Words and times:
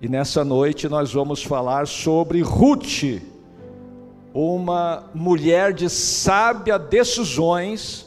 E 0.00 0.08
nessa 0.08 0.44
noite 0.44 0.88
nós 0.88 1.12
vamos 1.12 1.42
falar 1.42 1.88
sobre 1.88 2.40
Ruth, 2.40 3.20
uma 4.32 5.10
mulher 5.12 5.72
de 5.72 5.90
sábia 5.90 6.78
decisões 6.78 8.06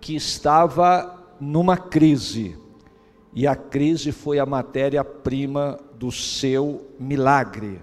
que 0.00 0.16
estava 0.16 1.16
numa 1.40 1.76
crise. 1.76 2.58
E 3.32 3.46
a 3.46 3.54
crise 3.54 4.10
foi 4.10 4.40
a 4.40 4.46
matéria-prima 4.46 5.78
do 5.94 6.10
seu 6.10 6.88
milagre. 6.98 7.80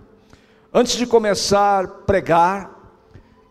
Antes 0.73 0.97
de 0.97 1.07
começar 1.07 1.85
a 1.85 1.87
pregar, 1.87 2.77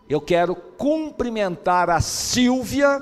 eu 0.07 0.21
quero 0.21 0.55
cumprimentar 0.55 1.89
a 1.89 1.99
Silvia, 1.99 3.01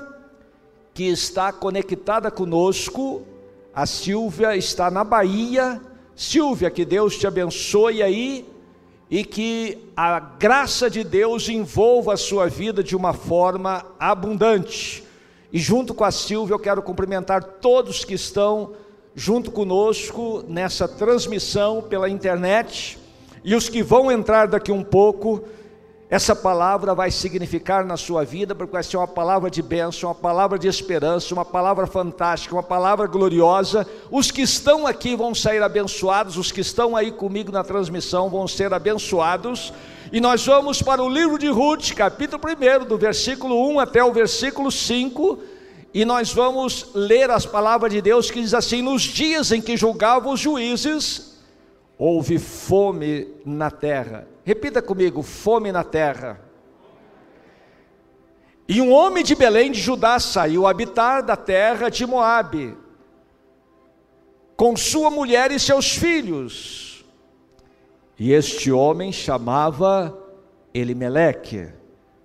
que 0.94 1.04
está 1.04 1.52
conectada 1.52 2.30
conosco. 2.30 3.26
A 3.74 3.84
Silvia 3.84 4.56
está 4.56 4.90
na 4.90 5.04
Bahia. 5.04 5.82
Silvia, 6.18 6.68
que 6.68 6.84
Deus 6.84 7.16
te 7.16 7.28
abençoe 7.28 8.02
aí 8.02 8.44
e 9.08 9.24
que 9.24 9.78
a 9.96 10.18
graça 10.18 10.90
de 10.90 11.04
Deus 11.04 11.48
envolva 11.48 12.14
a 12.14 12.16
sua 12.16 12.48
vida 12.48 12.82
de 12.82 12.96
uma 12.96 13.12
forma 13.12 13.86
abundante. 14.00 15.04
E 15.52 15.60
junto 15.60 15.94
com 15.94 16.02
a 16.02 16.10
Silvia, 16.10 16.54
eu 16.54 16.58
quero 16.58 16.82
cumprimentar 16.82 17.44
todos 17.44 18.04
que 18.04 18.14
estão 18.14 18.72
junto 19.14 19.52
conosco 19.52 20.44
nessa 20.48 20.88
transmissão 20.88 21.82
pela 21.82 22.10
internet 22.10 22.98
e 23.44 23.54
os 23.54 23.68
que 23.68 23.80
vão 23.80 24.10
entrar 24.10 24.48
daqui 24.48 24.72
um 24.72 24.82
pouco. 24.82 25.44
Essa 26.10 26.34
palavra 26.34 26.94
vai 26.94 27.10
significar 27.10 27.84
na 27.84 27.98
sua 27.98 28.24
vida, 28.24 28.54
porque 28.54 28.72
vai 28.72 28.82
ser 28.82 28.96
uma 28.96 29.06
palavra 29.06 29.50
de 29.50 29.60
bênção, 29.60 30.08
uma 30.08 30.14
palavra 30.14 30.58
de 30.58 30.66
esperança, 30.66 31.34
uma 31.34 31.44
palavra 31.44 31.86
fantástica, 31.86 32.54
uma 32.54 32.62
palavra 32.62 33.06
gloriosa. 33.06 33.86
Os 34.10 34.30
que 34.30 34.40
estão 34.40 34.86
aqui 34.86 35.14
vão 35.14 35.34
sair 35.34 35.62
abençoados, 35.62 36.38
os 36.38 36.50
que 36.50 36.62
estão 36.62 36.96
aí 36.96 37.12
comigo 37.12 37.52
na 37.52 37.62
transmissão 37.62 38.30
vão 38.30 38.48
ser 38.48 38.72
abençoados. 38.72 39.70
E 40.10 40.18
nós 40.18 40.46
vamos 40.46 40.80
para 40.80 41.02
o 41.02 41.10
livro 41.10 41.38
de 41.38 41.48
Ruth, 41.48 41.92
capítulo 41.92 42.42
1, 42.42 42.86
do 42.86 42.96
versículo 42.96 43.68
1 43.72 43.78
até 43.78 44.02
o 44.02 44.10
versículo 44.10 44.72
5, 44.72 45.38
e 45.92 46.06
nós 46.06 46.32
vamos 46.32 46.86
ler 46.94 47.30
as 47.30 47.44
palavras 47.44 47.92
de 47.92 48.00
Deus 48.00 48.30
que 48.30 48.40
diz 48.40 48.54
assim: 48.54 48.80
Nos 48.80 49.02
dias 49.02 49.52
em 49.52 49.60
que 49.60 49.76
julgavam 49.76 50.32
os 50.32 50.40
juízes, 50.40 51.38
houve 51.98 52.38
fome 52.38 53.28
na 53.44 53.70
terra. 53.70 54.26
Repita 54.48 54.80
comigo: 54.80 55.22
fome 55.22 55.70
na 55.70 55.84
terra. 55.84 56.40
E 58.66 58.80
um 58.80 58.90
homem 58.90 59.22
de 59.22 59.34
Belém 59.34 59.70
de 59.70 59.78
Judá 59.78 60.18
saiu 60.18 60.66
habitar 60.66 61.22
da 61.22 61.36
terra 61.36 61.90
de 61.90 62.06
Moabe, 62.06 62.74
com 64.56 64.74
sua 64.74 65.10
mulher 65.10 65.50
e 65.50 65.60
seus 65.60 65.94
filhos. 65.94 67.04
E 68.18 68.32
este 68.32 68.72
homem 68.72 69.12
chamava 69.12 70.18
Elimeleque, 70.72 71.68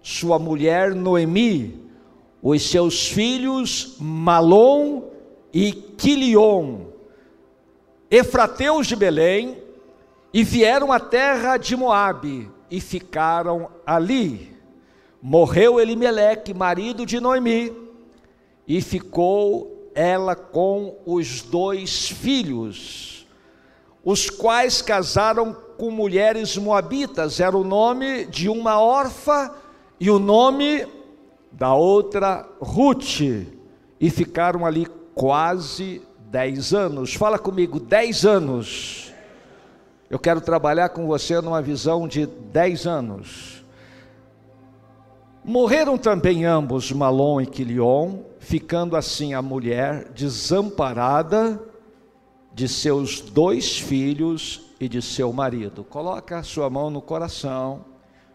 sua 0.01 0.39
mulher 0.39 0.95
Noemi, 0.95 1.89
os 2.41 2.69
seus 2.69 3.09
filhos 3.09 3.97
Malom 3.99 5.09
e 5.53 5.73
Quilion, 5.73 6.85
efrateus 8.09 8.87
de 8.87 8.95
Belém, 8.95 9.62
e 10.33 10.43
vieram 10.43 10.91
à 10.91 10.99
terra 10.99 11.57
de 11.57 11.75
Moabe 11.75 12.49
e 12.71 12.81
ficaram 12.81 13.69
ali. 13.85 14.51
Morreu 15.21 15.79
Elimeleque, 15.79 16.53
marido 16.53 17.05
de 17.05 17.19
Noemi, 17.19 17.71
e 18.67 18.81
ficou 18.81 19.91
ela 19.93 20.35
com 20.35 20.97
os 21.05 21.41
dois 21.41 22.09
filhos, 22.09 23.27
os 24.03 24.29
quais 24.29 24.81
casaram 24.81 25.55
com 25.77 25.91
mulheres 25.91 26.57
moabitas, 26.57 27.39
era 27.39 27.55
o 27.55 27.63
nome 27.63 28.25
de 28.25 28.49
uma 28.49 28.81
órfã 28.81 29.51
e 29.99 30.09
o 30.09 30.19
nome 30.19 30.85
da 31.51 31.73
outra 31.73 32.49
Ruth, 32.59 33.21
e 33.99 34.09
ficaram 34.09 34.65
ali 34.65 34.87
quase 35.13 36.01
dez 36.19 36.73
anos. 36.73 37.13
Fala 37.13 37.37
comigo, 37.37 37.79
dez 37.79 38.25
anos. 38.25 39.12
Eu 40.13 40.19
quero 40.19 40.39
trabalhar 40.39 40.89
com 40.89 41.07
você 41.07 41.41
numa 41.41 41.59
visão 41.59 42.07
de 42.07 42.27
10 42.27 42.85
anos. 42.85 43.65
Morreram 45.43 45.97
também 45.97 46.45
ambos, 46.45 46.91
Malom 46.91 47.41
e 47.41 47.47
Quilion, 47.47 48.19
ficando 48.37 48.95
assim 48.95 49.33
a 49.33 49.41
mulher 49.41 50.11
desamparada 50.11 51.59
de 52.53 52.67
seus 52.67 53.21
dois 53.21 53.79
filhos 53.79 54.61
e 54.79 54.87
de 54.87 55.01
seu 55.01 55.33
marido. 55.33 55.83
Coloca 55.83 56.37
a 56.37 56.43
sua 56.43 56.69
mão 56.69 56.91
no 56.91 57.01
coração, 57.01 57.83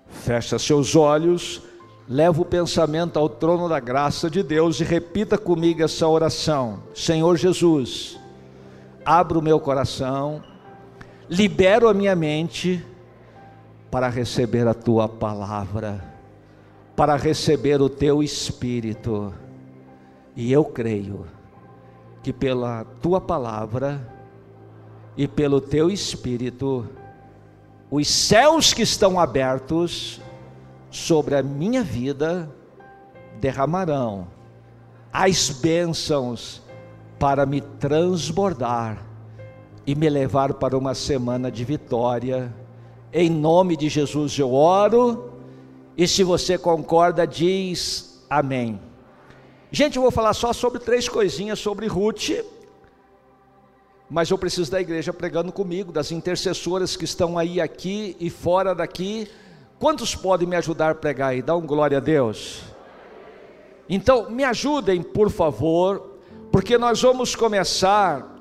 fecha 0.09 0.59
seus 0.59 0.97
olhos, 0.97 1.63
leva 2.09 2.43
o 2.43 2.45
pensamento 2.45 3.21
ao 3.21 3.29
trono 3.29 3.69
da 3.69 3.79
graça 3.79 4.29
de 4.29 4.43
Deus 4.43 4.81
e 4.81 4.85
repita 4.85 5.39
comigo 5.39 5.81
essa 5.85 6.09
oração: 6.09 6.83
Senhor 6.93 7.37
Jesus, 7.37 8.19
abra 9.05 9.39
o 9.39 9.43
meu 9.43 9.61
coração 9.61 10.43
libero 11.29 11.89
a 11.89 11.95
minha 11.95 12.17
mente 12.17 12.85
para 13.91 14.09
receber 14.09 14.67
a 14.67 14.75
tua 14.75 15.09
palavra, 15.09 16.03
para 16.97 17.17
receber 17.17 17.81
o 17.81 17.89
teu 17.89 18.23
espírito. 18.23 19.33
E 20.35 20.53
eu 20.53 20.65
creio 20.65 21.27
que 22.23 22.33
pela 22.33 22.85
tua 23.03 23.21
palavra 23.21 24.01
e 25.17 25.27
pelo 25.27 25.61
teu 25.61 25.91
espírito, 25.91 26.87
os 27.91 28.09
céus 28.09 28.73
que 28.73 28.83
estão 28.83 29.19
abertos 29.19 30.21
sobre 30.91 31.35
a 31.35 31.43
minha 31.43 31.83
vida 31.83 32.49
derramarão 33.41 34.29
as 35.13 35.51
bênçãos 35.51 36.63
para 37.19 37.45
me 37.45 37.61
transbordar 37.61 39.08
e 39.89 39.95
me 39.95 40.11
levar 40.11 40.53
para 40.53 40.77
uma 40.77 40.95
semana 40.95 41.51
de 41.51 41.65
vitória. 41.65 42.55
Em 43.11 43.31
nome 43.31 43.75
de 43.75 43.89
Jesus 43.89 44.39
eu 44.39 44.53
oro, 44.53 45.33
e 45.97 46.07
se 46.07 46.23
você 46.23 46.59
concorda, 46.59 47.27
diz 47.27 48.23
amém. 48.29 48.79
Gente, 49.73 49.97
eu 49.97 50.03
vou 50.03 50.11
falar 50.11 50.35
só 50.35 50.53
sobre 50.53 50.79
três 50.79 51.09
coisinhas 51.09 51.59
sobre 51.59 51.87
Ruth, 51.87 52.33
mas 54.11 54.29
eu 54.29 54.37
preciso 54.37 54.71
da 54.71 54.79
igreja 54.79 55.11
pregando 55.11 55.51
comigo, 55.51 55.91
das 55.91 56.13
intercessoras 56.13 56.95
que 56.95 57.07
estão 57.07 57.39
aí, 57.39 57.59
aqui 57.59 58.15
e 58.21 58.29
fora 58.29 58.75
daqui. 58.75 59.27
Quantos 59.79 60.15
podem 60.15 60.47
me 60.47 60.57
ajudar 60.57 60.91
a 60.91 60.95
pregar 60.95 61.31
aí? 61.31 61.41
Dá 61.41 61.57
um 61.57 61.67
glória 61.67 61.97
a 61.97 62.01
Deus. 62.01 62.61
Então, 63.89 64.29
me 64.29 64.45
ajudem, 64.45 65.03
por 65.03 65.31
favor, 65.31 66.19
porque 66.53 66.77
nós 66.77 67.01
vamos 67.01 67.35
começar 67.35 68.38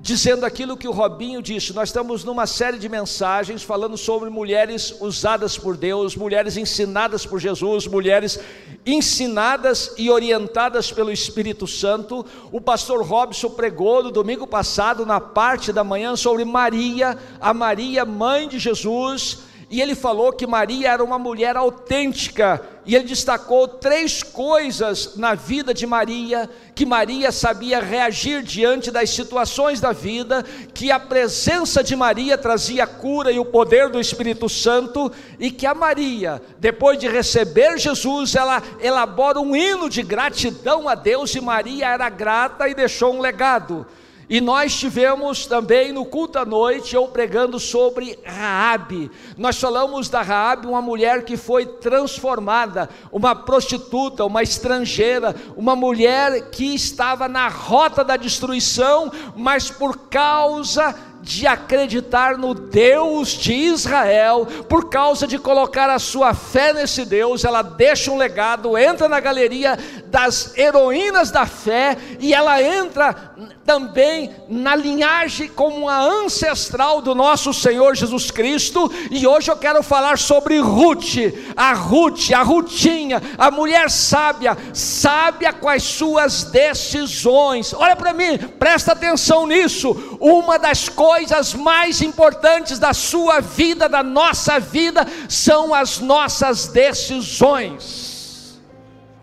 dizendo 0.00 0.46
aquilo 0.46 0.76
que 0.76 0.86
o 0.86 0.92
Robinho 0.92 1.42
disse. 1.42 1.72
Nós 1.72 1.88
estamos 1.88 2.24
numa 2.24 2.46
série 2.46 2.78
de 2.78 2.88
mensagens 2.88 3.62
falando 3.62 3.96
sobre 3.96 4.30
mulheres 4.30 4.94
usadas 5.00 5.58
por 5.58 5.76
Deus, 5.76 6.14
mulheres 6.14 6.56
ensinadas 6.56 7.26
por 7.26 7.40
Jesus, 7.40 7.86
mulheres 7.86 8.38
ensinadas 8.86 9.94
e 9.98 10.10
orientadas 10.10 10.92
pelo 10.92 11.10
Espírito 11.10 11.66
Santo. 11.66 12.24
O 12.52 12.60
pastor 12.60 13.04
Robson 13.04 13.50
pregou 13.50 14.02
no 14.02 14.10
domingo 14.10 14.46
passado, 14.46 15.04
na 15.04 15.20
parte 15.20 15.72
da 15.72 15.82
manhã, 15.82 16.14
sobre 16.14 16.44
Maria, 16.44 17.18
a 17.40 17.52
Maria, 17.52 18.04
mãe 18.04 18.48
de 18.48 18.58
Jesus 18.58 19.47
e 19.70 19.82
ele 19.82 19.94
falou 19.94 20.32
que 20.32 20.46
Maria 20.46 20.90
era 20.90 21.04
uma 21.04 21.18
mulher 21.18 21.54
autêntica, 21.56 22.62
e 22.86 22.94
ele 22.94 23.04
destacou 23.04 23.68
três 23.68 24.22
coisas 24.22 25.14
na 25.16 25.34
vida 25.34 25.74
de 25.74 25.86
Maria, 25.86 26.48
que 26.74 26.86
Maria 26.86 27.30
sabia 27.30 27.80
reagir 27.80 28.42
diante 28.42 28.90
das 28.90 29.10
situações 29.10 29.78
da 29.78 29.92
vida, 29.92 30.42
que 30.72 30.90
a 30.90 30.98
presença 30.98 31.84
de 31.84 31.94
Maria 31.94 32.38
trazia 32.38 32.84
a 32.84 32.86
cura 32.86 33.30
e 33.30 33.38
o 33.38 33.44
poder 33.44 33.90
do 33.90 34.00
Espírito 34.00 34.48
Santo, 34.48 35.12
e 35.38 35.50
que 35.50 35.66
a 35.66 35.74
Maria, 35.74 36.40
depois 36.58 36.98
de 36.98 37.06
receber 37.06 37.76
Jesus, 37.78 38.34
ela 38.34 38.62
elabora 38.80 39.38
um 39.38 39.54
hino 39.54 39.90
de 39.90 40.02
gratidão 40.02 40.88
a 40.88 40.94
Deus, 40.94 41.34
e 41.34 41.42
Maria 41.42 41.88
era 41.88 42.08
grata 42.08 42.66
e 42.68 42.74
deixou 42.74 43.14
um 43.14 43.20
legado. 43.20 43.86
E 44.28 44.42
nós 44.42 44.76
tivemos 44.76 45.46
também 45.46 45.90
no 45.90 46.04
culto 46.04 46.38
à 46.38 46.44
noite 46.44 46.94
eu 46.94 47.08
pregando 47.08 47.58
sobre 47.58 48.18
Raabe. 48.22 49.10
Nós 49.38 49.58
falamos 49.58 50.10
da 50.10 50.20
Raabe, 50.20 50.66
uma 50.66 50.82
mulher 50.82 51.24
que 51.24 51.36
foi 51.36 51.64
transformada, 51.64 52.90
uma 53.10 53.34
prostituta, 53.34 54.26
uma 54.26 54.42
estrangeira, 54.42 55.34
uma 55.56 55.74
mulher 55.74 56.50
que 56.50 56.74
estava 56.74 57.26
na 57.26 57.48
rota 57.48 58.04
da 58.04 58.18
destruição, 58.18 59.10
mas 59.34 59.70
por 59.70 59.96
causa 60.10 60.94
de 61.22 61.46
acreditar 61.46 62.38
no 62.38 62.54
Deus 62.54 63.30
de 63.30 63.52
Israel, 63.52 64.46
por 64.68 64.88
causa 64.88 65.26
de 65.26 65.38
colocar 65.38 65.90
a 65.90 65.98
sua 65.98 66.32
fé 66.32 66.72
nesse 66.72 67.04
Deus, 67.04 67.44
ela 67.44 67.62
deixa 67.62 68.10
um 68.10 68.16
legado, 68.16 68.78
entra 68.78 69.08
na 69.08 69.20
galeria 69.20 69.78
das 70.06 70.56
heroínas 70.56 71.30
da 71.30 71.44
fé 71.44 71.96
e 72.20 72.32
ela 72.32 72.62
entra 72.62 73.34
também 73.68 74.30
na 74.48 74.74
linhagem 74.74 75.46
como 75.46 75.90
a 75.90 76.00
ancestral 76.00 77.02
do 77.02 77.14
nosso 77.14 77.52
Senhor 77.52 77.94
Jesus 77.94 78.30
Cristo. 78.30 78.90
E 79.10 79.26
hoje 79.26 79.50
eu 79.50 79.58
quero 79.58 79.82
falar 79.82 80.16
sobre 80.16 80.58
Ruth, 80.58 81.16
a 81.54 81.74
Ruth, 81.74 82.30
a 82.32 82.42
Rutinha, 82.42 83.22
a 83.36 83.50
mulher 83.50 83.90
sábia, 83.90 84.56
sábia 84.72 85.52
com 85.52 85.68
as 85.68 85.82
suas 85.82 86.44
decisões. 86.44 87.74
Olha 87.74 87.94
para 87.94 88.14
mim, 88.14 88.38
presta 88.58 88.92
atenção 88.92 89.46
nisso. 89.46 90.16
Uma 90.18 90.58
das 90.58 90.88
coisas 90.88 91.52
mais 91.52 92.00
importantes 92.00 92.78
da 92.78 92.94
sua 92.94 93.40
vida, 93.40 93.86
da 93.86 94.02
nossa 94.02 94.58
vida, 94.58 95.06
são 95.28 95.74
as 95.74 95.98
nossas 95.98 96.68
decisões. 96.68 98.58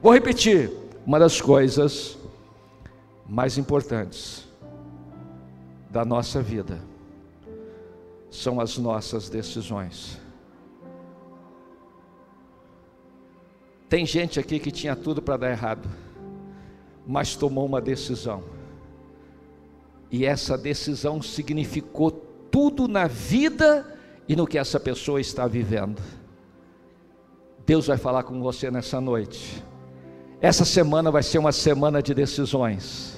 Vou 0.04 0.14
repetir: 0.14 0.70
uma 1.04 1.18
das 1.18 1.42
coisas 1.42 2.15
mais 3.28 3.58
importantes 3.58 4.48
da 5.90 6.06
nossa 6.06 6.42
vida 6.42 6.80
são 8.30 8.60
as 8.60 8.78
nossas 8.78 9.30
decisões. 9.30 10.20
Tem 13.88 14.06
gente 14.06 14.40
aqui 14.40 14.60
que 14.60 14.72
tinha 14.72 14.96
tudo 14.96 15.22
para 15.22 15.38
dar 15.38 15.52
errado, 15.52 15.88
mas 17.08 17.36
tomou 17.36 17.66
uma 17.66 17.80
decisão. 17.80 18.44
E 20.12 20.26
essa 20.26 20.58
decisão 20.58 21.22
significou 21.22 22.12
tudo 22.52 22.88
na 22.88 23.08
vida 23.08 23.86
e 24.28 24.36
no 24.36 24.46
que 24.48 24.58
essa 24.58 24.80
pessoa 24.80 25.22
está 25.22 25.48
vivendo. 25.48 26.02
Deus 27.66 27.88
vai 27.88 27.98
falar 27.98 28.24
com 28.24 28.42
você 28.42 28.70
nessa 28.70 29.00
noite. 29.00 29.64
Essa 30.42 30.66
semana 30.66 31.10
vai 31.10 31.24
ser 31.24 31.38
uma 31.38 31.52
semana 31.52 32.02
de 32.02 32.14
decisões. 32.14 33.15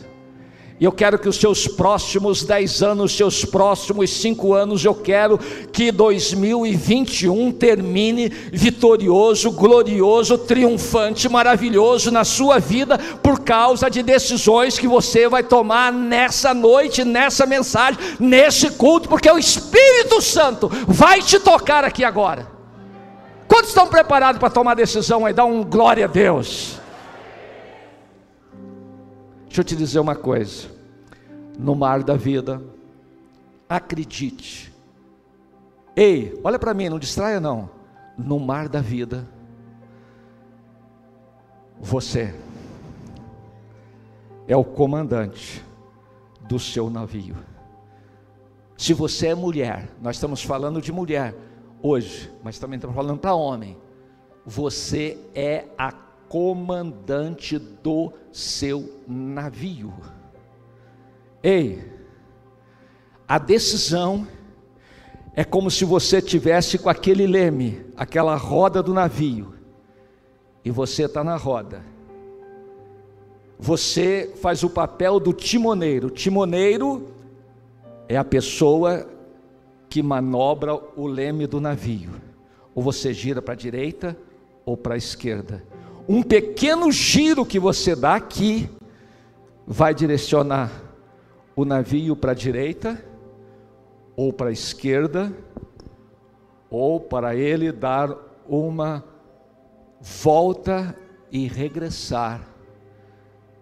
E 0.80 0.86
eu 0.86 0.92
quero 0.92 1.18
que 1.18 1.28
os 1.28 1.38
seus 1.38 1.68
próximos 1.68 2.44
dez 2.44 2.84
anos, 2.84 3.18
seus 3.18 3.44
próximos 3.44 4.12
cinco 4.12 4.54
anos, 4.54 4.86
eu 4.86 4.94
quero 4.94 5.40
que 5.72 5.92
2021 5.92 7.52
termine 7.52 8.30
vitorioso, 8.30 9.50
glorioso, 9.50 10.38
triunfante, 10.38 11.28
maravilhoso 11.28 12.12
na 12.12 12.24
sua 12.24 12.60
vida, 12.60 13.00
por 13.24 13.40
causa 13.40 13.90
de 13.90 14.04
decisões 14.04 14.78
que 14.78 14.88
você 14.88 15.28
vai 15.28 15.42
tomar 15.42 15.92
nessa 15.92 16.54
noite, 16.54 17.04
nessa 17.04 17.48
mensagem, 17.48 18.00
nesse 18.20 18.70
culto, 18.70 19.10
porque 19.10 19.32
o 19.32 19.40
Espírito 19.40 20.22
Santo 20.22 20.70
vai 20.88 21.24
te 21.24 21.40
tocar 21.40 21.84
aqui 21.84 22.04
agora. 22.04 22.48
Quantos 23.48 23.70
estão 23.70 23.88
preparados 23.88 24.40
para 24.40 24.52
tomar 24.52 24.76
decisão 24.76 25.26
aí? 25.26 25.34
Dá 25.34 25.44
um 25.44 25.64
glória 25.64 26.06
a 26.06 26.08
Deus. 26.08 26.80
Deixa 29.58 29.74
eu 29.74 29.76
te 29.76 29.84
dizer 29.84 30.00
uma 30.00 30.16
coisa. 30.16 30.70
No 31.58 31.74
mar 31.74 32.04
da 32.04 32.14
vida, 32.14 32.62
acredite. 33.68 34.72
Ei, 35.96 36.40
olha 36.44 36.60
para 36.60 36.76
mim, 36.76 36.90
não 36.90 37.00
distraia 37.00 37.40
não. 37.40 37.68
No 38.16 38.40
mar 38.40 38.70
da 38.70 38.82
vida, 38.82 39.28
você 41.80 42.36
é 44.48 44.56
o 44.56 44.64
comandante 44.64 45.66
do 46.42 46.60
seu 46.60 46.88
navio. 46.88 47.36
Se 48.78 48.94
você 48.94 49.30
é 49.30 49.34
mulher, 49.34 49.90
nós 50.00 50.18
estamos 50.18 50.44
falando 50.44 50.80
de 50.80 50.92
mulher 50.92 51.34
hoje, 51.82 52.32
mas 52.44 52.60
também 52.60 52.78
estamos 52.78 52.96
falando 52.96 53.18
para 53.18 53.34
homem. 53.34 53.76
Você 54.46 55.18
é 55.34 55.66
a 55.76 55.92
comandante 56.30 57.58
do 57.58 58.12
seu 58.32 59.02
navio. 59.08 59.94
Ei, 61.42 61.84
a 63.28 63.38
decisão 63.38 64.28
é 65.34 65.44
como 65.44 65.70
se 65.70 65.86
você 65.86 66.22
tivesse 66.22 66.78
com 66.78 66.90
aquele 66.90 67.28
leme, 67.28 67.86
aquela 67.96 68.36
roda 68.36 68.82
do 68.82 68.94
navio, 68.94 69.54
e 70.64 70.72
você 70.72 71.06
está 71.06 71.24
na 71.24 71.38
roda. 71.38 71.84
Você 73.60 74.34
faz 74.42 74.64
o 74.64 74.70
papel 74.70 75.20
do 75.20 75.34
timoneiro. 75.34 76.08
O 76.08 76.12
timoneiro 76.12 77.08
é 78.08 78.16
a 78.16 78.24
pessoa 78.24 79.08
que 79.90 80.04
manobra 80.04 80.76
o 80.96 81.08
leme 81.08 81.48
do 81.48 81.60
navio. 81.60 82.12
Ou 82.76 82.84
você 82.84 83.14
gira 83.14 83.42
para 83.42 83.54
a 83.54 83.58
direita 83.58 84.16
ou 84.64 84.78
para 84.78 84.94
a 84.94 84.98
esquerda 84.98 85.64
um 86.08 86.24
pequeno 86.24 86.92
giro 86.92 87.46
que 87.46 87.60
você 87.60 87.96
dá 87.96 88.16
aqui 88.16 88.70
vai 89.66 89.94
direcionar 89.94 90.72
o 91.56 91.66
navio 91.66 92.16
para 92.16 92.32
a 92.32 92.36
direita 92.36 93.04
ou 94.16 94.34
para 94.34 94.50
a 94.50 94.52
esquerda, 94.52 95.32
ou 96.72 97.00
para 97.00 97.36
ele 97.36 97.72
dar 97.72 98.18
uma 98.50 99.04
volta 100.02 100.98
e 101.32 101.48
regressar. 101.48 102.42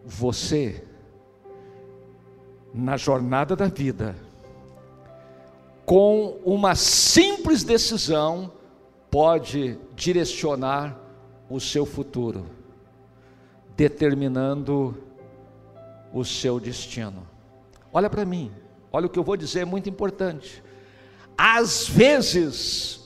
Você, 0.05 0.81
na 2.73 2.95
jornada 2.95 3.53
da 3.53 3.67
vida, 3.67 4.15
com 5.85 6.39
uma 6.45 6.73
simples 6.73 7.63
decisão, 7.63 8.51
pode 9.11 9.77
direcionar 9.93 10.97
o 11.49 11.59
seu 11.59 11.85
futuro, 11.85 12.45
determinando 13.75 14.95
o 16.13 16.23
seu 16.25 16.59
destino. 16.59 17.27
Olha 17.93 18.09
para 18.09 18.25
mim, 18.25 18.51
olha 18.91 19.05
o 19.05 19.09
que 19.09 19.19
eu 19.19 19.23
vou 19.23 19.37
dizer, 19.37 19.59
é 19.61 19.65
muito 19.65 19.87
importante. 19.89 20.63
Às 21.37 21.87
vezes, 21.87 23.01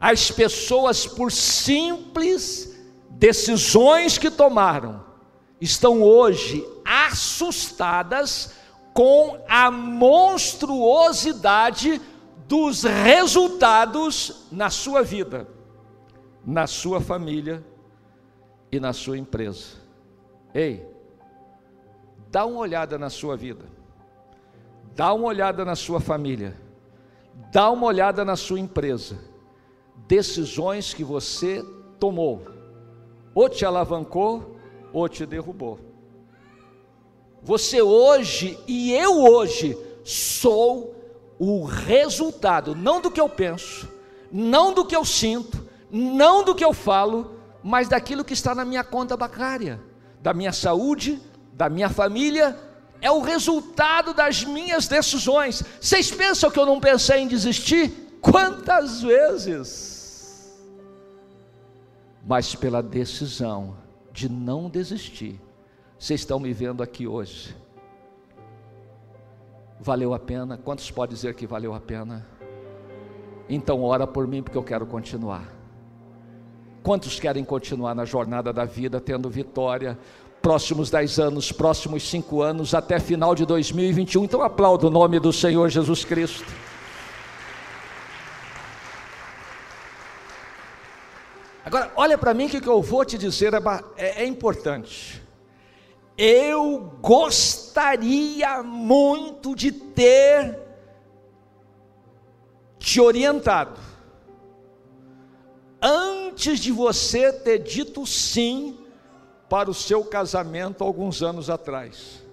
as 0.00 0.28
pessoas, 0.30 1.06
por 1.06 1.30
simples 1.30 2.74
decisões 3.10 4.16
que 4.18 4.30
tomaram, 4.30 5.04
estão 5.60 6.02
hoje 6.02 6.66
assustadas 6.84 8.54
com 8.92 9.38
a 9.48 9.70
monstruosidade 9.70 12.00
dos 12.46 12.82
resultados 12.82 14.46
na 14.50 14.68
sua 14.68 15.02
vida 15.02 15.53
na 16.46 16.66
sua 16.66 17.00
família 17.00 17.64
e 18.70 18.78
na 18.78 18.92
sua 18.92 19.16
empresa. 19.16 19.76
Ei, 20.52 20.86
dá 22.30 22.44
uma 22.44 22.60
olhada 22.60 22.98
na 22.98 23.08
sua 23.08 23.36
vida, 23.36 23.64
dá 24.94 25.12
uma 25.12 25.26
olhada 25.26 25.64
na 25.64 25.74
sua 25.74 26.00
família, 26.00 26.56
dá 27.52 27.70
uma 27.70 27.86
olhada 27.86 28.24
na 28.24 28.36
sua 28.36 28.60
empresa. 28.60 29.18
Decisões 30.06 30.92
que 30.92 31.02
você 31.02 31.64
tomou, 31.98 32.42
ou 33.34 33.48
te 33.48 33.64
alavancou, 33.64 34.56
ou 34.92 35.08
te 35.08 35.24
derrubou. 35.24 35.78
Você 37.42 37.80
hoje 37.80 38.58
e 38.66 38.92
eu 38.92 39.22
hoje 39.22 39.76
sou 40.04 40.94
o 41.38 41.64
resultado, 41.64 42.74
não 42.74 43.00
do 43.00 43.10
que 43.10 43.20
eu 43.20 43.28
penso, 43.28 43.88
não 44.30 44.72
do 44.72 44.84
que 44.84 44.94
eu 44.94 45.04
sinto, 45.04 45.63
não 45.94 46.42
do 46.42 46.56
que 46.56 46.64
eu 46.64 46.72
falo, 46.72 47.38
mas 47.62 47.88
daquilo 47.88 48.24
que 48.24 48.32
está 48.32 48.52
na 48.52 48.64
minha 48.64 48.82
conta 48.82 49.16
bancária, 49.16 49.80
da 50.20 50.34
minha 50.34 50.52
saúde, 50.52 51.22
da 51.52 51.68
minha 51.68 51.88
família, 51.88 52.58
é 53.00 53.08
o 53.12 53.20
resultado 53.20 54.12
das 54.12 54.42
minhas 54.42 54.88
decisões. 54.88 55.62
Vocês 55.80 56.10
pensam 56.10 56.50
que 56.50 56.58
eu 56.58 56.66
não 56.66 56.80
pensei 56.80 57.20
em 57.20 57.28
desistir? 57.28 58.18
Quantas 58.20 59.02
vezes? 59.02 60.58
Mas 62.26 62.56
pela 62.56 62.82
decisão 62.82 63.76
de 64.10 64.28
não 64.28 64.68
desistir, 64.68 65.40
vocês 65.96 66.22
estão 66.22 66.40
me 66.40 66.52
vendo 66.52 66.82
aqui 66.82 67.06
hoje. 67.06 67.56
Valeu 69.78 70.12
a 70.12 70.18
pena? 70.18 70.58
Quantos 70.58 70.90
podem 70.90 71.14
dizer 71.14 71.34
que 71.34 71.46
valeu 71.46 71.72
a 71.72 71.78
pena? 71.78 72.26
Então 73.48 73.82
ora 73.84 74.08
por 74.08 74.26
mim 74.26 74.42
porque 74.42 74.58
eu 74.58 74.64
quero 74.64 74.86
continuar. 74.86 75.53
Quantos 76.84 77.18
querem 77.18 77.42
continuar 77.42 77.94
na 77.94 78.04
jornada 78.04 78.52
da 78.52 78.66
vida 78.66 79.00
tendo 79.00 79.30
vitória? 79.30 79.98
Próximos 80.42 80.90
10 80.90 81.18
anos, 81.18 81.50
próximos 81.50 82.06
5 82.10 82.42
anos, 82.42 82.74
até 82.74 83.00
final 83.00 83.34
de 83.34 83.46
2021. 83.46 84.24
Então 84.24 84.42
aplauda 84.42 84.86
o 84.86 84.90
nome 84.90 85.18
do 85.18 85.32
Senhor 85.32 85.70
Jesus 85.70 86.04
Cristo. 86.04 86.44
Agora, 91.64 91.90
olha 91.96 92.18
para 92.18 92.34
mim 92.34 92.50
que 92.50 92.58
o 92.58 92.60
que 92.60 92.68
eu 92.68 92.82
vou 92.82 93.02
te 93.02 93.16
dizer 93.16 93.54
é, 93.54 93.62
é, 93.96 94.22
é 94.22 94.26
importante. 94.26 95.22
Eu 96.18 96.98
gostaria 97.00 98.62
muito 98.62 99.56
de 99.56 99.72
ter 99.72 100.58
te 102.78 103.00
orientado 103.00 103.93
antes 106.34 106.58
de 106.58 106.72
você 106.72 107.32
ter 107.32 107.60
dito 107.60 108.04
sim 108.04 108.76
para 109.48 109.70
o 109.70 109.74
seu 109.74 110.04
casamento 110.04 110.82
alguns 110.82 111.22
anos 111.22 111.48
atrás. 111.48 112.24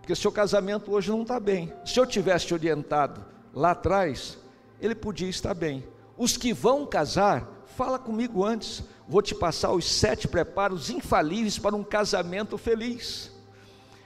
Porque 0.00 0.16
seu 0.16 0.32
casamento 0.32 0.90
hoje 0.92 1.10
não 1.10 1.22
está 1.22 1.38
bem. 1.38 1.72
Se 1.86 1.98
eu 2.00 2.04
tivesse 2.04 2.52
orientado 2.52 3.24
lá 3.54 3.70
atrás, 3.70 4.36
ele 4.80 4.96
podia 4.96 5.28
estar 5.28 5.54
bem. 5.54 5.84
Os 6.18 6.36
que 6.36 6.52
vão 6.52 6.84
casar, 6.84 7.62
fala 7.76 8.00
comigo 8.00 8.44
antes. 8.44 8.82
Vou 9.08 9.22
te 9.22 9.32
passar 9.32 9.72
os 9.72 9.84
sete 9.84 10.26
preparos 10.26 10.90
infalíveis 10.90 11.56
para 11.56 11.76
um 11.76 11.84
casamento 11.84 12.58
feliz. 12.58 13.30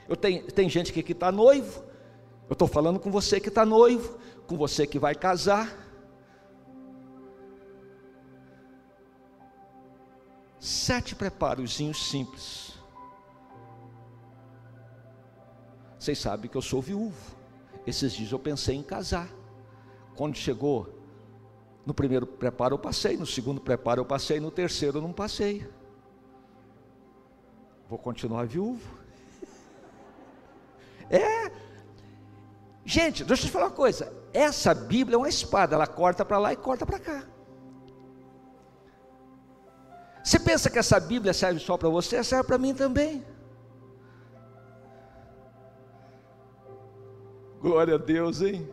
Eu 0.07 0.15
tenho, 0.15 0.43
tem 0.43 0.69
gente 0.69 0.93
que 0.93 1.11
está 1.11 1.31
noivo. 1.31 1.83
Eu 2.47 2.53
estou 2.53 2.67
falando 2.67 2.99
com 2.99 3.09
você 3.09 3.39
que 3.39 3.49
está 3.49 3.65
noivo, 3.65 4.19
com 4.45 4.55
você 4.55 4.85
que 4.85 4.99
vai 4.99 5.15
casar. 5.15 5.88
Sete 10.59 11.15
preparozinhos 11.15 12.09
simples. 12.09 12.73
Vocês 15.97 16.19
sabem 16.19 16.49
que 16.49 16.57
eu 16.57 16.61
sou 16.61 16.81
viúvo. 16.81 17.37
Esses 17.87 18.13
dias 18.13 18.31
eu 18.31 18.39
pensei 18.39 18.75
em 18.75 18.83
casar. 18.83 19.29
Quando 20.15 20.35
chegou 20.35 20.99
no 21.85 21.93
primeiro 21.93 22.27
preparo 22.27 22.75
eu 22.75 22.79
passei, 22.79 23.15
no 23.15 23.25
segundo 23.25 23.61
preparo 23.61 24.01
eu 24.01 24.05
passei, 24.05 24.39
no 24.39 24.51
terceiro 24.51 24.97
eu 24.97 25.01
não 25.01 25.13
passei. 25.13 25.67
Vou 27.89 27.97
continuar 27.97 28.45
viúvo. 28.45 28.99
É. 31.11 31.51
Gente, 32.85 33.23
deixa 33.23 33.43
eu 33.43 33.47
te 33.47 33.51
falar 33.51 33.65
uma 33.65 33.71
coisa. 33.71 34.13
Essa 34.31 34.75
Bíblia 34.75 35.15
é 35.15 35.17
uma 35.17 35.27
espada, 35.27 35.75
ela 35.75 35.87
corta 35.87 36.23
para 36.23 36.37
lá 36.37 36.53
e 36.53 36.55
corta 36.55 36.85
para 36.85 36.99
cá. 36.99 37.23
Você 40.29 40.37
pensa 40.37 40.69
que 40.69 40.77
essa 40.77 40.99
Bíblia 40.99 41.33
serve 41.33 41.59
só 41.59 41.75
para 41.75 41.89
você? 41.89 42.23
Serve 42.23 42.45
para 42.45 42.59
mim 42.59 42.71
também. 42.71 43.25
Glória 47.59 47.95
a 47.95 47.97
Deus, 47.97 48.39
hein? 48.39 48.69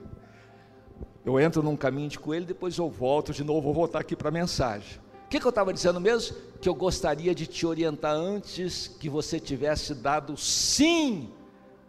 Eu 1.25 1.41
entro 1.41 1.63
num 1.63 1.75
caminho 1.75 2.11
de 2.11 2.19
coelho, 2.19 2.45
depois 2.45 2.77
eu 2.77 2.91
volto 2.91 3.33
de 3.33 3.43
novo, 3.43 3.63
vou 3.63 3.73
voltar 3.73 4.01
aqui 4.01 4.15
para 4.15 4.29
a 4.29 4.31
mensagem. 4.31 5.01
O 5.25 5.29
que, 5.31 5.41
que 5.41 5.47
eu 5.47 5.49
estava 5.49 5.73
dizendo 5.73 5.99
mesmo? 5.99 6.37
Que 6.61 6.69
eu 6.69 6.75
gostaria 6.75 7.35
de 7.35 7.47
te 7.47 7.65
orientar 7.65 8.15
antes 8.15 8.87
que 8.87 9.09
você 9.09 9.41
tivesse 9.41 9.95
dado 9.95 10.37
sim 10.37 11.33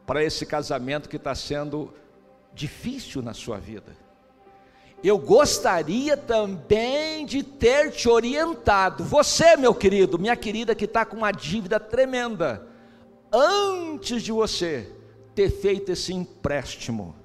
para 0.05 0.23
esse 0.23 0.45
casamento 0.45 1.09
que 1.09 1.17
está 1.17 1.35
sendo 1.35 1.93
difícil 2.53 3.21
na 3.21 3.33
sua 3.33 3.57
vida. 3.57 4.06
Eu 5.03 5.17
gostaria 5.17 6.17
também 6.17 7.25
de 7.25 7.43
ter 7.43 7.91
te 7.91 8.09
orientado, 8.09 9.03
você, 9.03 9.55
meu 9.55 9.73
querido, 9.73 10.17
minha 10.17 10.35
querida, 10.35 10.73
que 10.73 10.85
está 10.85 11.05
com 11.05 11.17
uma 11.17 11.31
dívida 11.31 11.79
tremenda, 11.79 12.67
antes 13.31 14.23
de 14.23 14.31
você 14.31 14.91
ter 15.35 15.49
feito 15.49 15.91
esse 15.91 16.13
empréstimo 16.13 17.15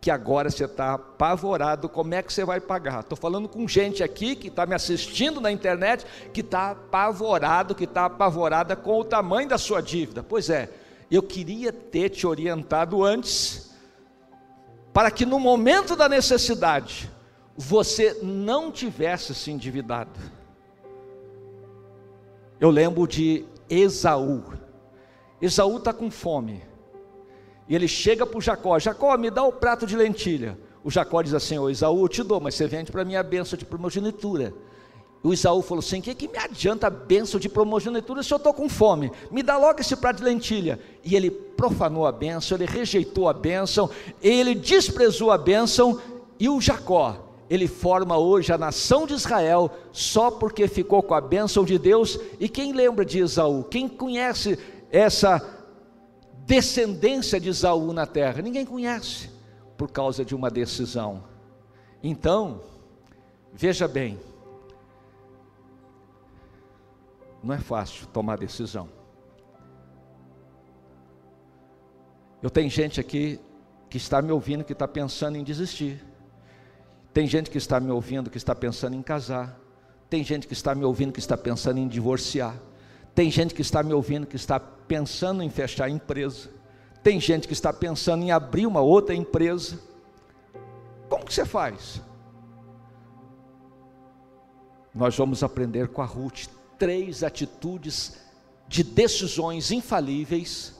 que 0.00 0.10
agora 0.10 0.50
você 0.50 0.64
está 0.64 0.94
apavorado, 0.94 1.88
como 1.88 2.14
é 2.14 2.22
que 2.22 2.32
você 2.32 2.44
vai 2.44 2.58
pagar? 2.58 3.00
Estou 3.00 3.18
falando 3.18 3.48
com 3.48 3.68
gente 3.68 4.02
aqui 4.02 4.34
que 4.34 4.48
está 4.48 4.64
me 4.64 4.74
assistindo 4.74 5.40
na 5.40 5.52
internet, 5.52 6.06
que 6.32 6.40
está 6.40 6.70
apavorado, 6.70 7.74
que 7.74 7.84
está 7.84 8.06
apavorada 8.06 8.74
com 8.74 8.98
o 8.98 9.04
tamanho 9.04 9.48
da 9.48 9.58
sua 9.58 9.82
dívida. 9.82 10.22
Pois 10.22 10.48
é, 10.48 10.70
eu 11.10 11.22
queria 11.22 11.70
ter 11.70 12.08
te 12.08 12.26
orientado 12.26 13.04
antes, 13.04 13.69
para 14.92 15.10
que 15.10 15.24
no 15.24 15.38
momento 15.38 15.94
da 15.94 16.08
necessidade, 16.08 17.10
você 17.56 18.18
não 18.22 18.70
tivesse 18.72 19.34
se 19.34 19.50
endividado. 19.50 20.18
Eu 22.58 22.70
lembro 22.70 23.06
de 23.06 23.44
Esaú. 23.68 24.42
Esaú 25.40 25.78
está 25.78 25.92
com 25.92 26.10
fome. 26.10 26.62
E 27.68 27.74
ele 27.74 27.86
chega 27.86 28.26
para 28.26 28.40
Jacó: 28.40 28.78
Jacó, 28.78 29.16
me 29.16 29.30
dá 29.30 29.44
o 29.44 29.52
prato 29.52 29.86
de 29.86 29.96
lentilha. 29.96 30.58
O 30.82 30.90
Jacó 30.90 31.22
diz 31.22 31.34
assim: 31.34 31.58
Ô 31.58 31.70
Isaú, 31.70 32.02
eu 32.02 32.08
te 32.08 32.22
dou, 32.22 32.40
mas 32.40 32.54
você 32.54 32.66
vende 32.66 32.90
para 32.90 33.02
a 33.02 33.22
bênção 33.22 33.58
de 33.58 33.64
primogenitura. 33.64 34.52
O 35.22 35.32
Isaú 35.34 35.60
falou 35.60 35.80
assim: 35.80 35.98
O 35.98 36.02
que, 36.02 36.14
que 36.14 36.28
me 36.28 36.38
adianta 36.38 36.86
a 36.86 36.90
bênção 36.90 37.38
de 37.38 37.48
primogenitura 37.48 38.22
se 38.22 38.32
eu 38.32 38.38
estou 38.38 38.54
com 38.54 38.68
fome? 38.68 39.12
Me 39.30 39.42
dá 39.42 39.56
logo 39.58 39.80
esse 39.80 39.94
prato 39.94 40.18
de 40.18 40.24
lentilha. 40.24 40.80
E 41.04 41.14
ele 41.14 41.30
profanou 41.30 42.06
a 42.06 42.12
bênção, 42.12 42.56
ele 42.56 42.66
rejeitou 42.66 43.28
a 43.28 43.32
bênção, 43.32 43.90
ele 44.22 44.54
desprezou 44.54 45.30
a 45.30 45.36
bênção. 45.36 46.00
E 46.38 46.48
o 46.48 46.58
Jacó, 46.58 47.30
ele 47.50 47.68
forma 47.68 48.16
hoje 48.16 48.50
a 48.50 48.56
nação 48.56 49.06
de 49.06 49.12
Israel 49.12 49.70
só 49.92 50.30
porque 50.30 50.66
ficou 50.66 51.02
com 51.02 51.12
a 51.14 51.20
bênção 51.20 51.64
de 51.64 51.78
Deus. 51.78 52.18
E 52.38 52.48
quem 52.48 52.72
lembra 52.72 53.04
de 53.04 53.18
Isaú? 53.18 53.64
Quem 53.64 53.88
conhece 53.88 54.58
essa 54.90 55.46
descendência 56.46 57.38
de 57.38 57.50
Isaú 57.50 57.92
na 57.92 58.06
terra? 58.06 58.40
Ninguém 58.40 58.64
conhece, 58.64 59.28
por 59.76 59.90
causa 59.90 60.24
de 60.24 60.34
uma 60.34 60.50
decisão. 60.50 61.24
Então, 62.02 62.62
veja 63.52 63.86
bem, 63.86 64.18
não 67.42 67.54
é 67.54 67.58
fácil 67.58 68.06
tomar 68.08 68.38
decisão. 68.38 68.88
Eu 72.42 72.50
tenho 72.50 72.70
gente 72.70 73.00
aqui 73.00 73.38
que 73.88 73.96
está 73.96 74.22
me 74.22 74.32
ouvindo 74.32 74.64
que 74.64 74.72
está 74.72 74.88
pensando 74.88 75.36
em 75.36 75.44
desistir. 75.44 76.04
Tem 77.12 77.26
gente 77.26 77.50
que 77.50 77.58
está 77.58 77.80
me 77.80 77.90
ouvindo 77.90 78.30
que 78.30 78.38
está 78.38 78.54
pensando 78.54 78.94
em 78.94 79.02
casar. 79.02 79.58
Tem 80.08 80.22
gente 80.24 80.46
que 80.46 80.52
está 80.52 80.74
me 80.74 80.84
ouvindo 80.84 81.12
que 81.12 81.18
está 81.18 81.36
pensando 81.36 81.78
em 81.78 81.88
divorciar. 81.88 82.54
Tem 83.14 83.30
gente 83.30 83.54
que 83.54 83.62
está 83.62 83.82
me 83.82 83.92
ouvindo 83.92 84.26
que 84.26 84.36
está 84.36 84.58
pensando 84.60 85.42
em 85.42 85.50
fechar 85.50 85.86
a 85.86 85.90
empresa. 85.90 86.48
Tem 87.02 87.18
gente 87.20 87.46
que 87.46 87.52
está 87.52 87.72
pensando 87.72 88.22
em 88.22 88.30
abrir 88.30 88.66
uma 88.66 88.80
outra 88.80 89.14
empresa. 89.14 89.78
Como 91.08 91.24
que 91.24 91.34
você 91.34 91.44
faz? 91.44 92.00
Nós 94.94 95.16
vamos 95.16 95.42
aprender 95.42 95.88
com 95.88 96.02
a 96.02 96.06
Ruth 96.06 96.46
três 96.80 97.22
atitudes 97.22 98.16
de 98.66 98.82
decisões 98.82 99.70
infalíveis 99.70 100.74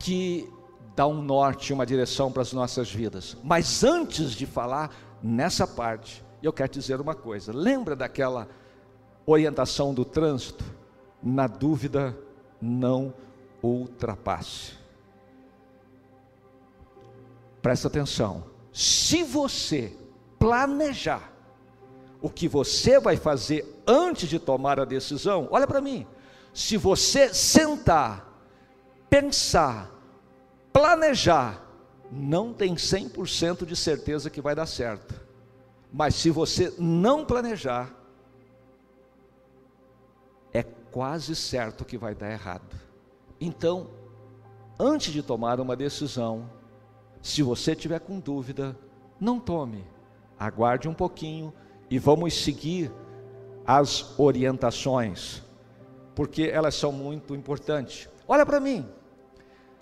que 0.00 0.52
dão 0.96 1.12
um 1.12 1.22
norte, 1.22 1.72
uma 1.72 1.86
direção 1.86 2.32
para 2.32 2.42
as 2.42 2.52
nossas 2.52 2.90
vidas. 2.90 3.36
Mas 3.44 3.84
antes 3.84 4.32
de 4.32 4.46
falar 4.46 4.90
nessa 5.22 5.64
parte, 5.64 6.24
eu 6.42 6.52
quero 6.52 6.72
dizer 6.72 7.00
uma 7.00 7.14
coisa. 7.14 7.52
Lembra 7.52 7.94
daquela 7.94 8.48
orientação 9.24 9.94
do 9.94 10.04
trânsito? 10.04 10.64
na 11.22 11.46
dúvida, 11.46 12.16
não 12.60 13.12
ultrapasse. 13.62 14.72
Presta 17.60 17.88
atenção. 17.88 18.44
Se 18.72 19.22
você 19.22 19.96
planejar 20.38 21.32
o 22.20 22.28
que 22.28 22.48
você 22.48 22.98
vai 22.98 23.16
fazer 23.16 23.82
antes 23.86 24.28
de 24.28 24.38
tomar 24.38 24.80
a 24.80 24.84
decisão, 24.84 25.48
olha 25.50 25.66
para 25.66 25.80
mim. 25.80 26.06
Se 26.52 26.76
você 26.76 27.32
sentar, 27.32 28.42
pensar, 29.08 29.90
planejar, 30.72 31.64
não 32.10 32.52
tem 32.52 32.74
100% 32.74 33.64
de 33.64 33.76
certeza 33.76 34.30
que 34.30 34.40
vai 34.40 34.54
dar 34.54 34.66
certo. 34.66 35.14
Mas 35.92 36.14
se 36.16 36.30
você 36.30 36.74
não 36.78 37.24
planejar, 37.24 37.94
quase 40.90 41.36
certo 41.36 41.84
que 41.84 41.96
vai 41.98 42.14
dar 42.14 42.30
errado. 42.30 42.76
Então, 43.40 43.88
antes 44.78 45.12
de 45.12 45.22
tomar 45.22 45.60
uma 45.60 45.76
decisão, 45.76 46.50
se 47.22 47.42
você 47.42 47.74
tiver 47.76 48.00
com 48.00 48.18
dúvida, 48.18 48.76
não 49.20 49.38
tome, 49.38 49.84
aguarde 50.38 50.88
um 50.88 50.94
pouquinho 50.94 51.52
e 51.90 51.98
vamos 51.98 52.34
seguir 52.34 52.90
as 53.66 54.18
orientações, 54.18 55.42
porque 56.14 56.44
elas 56.44 56.74
são 56.74 56.92
muito 56.92 57.34
importantes. 57.34 58.08
Olha 58.26 58.44
para 58.44 58.60
mim, 58.60 58.86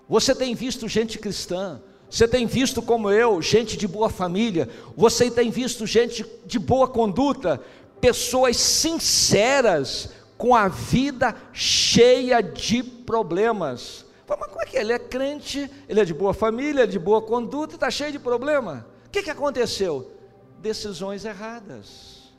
você 0.07 0.35
tem 0.35 0.55
visto 0.55 0.87
gente 0.87 1.17
cristã, 1.17 1.81
você 2.09 2.27
tem 2.27 2.45
visto 2.45 2.81
como 2.81 3.09
eu, 3.09 3.41
gente 3.41 3.75
de 3.75 3.87
boa 3.87 4.09
família, 4.09 4.69
você 4.95 5.29
tem 5.29 5.49
visto 5.49 5.85
gente 5.85 6.25
de 6.45 6.57
boa 6.59 6.87
conduta, 6.87 7.61
pessoas 7.99 8.57
sinceras, 8.57 10.09
com 10.37 10.55
a 10.55 10.67
vida 10.67 11.35
cheia 11.51 12.41
de 12.41 12.83
problemas. 12.83 14.05
Mas 14.27 14.37
como 14.47 14.61
é 14.61 14.65
que 14.65 14.77
é? 14.77 14.81
ele 14.81 14.93
é 14.93 14.99
crente, 14.99 15.69
ele 15.89 15.99
é 15.99 16.05
de 16.05 16.13
boa 16.13 16.33
família, 16.33 16.85
de 16.85 16.99
boa 16.99 17.21
conduta, 17.21 17.75
está 17.75 17.89
cheio 17.89 18.11
de 18.11 18.19
problema. 18.19 18.85
O 19.05 19.09
que, 19.09 19.23
que 19.23 19.31
aconteceu? 19.31 20.11
Decisões 20.59 21.25
erradas. 21.25 22.35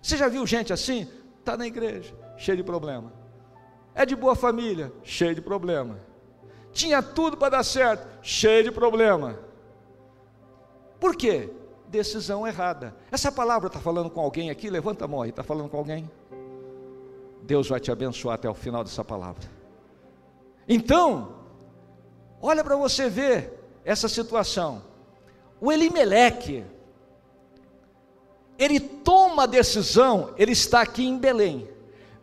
Você 0.00 0.16
já 0.16 0.28
viu 0.28 0.46
gente 0.46 0.72
assim? 0.72 1.08
Está 1.38 1.56
na 1.56 1.66
igreja, 1.66 2.14
cheio 2.36 2.56
de 2.56 2.62
problema. 2.62 3.12
É 3.94 4.04
de 4.04 4.14
boa 4.14 4.36
família, 4.36 4.92
cheio 5.02 5.34
de 5.34 5.40
problema. 5.40 5.98
Tinha 6.72 7.02
tudo 7.02 7.36
para 7.36 7.50
dar 7.56 7.64
certo, 7.64 8.06
cheio 8.22 8.64
de 8.64 8.70
problema. 8.70 9.38
Por 11.00 11.16
quê? 11.16 11.50
Decisão 11.88 12.46
errada. 12.46 12.94
Essa 13.10 13.32
palavra 13.32 13.68
está 13.68 13.80
falando 13.80 14.10
com 14.10 14.20
alguém 14.20 14.50
aqui? 14.50 14.68
Levanta 14.68 15.04
a 15.04 15.08
mão 15.08 15.22
aí, 15.22 15.30
está 15.30 15.42
falando 15.42 15.68
com 15.68 15.78
alguém? 15.78 16.10
Deus 17.42 17.68
vai 17.68 17.80
te 17.80 17.90
abençoar 17.92 18.34
até 18.34 18.48
o 18.48 18.54
final 18.54 18.82
dessa 18.82 19.04
palavra. 19.04 19.48
Então, 20.68 21.36
olha 22.42 22.62
para 22.64 22.76
você 22.76 23.08
ver 23.08 23.80
essa 23.84 24.08
situação. 24.08 24.82
O 25.60 25.70
Elimeleque, 25.70 26.64
ele 28.58 28.80
toma 28.80 29.44
a 29.44 29.46
decisão, 29.46 30.30
ele 30.36 30.52
está 30.52 30.80
aqui 30.80 31.06
em 31.06 31.18
Belém. 31.18 31.68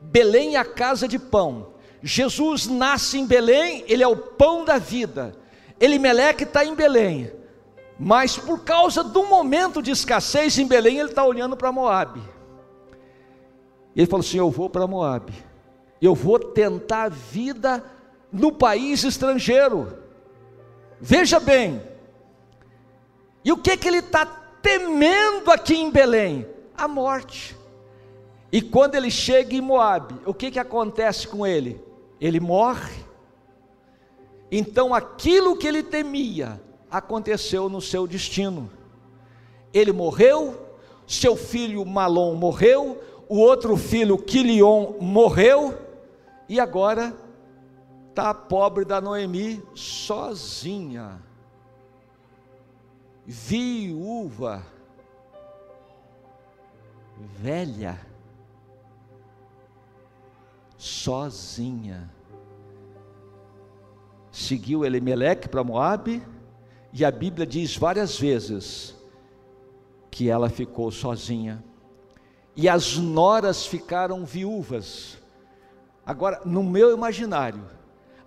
Belém 0.01 0.55
é 0.55 0.59
a 0.59 0.65
casa 0.65 1.07
de 1.07 1.17
pão. 1.19 1.73
Jesus 2.01 2.67
nasce 2.67 3.17
em 3.17 3.25
Belém, 3.25 3.85
ele 3.87 4.03
é 4.03 4.07
o 4.07 4.15
pão 4.15 4.65
da 4.65 4.77
vida. 4.77 5.35
Elimeleque 5.79 6.43
está 6.43 6.65
em 6.65 6.75
Belém, 6.75 7.31
mas 7.99 8.37
por 8.37 8.63
causa 8.63 9.03
do 9.03 9.25
momento 9.25 9.81
de 9.81 9.91
escassez 9.91 10.57
em 10.57 10.67
Belém, 10.67 10.99
ele 10.99 11.09
está 11.09 11.23
olhando 11.23 11.55
para 11.55 11.71
Moab. 11.71 12.21
Ele 13.95 14.07
falou 14.07 14.21
assim: 14.21 14.37
Eu 14.37 14.49
vou 14.49 14.69
para 14.69 14.87
Moab, 14.87 15.31
eu 16.01 16.13
vou 16.13 16.39
tentar 16.39 17.03
a 17.03 17.09
vida 17.09 17.83
no 18.31 18.51
país 18.51 19.03
estrangeiro. 19.03 19.99
Veja 20.99 21.39
bem, 21.39 21.81
e 23.43 23.51
o 23.51 23.57
que, 23.57 23.75
que 23.75 23.87
ele 23.87 23.97
está 23.97 24.25
temendo 24.63 25.51
aqui 25.51 25.75
em 25.75 25.91
Belém? 25.91 26.48
A 26.75 26.88
morte. 26.88 27.55
E 28.51 28.62
quando 28.62 28.96
ele 28.96 29.12
chega 29.12 29.53
em 29.53 29.62
Moab, 29.62 30.15
o 30.25 30.34
que, 30.34 30.50
que 30.50 30.60
acontece 30.60 31.27
com 31.27 31.46
ele? 31.46 31.79
Ele 32.20 32.39
morre. 32.39 33.03
Então 34.51 34.93
aquilo 34.93 35.58
que 35.58 35.67
ele 35.67 35.84
temia 35.84 36.62
aconteceu 36.89 37.67
no 37.67 37.82
seu 37.82 38.08
destino. 38.08 38.70
Ele 39.74 39.91
morreu, 39.91 40.55
seu 41.08 41.36
filho 41.36 41.84
Malom 41.86 42.36
morreu, 42.36 43.01
o 43.27 43.38
outro 43.39 43.75
filho 43.75 44.17
Quilion 44.17 44.93
morreu, 45.01 45.75
e 46.48 46.60
agora 46.60 47.15
está 48.10 48.32
pobre 48.32 48.86
da 48.86 49.01
Noemi 49.01 49.63
sozinha, 49.74 51.20
viúva, 53.25 54.65
velha, 57.17 57.99
sozinha. 60.77 62.09
Seguiu 64.31 64.83
Elimeleque 64.83 65.47
para 65.47 65.63
Moabe, 65.63 66.23
e 66.91 67.05
a 67.05 67.11
Bíblia 67.11 67.45
diz 67.45 67.77
várias 67.77 68.19
vezes 68.19 68.95
que 70.11 70.29
ela 70.29 70.49
ficou 70.49 70.91
sozinha. 70.91 71.63
E 72.55 72.69
as 72.69 72.97
noras 72.97 73.65
ficaram 73.65 74.25
viúvas. 74.25 75.17
Agora, 76.05 76.41
no 76.45 76.61
meu 76.61 76.93
imaginário, 76.93 77.63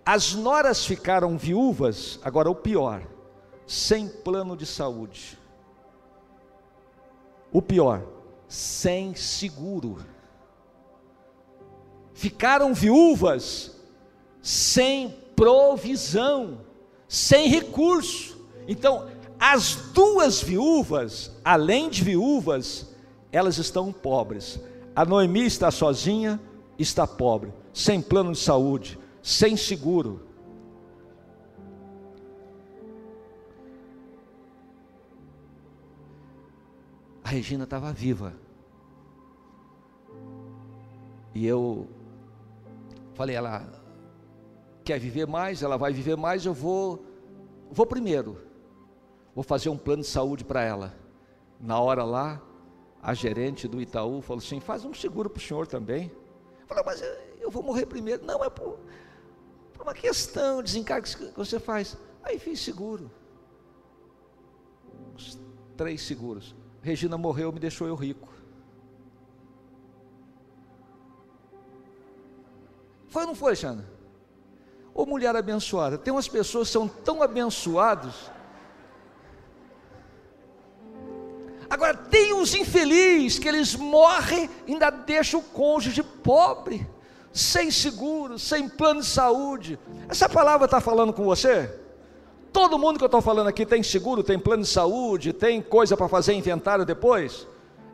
as 0.05 0.35
noras 0.35 0.85
ficaram 0.85 1.37
viúvas, 1.37 2.19
agora 2.25 2.51
o 2.51 2.55
pior, 2.55 3.03
sem 3.67 4.09
plano 4.09 4.57
de 4.57 4.65
saúde. 4.65 5.39
O 7.53 7.61
pior, 7.61 8.03
sem 8.49 9.15
seguro. 9.15 9.99
Ficaram 12.15 12.73
viúvas 12.73 13.77
sem 14.41 15.11
provisão, 15.35 16.61
sem 17.09 17.49
recurso. 17.49 18.41
Então, 18.69 19.09
as 19.39 19.75
duas 19.93 20.41
viúvas, 20.41 21.33
além 21.45 21.91
de 21.91 22.03
viúvas, 22.03 22.95
elas 23.31 23.59
estão 23.59 23.93
pobres. 23.93 24.59
A 24.95 25.05
Noemi 25.05 25.45
está 25.45 25.71
sozinha, 25.71 26.41
está 26.79 27.07
pobre, 27.07 27.53
sem 27.73 28.01
plano 28.01 28.33
de 28.33 28.39
saúde, 28.39 28.99
sem 29.23 29.57
seguro. 29.57 30.26
A 37.27 37.29
Regina 37.29 37.65
estava 37.65 37.93
viva. 37.93 38.33
E 41.35 41.45
eu 41.45 41.89
falei, 43.15 43.35
ela 43.35 43.69
quer 44.85 45.01
viver 45.01 45.27
mais, 45.27 45.61
ela 45.61 45.77
vai 45.77 45.93
viver 45.93 46.17
mais, 46.17 46.47
eu 46.47 46.55
vou, 46.55 47.05
vou 47.69 47.85
primeiro 47.85 48.47
vou 49.35 49.43
fazer 49.43 49.69
um 49.69 49.77
plano 49.77 50.03
de 50.03 50.09
saúde 50.09 50.45
para 50.45 50.63
ela. 50.63 50.95
Na 51.61 51.81
hora 51.81 52.05
lá, 52.05 52.41
a 53.03 53.13
gerente 53.13 53.67
do 53.67 53.81
Itaú 53.81 54.23
falou 54.23 54.39
assim: 54.39 54.61
faz 54.61 54.85
um 54.85 54.95
seguro 54.95 55.29
para 55.29 55.41
o 55.41 55.43
senhor 55.43 55.67
também. 55.67 56.13
Eu 56.61 56.67
falei, 56.69 56.85
mas 56.85 57.03
eu 57.41 57.51
vou 57.51 57.63
morrer 57.63 57.87
primeiro. 57.87 58.25
Não, 58.25 58.45
é 58.45 58.49
por, 58.49 58.79
por 59.75 59.83
uma 59.83 59.93
questão, 59.93 60.63
desencargos 60.63 61.17
que 61.17 61.27
você 61.37 61.59
faz. 61.59 61.99
Aí 62.23 62.39
fiz 62.39 62.61
seguro. 62.61 63.11
Os 65.17 65.37
três 65.77 66.01
seguros. 66.03 66.55
Regina 66.87 67.19
morreu, 67.19 67.51
me 67.51 67.59
deixou 67.59 67.89
eu 67.89 67.97
rico. 67.97 68.29
Foi 73.09 73.23
ou 73.23 73.29
não 73.29 73.35
foi, 73.35 73.57
Xana? 73.57 73.85
Ô 74.95 75.05
mulher 75.05 75.35
abençoada, 75.35 75.99
tem 75.99 76.13
umas 76.13 76.29
pessoas 76.29 76.69
que 76.69 76.73
são 76.73 76.87
tão 76.87 77.25
abençoadas 77.25 78.31
Agora, 81.69 81.95
tem 81.97 82.33
os 82.33 82.55
infelizes 82.55 83.41
que 83.41 83.49
eles 83.49 83.75
morrem 83.75 84.49
ainda 84.69 84.89
deixam 84.89 85.41
o 85.41 85.43
cônjuge 85.43 86.01
pobre, 86.03 86.89
sem 87.33 87.73
seguro, 87.73 88.39
sem 88.39 88.69
plano 88.69 89.01
de 89.01 89.07
saúde. 89.07 89.77
Essa 90.09 90.29
palavra 90.29 90.67
está 90.67 90.81
falando 90.81 91.13
com 91.13 91.25
você? 91.25 91.86
Todo 92.57 92.79
mundo 92.79 92.97
que 92.97 93.05
eu 93.05 93.07
estou 93.07 93.21
falando 93.21 93.49
aqui 93.49 93.67
tem 93.67 93.83
seguro, 93.83 94.25
tem 94.25 94.39
plano 94.39 94.63
de 94.63 94.69
saúde, 94.71 95.31
tem 95.35 95.61
coisa 95.61 95.95
para 95.95 96.09
fazer 96.09 96.33
inventário 96.33 96.87
depois? 96.87 97.47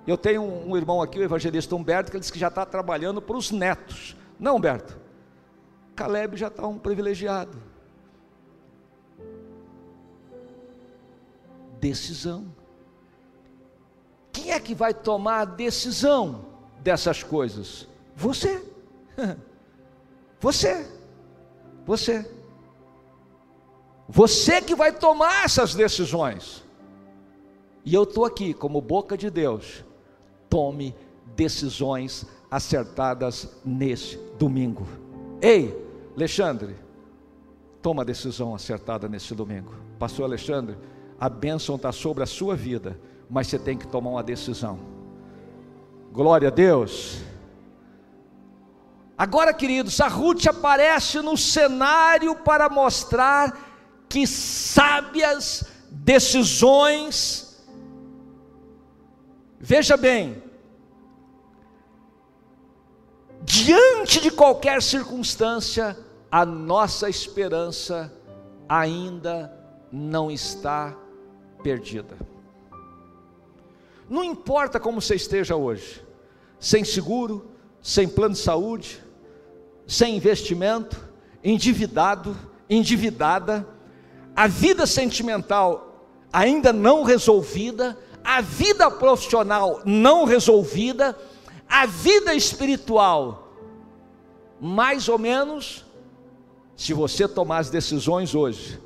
Eu 0.07 0.17
tenho 0.17 0.41
um, 0.41 0.77
irmão 0.77 1.03
aqui, 1.03 1.19
o 1.19 1.23
evangelista 1.25 1.75
Humberto, 1.75 2.13
que 2.13 2.17
ele 2.17 2.21
disse 2.21 2.33
que 2.33 2.39
já 2.39 2.47
está 2.47 2.65
trabalhando 2.65 3.21
para 3.21 3.37
os 3.37 3.51
netos. 3.51 4.17
Não, 4.39 4.55
Humberto. 4.55 4.97
Caleb 5.97 6.37
já 6.37 6.47
está 6.47 6.65
um 6.65 6.79
privilegiado. 6.79 7.61
Decisão. 11.81 12.47
Quem 14.33 14.53
é 14.53 14.61
que 14.61 14.77
vai 14.77 14.95
tomar 14.95 15.41
a 15.41 15.45
decisão 15.45 16.47
dessas 16.79 17.21
coisas? 17.21 17.89
Você. 18.15 18.65
Você. 20.39 20.89
Você. 21.85 22.42
Você 24.13 24.61
que 24.61 24.75
vai 24.75 24.93
tomar 24.93 25.45
essas 25.45 25.75
decisões. 25.75 26.63
E 27.85 27.93
eu 27.93 28.05
estou 28.05 28.25
aqui 28.25 28.55
como 28.55 28.81
boca 28.81 29.17
de 29.17 29.29
Deus. 29.31 29.85
Tome 30.49 30.95
decisões 31.35 32.25
acertadas 32.51 33.49
nesse 33.65 34.17
domingo. 34.39 34.87
Ei, 35.41 35.75
Alexandre, 36.15 36.77
toma 37.81 38.03
a 38.03 38.05
decisão 38.05 38.55
acertada 38.55 39.09
nesse 39.09 39.35
domingo. 39.35 39.75
Pastor 39.99 40.27
Alexandre, 40.27 40.77
a 41.19 41.29
bênção 41.29 41.77
está 41.77 41.91
sobre 41.91 42.23
a 42.23 42.27
sua 42.27 42.55
vida 42.55 42.97
mas 43.33 43.47
você 43.47 43.59
tem 43.59 43.79
que 43.79 43.87
tomar 43.87 44.11
uma 44.11 44.23
decisão. 44.23 44.79
Glória 46.13 46.49
a 46.49 46.51
Deus. 46.51 47.23
Agora, 49.17 49.55
queridos, 49.55 50.03
a 50.03 50.09
Ruth 50.09 50.47
aparece 50.47 51.23
no 51.23 51.35
cenário 51.35 52.37
para 52.37 52.69
mostrar 52.69 53.72
que 54.13 54.27
sábias 54.27 55.65
decisões. 55.91 57.59
Veja 59.59 59.97
bem, 59.97 60.43
diante 63.43 64.21
de 64.21 64.31
qualquer 64.31 64.83
circunstância, 64.83 65.97
a 66.31 66.45
nossa 66.45 67.09
esperança 67.09 68.13
ainda 68.69 69.51
não 69.91 70.31
está 70.31 70.95
perdida. 71.63 72.19
Não 74.11 74.23
importa 74.23 74.79
como 74.79 75.01
você 75.01 75.15
esteja 75.15 75.57
hoje, 75.57 76.05
sem 76.61 76.85
seguro, 76.85 77.51
sem 77.81 78.07
plano 78.07 78.35
de 78.35 78.41
saúde, 78.41 79.03
sem 79.87 80.17
investimento, 80.17 81.03
endividado, 81.43 82.37
endividada, 82.69 83.67
a 84.43 84.49
vida 84.49 84.89
sentimental 84.89 86.09
ainda 86.33 86.73
não 86.73 87.05
resolvida, 87.05 87.97
a 88.25 88.41
vida 88.41 88.91
profissional 88.91 89.81
não 89.85 90.25
resolvida, 90.25 91.17
a 91.69 91.87
vida 91.87 92.35
espiritual, 92.35 93.53
mais 94.61 95.09
ou 95.09 95.17
menos, 95.17 95.85
se 96.75 96.93
você 96.93 97.29
tomar 97.29 97.59
as 97.59 97.71
decisões 97.71 98.35
hoje, 98.35 98.81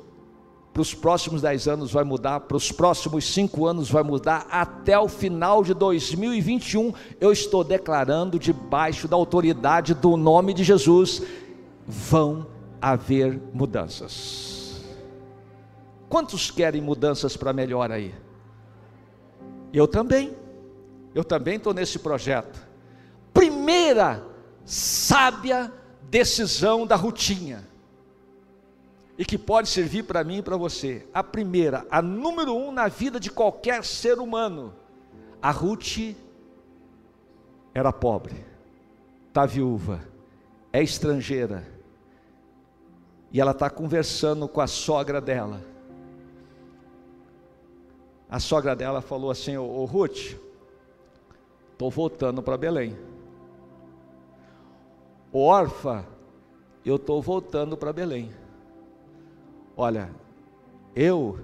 para 0.71 0.83
os 0.83 0.93
próximos 0.93 1.41
10 1.41 1.67
anos 1.67 1.91
vai 1.91 2.03
mudar, 2.03 2.41
para 2.41 2.55
os 2.55 2.71
próximos 2.71 3.25
5 3.25 3.65
anos 3.65 3.89
vai 3.89 4.03
mudar, 4.03 4.45
até 4.51 4.99
o 4.99 5.07
final 5.07 5.63
de 5.63 5.73
2021, 5.73 6.93
eu 7.19 7.31
estou 7.31 7.63
declarando, 7.63 8.37
debaixo 8.37 9.07
da 9.07 9.15
autoridade 9.15 9.95
do 9.95 10.15
nome 10.15 10.53
de 10.53 10.63
Jesus, 10.63 11.23
vão 11.87 12.45
haver 12.79 13.41
mudanças. 13.51 14.46
Quantos 16.09 16.49
querem 16.49 16.81
mudanças 16.81 17.35
para 17.35 17.51
melhor 17.53 17.91
aí? 17.91 18.13
Eu 19.73 19.87
também, 19.87 20.35
eu 21.13 21.23
também 21.23 21.57
estou 21.57 21.73
nesse 21.73 21.99
projeto. 21.99 22.65
Primeira 23.33 24.23
sábia 24.65 25.71
decisão 26.09 26.87
da 26.87 26.95
rotina 26.95 27.67
e 29.17 29.25
que 29.25 29.37
pode 29.37 29.67
servir 29.67 30.03
para 30.03 30.23
mim 30.23 30.37
e 30.37 30.41
para 30.41 30.55
você. 30.55 31.07
A 31.13 31.23
primeira, 31.23 31.85
a 31.89 32.01
número 32.01 32.55
um 32.55 32.71
na 32.71 32.87
vida 32.87 33.19
de 33.19 33.31
qualquer 33.31 33.83
ser 33.83 34.19
humano. 34.19 34.73
A 35.41 35.51
Ruth 35.51 36.15
era 37.73 37.91
pobre, 37.91 38.45
está 39.27 39.45
viúva, 39.45 40.01
é 40.71 40.81
estrangeira, 40.81 41.65
e 43.31 43.39
ela 43.39 43.51
está 43.51 43.69
conversando 43.69 44.47
com 44.47 44.61
a 44.61 44.67
sogra 44.67 45.19
dela. 45.21 45.61
A 48.29 48.39
sogra 48.39 48.75
dela 48.75 49.01
falou 49.01 49.31
assim: 49.31 49.57
Ô, 49.57 49.85
Ruth, 49.85 50.35
estou 51.71 51.89
voltando 51.89 52.41
para 52.41 52.57
Belém. 52.57 52.97
Orfa, 55.31 56.05
eu 56.85 56.95
estou 56.95 57.21
voltando 57.21 57.77
para 57.77 57.93
Belém. 57.93 58.33
Olha, 59.75 60.09
eu 60.95 61.39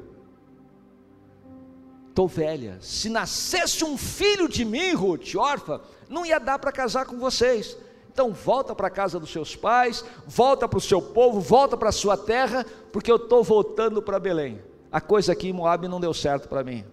estou 2.10 2.28
velha. 2.28 2.78
Se 2.82 3.10
nascesse 3.10 3.84
um 3.84 3.98
filho 3.98 4.48
de 4.50 4.65
mim, 4.65 4.93
Ruth, 4.93 5.36
órfã, 5.36 5.80
não 6.10 6.26
ia 6.26 6.39
dar 6.39 6.60
para 6.60 6.72
casar 6.72 7.06
com 7.06 7.17
vocês. 7.17 7.78
Então 8.12 8.32
volta 8.32 8.76
para 8.76 8.88
a 8.88 8.91
casa 8.91 9.19
dos 9.19 9.32
seus 9.32 9.56
pais, 9.56 10.06
volta 10.28 10.67
para 10.67 10.78
o 10.78 10.82
seu 10.82 11.02
povo, 11.02 11.39
volta 11.39 11.76
para 11.76 11.89
a 11.89 11.93
sua 11.93 12.15
terra, 12.15 12.65
porque 12.91 13.12
eu 13.12 13.15
estou 13.15 13.43
voltando 13.43 14.02
para 14.02 14.19
Belém. 14.19 14.62
A 14.93 15.01
coisa 15.01 15.32
aqui 15.32 15.49
em 15.49 15.53
Moab 15.53 15.88
não 15.88 15.99
deu 15.99 16.13
certo 16.13 16.47
para 16.47 16.63
mim. 16.63 16.86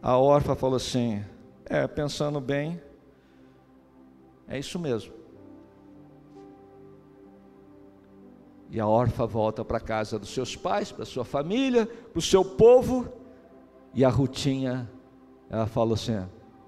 A 0.00 0.16
órfã 0.16 0.54
falou 0.54 0.76
assim: 0.76 1.24
É, 1.66 1.84
pensando 1.88 2.40
bem, 2.40 2.80
é 4.46 4.56
isso 4.56 4.78
mesmo. 4.78 5.12
E 8.70 8.78
a 8.78 8.86
órfã 8.86 9.26
volta 9.26 9.64
para 9.64 9.78
a 9.78 9.80
casa 9.80 10.16
dos 10.16 10.32
seus 10.32 10.54
pais, 10.54 10.92
para 10.92 11.04
sua 11.04 11.24
família, 11.24 11.86
para 11.86 12.20
o 12.20 12.22
seu 12.22 12.44
povo. 12.44 13.08
E 13.92 14.04
a 14.04 14.08
Rutinha, 14.08 14.88
ela 15.50 15.66
fala 15.66 15.94
assim: 15.94 16.24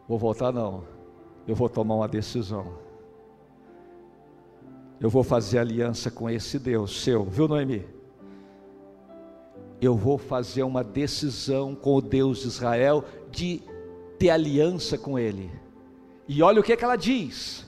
Vou 0.09 0.19
voltar 0.19 0.51
não, 0.51 0.83
eu 1.47 1.55
vou 1.55 1.69
tomar 1.69 1.95
uma 1.95 2.09
decisão. 2.09 2.77
Eu 4.99 5.09
vou 5.09 5.23
fazer 5.23 5.61
aliança 5.61 6.11
com 6.11 6.29
esse 6.29 6.59
Deus 6.59 7.05
seu, 7.05 7.25
viu, 7.25 7.47
Noemi? 7.47 7.96
Eu 9.81 9.95
vou 9.95 10.17
fazer 10.17 10.63
uma 10.63 10.83
decisão 10.83 11.75
com 11.75 11.97
o 11.97 12.01
Deus 12.01 12.41
de 12.41 12.49
Israel 12.49 13.05
de 13.31 13.63
ter 14.19 14.31
aliança 14.31 14.97
com 14.97 15.19
Ele. 15.19 15.51
E 16.29 16.43
olha 16.43 16.61
o 16.61 16.63
que, 16.63 16.73
é 16.73 16.77
que 16.77 16.85
ela 16.85 16.97
diz. 16.97 17.65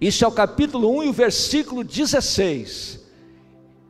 Isso 0.00 0.24
é 0.24 0.28
o 0.28 0.32
capítulo 0.32 0.90
1 0.98 1.04
e 1.04 1.08
o 1.08 1.12
versículo 1.12 1.84
16. 1.84 3.00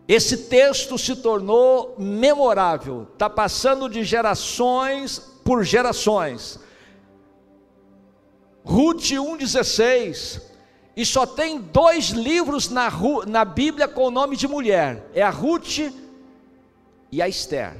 Esse 0.07 0.37
texto 0.37 0.99
se 0.99 1.17
tornou 1.17 1.95
memorável, 1.99 3.07
está 3.13 3.31
passando 3.31 3.89
de 3.89 4.05
gerações 4.05 5.19
por 5.43 5.65
gerações. 5.65 6.61
Ruth 8.65 9.05
1,16, 9.05 10.41
e 10.97 11.07
só 11.07 11.25
tem 11.25 11.59
dois 11.59 12.11
livros 12.11 12.69
na, 12.69 12.93
na 13.27 13.45
Bíblia 13.45 13.89
com 13.89 14.07
o 14.07 14.11
nome 14.11 14.37
de 14.37 14.47
mulher: 14.47 15.09
é 15.15 15.23
a 15.23 15.31
Ruth 15.31 15.79
e 17.13 17.21
a 17.21 17.29
Esther. 17.29 17.77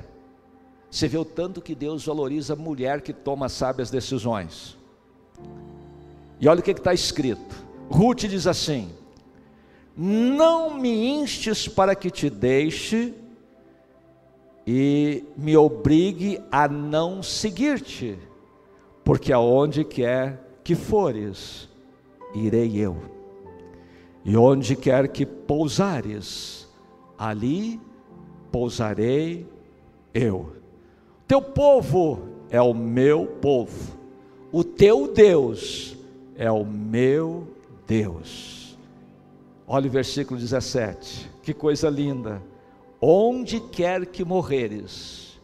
Você 0.91 1.09
vê 1.09 1.17
o 1.17 1.25
tanto 1.25 1.63
que 1.63 1.75
Deus 1.75 2.05
valoriza 2.05 2.53
a 2.53 2.57
mulher 2.57 3.01
que 3.01 3.15
toma 3.15 3.49
sábias 3.49 3.91
decisões. 3.91 4.77
E 6.39 6.47
olha 6.47 6.61
o 6.61 6.63
que 6.63 6.71
está 6.73 6.93
escrito: 6.93 7.57
Ruth 7.91 8.27
diz 8.27 8.47
assim: 8.47 8.91
não 9.97 10.75
me 10.75 11.09
instes 11.09 11.69
para 11.69 11.95
que 11.95 12.11
te 12.11 12.31
deixe 12.31 13.15
e 14.67 15.25
me 15.37 15.57
obrigue 15.57 16.41
a 16.51 16.69
não 16.69 17.23
seguir-te, 17.23 18.19
porque 19.05 19.33
aonde 19.33 19.85
quer 19.85 20.59
que 20.63 20.75
fores, 20.75 21.69
irei 22.35 22.77
eu, 22.77 22.97
e 24.25 24.37
onde 24.37 24.77
quer 24.77 25.09
que 25.09 25.27
pousares, 25.27 26.69
ali 27.19 27.81
pousarei 28.53 29.47
eu. 30.15 30.53
Teu 31.27 31.41
povo 31.41 32.29
é 32.51 32.61
o 32.61 32.75
meu 32.75 33.27
povo, 33.27 33.97
o 34.53 34.63
teu 34.63 35.11
Deus 35.11 35.97
é 36.37 36.51
o 36.51 36.65
meu 36.65 37.49
Deus. 37.87 38.77
Olha 39.67 39.87
o 39.87 39.91
versículo 39.91 40.39
17, 40.39 41.31
que 41.43 41.55
coisa 41.55 41.89
linda. 41.89 42.43
Onde 43.01 43.59
quer 43.59 44.05
que 44.07 44.25
morreres, 44.25 45.41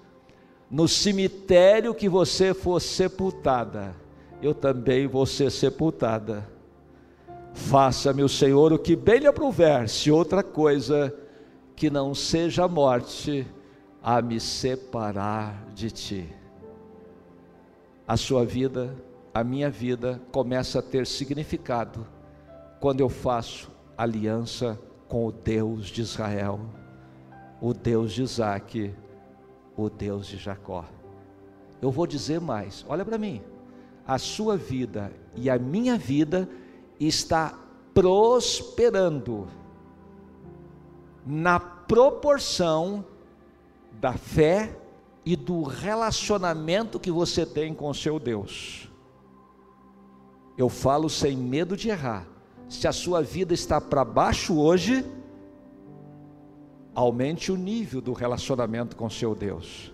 no 0.70 0.86
cemitério 0.86 1.94
que 1.94 2.08
você 2.08 2.52
for 2.52 2.78
sepultada, 2.80 3.96
eu 4.42 4.54
também 4.54 5.06
vou 5.06 5.24
ser 5.24 5.50
sepultada. 5.50 6.46
Faça-me 7.54 8.22
o 8.22 8.28
Senhor 8.28 8.72
o 8.72 8.78
que 8.78 8.94
bem 8.94 9.20
lhe 9.20 9.26
aprouver, 9.26 9.88
se 9.88 10.10
outra 10.10 10.42
coisa 10.42 11.12
que 11.78 11.88
não 11.88 12.12
seja 12.12 12.64
a 12.64 12.68
morte 12.68 13.46
a 14.02 14.20
me 14.20 14.40
separar 14.40 15.64
de 15.72 15.92
ti. 15.92 16.28
A 18.04 18.16
sua 18.16 18.44
vida, 18.44 18.96
a 19.32 19.44
minha 19.44 19.70
vida 19.70 20.20
começa 20.32 20.80
a 20.80 20.82
ter 20.82 21.06
significado 21.06 22.04
quando 22.80 22.98
eu 22.98 23.08
faço 23.08 23.70
aliança 23.96 24.76
com 25.06 25.24
o 25.24 25.30
Deus 25.30 25.86
de 25.86 26.00
Israel, 26.00 26.58
o 27.60 27.72
Deus 27.72 28.12
de 28.12 28.22
Isaac, 28.22 28.92
o 29.76 29.88
Deus 29.88 30.26
de 30.26 30.36
Jacó. 30.36 30.84
Eu 31.80 31.92
vou 31.92 32.08
dizer 32.08 32.40
mais, 32.40 32.84
olha 32.88 33.04
para 33.04 33.18
mim, 33.18 33.40
a 34.04 34.18
sua 34.18 34.56
vida 34.56 35.12
e 35.36 35.48
a 35.48 35.56
minha 35.56 35.96
vida 35.96 36.48
está 36.98 37.56
prosperando 37.94 39.46
na 41.28 41.60
proporção 41.60 43.04
da 43.92 44.14
fé 44.14 44.74
e 45.26 45.36
do 45.36 45.62
relacionamento 45.62 46.98
que 46.98 47.10
você 47.10 47.44
tem 47.44 47.74
com 47.74 47.90
o 47.90 47.94
seu 47.94 48.18
Deus. 48.18 48.90
Eu 50.56 50.70
falo 50.70 51.10
sem 51.10 51.36
medo 51.36 51.76
de 51.76 51.90
errar 51.90 52.26
se 52.66 52.88
a 52.88 52.92
sua 52.92 53.22
vida 53.22 53.52
está 53.52 53.78
para 53.78 54.04
baixo 54.06 54.58
hoje, 54.58 55.04
aumente 56.94 57.52
o 57.52 57.56
nível 57.56 58.00
do 58.00 58.14
relacionamento 58.14 58.96
com 58.96 59.10
seu 59.10 59.34
Deus. 59.34 59.92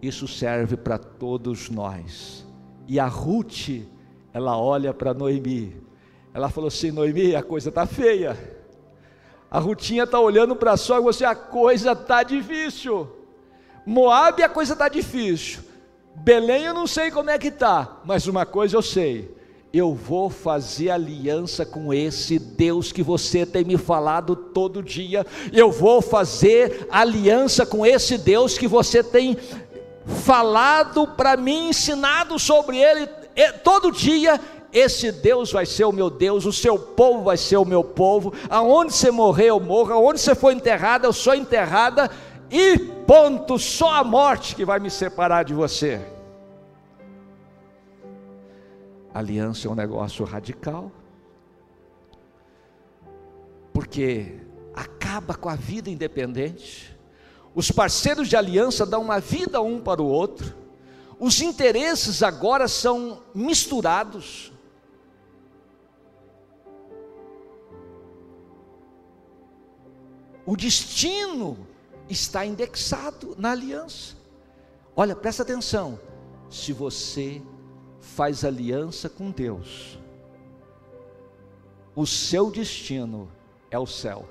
Isso 0.00 0.28
serve 0.28 0.76
para 0.76 0.98
todos 0.98 1.68
nós. 1.68 2.46
E 2.86 3.00
a 3.00 3.06
Ruth, 3.06 3.84
ela 4.32 4.56
olha 4.56 4.94
para 4.94 5.12
Noemi. 5.12 5.87
Ela 6.32 6.48
falou 6.48 6.68
assim: 6.68 6.90
Noemi, 6.90 7.34
a 7.34 7.42
coisa 7.42 7.68
está 7.68 7.86
feia. 7.86 8.36
A 9.50 9.58
Rutinha 9.58 10.04
está 10.04 10.20
olhando 10.20 10.54
para 10.54 10.76
sogra 10.76 11.02
e 11.02 11.14
você, 11.14 11.24
a 11.24 11.34
coisa 11.34 11.92
está 11.92 12.22
difícil. 12.22 13.08
Moab, 13.86 14.42
a 14.42 14.48
coisa 14.48 14.74
está 14.74 14.88
difícil. 14.88 15.62
Belém 16.16 16.64
eu 16.64 16.74
não 16.74 16.86
sei 16.86 17.10
como 17.10 17.30
é 17.30 17.38
que 17.38 17.48
está, 17.48 18.00
mas 18.04 18.26
uma 18.26 18.44
coisa 18.44 18.76
eu 18.76 18.82
sei: 18.82 19.34
eu 19.72 19.94
vou 19.94 20.28
fazer 20.28 20.90
aliança 20.90 21.64
com 21.64 21.92
esse 21.92 22.38
Deus 22.38 22.90
que 22.92 23.02
você 23.02 23.46
tem 23.46 23.64
me 23.64 23.76
falado 23.76 24.34
todo 24.34 24.82
dia. 24.82 25.26
Eu 25.52 25.70
vou 25.70 26.02
fazer 26.02 26.86
aliança 26.90 27.64
com 27.64 27.86
esse 27.86 28.18
Deus 28.18 28.58
que 28.58 28.66
você 28.66 29.02
tem 29.02 29.36
falado 30.24 31.06
para 31.06 31.36
mim, 31.36 31.68
ensinado 31.68 32.38
sobre 32.38 32.78
ele 32.78 33.06
todo 33.62 33.92
dia. 33.92 34.40
Esse 34.72 35.10
Deus 35.10 35.50
vai 35.50 35.64
ser 35.64 35.84
o 35.84 35.92
meu 35.92 36.10
Deus, 36.10 36.44
o 36.44 36.52
seu 36.52 36.78
povo 36.78 37.24
vai 37.24 37.36
ser 37.36 37.56
o 37.56 37.64
meu 37.64 37.82
povo. 37.82 38.32
Aonde 38.50 38.92
você 38.92 39.10
morrer, 39.10 39.46
eu 39.46 39.60
morro. 39.60 39.92
Aonde 39.92 40.20
você 40.20 40.34
for 40.34 40.52
enterrada, 40.52 41.06
eu 41.06 41.12
sou 41.12 41.34
enterrada. 41.34 42.10
E 42.50 42.78
ponto, 42.78 43.58
só 43.58 43.94
a 43.94 44.04
morte 44.04 44.54
que 44.54 44.64
vai 44.64 44.78
me 44.78 44.90
separar 44.90 45.44
de 45.44 45.54
você. 45.54 46.00
Aliança 49.14 49.66
é 49.66 49.70
um 49.70 49.74
negócio 49.74 50.24
radical. 50.24 50.92
porque 53.78 54.34
acaba 54.74 55.36
com 55.36 55.48
a 55.48 55.54
vida 55.54 55.88
independente. 55.88 56.98
Os 57.54 57.70
parceiros 57.70 58.28
de 58.28 58.34
aliança 58.34 58.84
dão 58.84 59.00
uma 59.00 59.20
vida 59.20 59.62
um 59.62 59.80
para 59.80 60.02
o 60.02 60.06
outro. 60.06 60.52
Os 61.16 61.40
interesses 61.40 62.24
agora 62.24 62.66
são 62.66 63.22
misturados. 63.32 64.52
O 70.48 70.56
destino 70.56 71.58
está 72.08 72.46
indexado 72.46 73.36
na 73.36 73.50
aliança. 73.50 74.16
Olha, 74.96 75.14
presta 75.14 75.42
atenção. 75.42 76.00
Se 76.48 76.72
você 76.72 77.42
faz 78.00 78.46
aliança 78.46 79.10
com 79.10 79.30
Deus, 79.30 79.98
o 81.94 82.06
seu 82.06 82.50
destino 82.50 83.30
é 83.70 83.78
o 83.78 83.84
céu. 83.84 84.26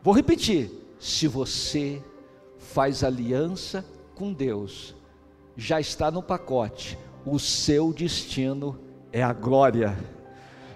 Vou 0.00 0.14
repetir: 0.14 0.70
se 1.00 1.26
você 1.26 2.00
faz 2.56 3.02
aliança 3.02 3.84
com 4.14 4.32
Deus, 4.32 4.94
já 5.56 5.80
está 5.80 6.08
no 6.08 6.22
pacote, 6.22 6.96
o 7.26 7.36
seu 7.36 7.92
destino 7.92 8.78
é 9.12 9.24
a 9.24 9.32
glória. 9.32 9.98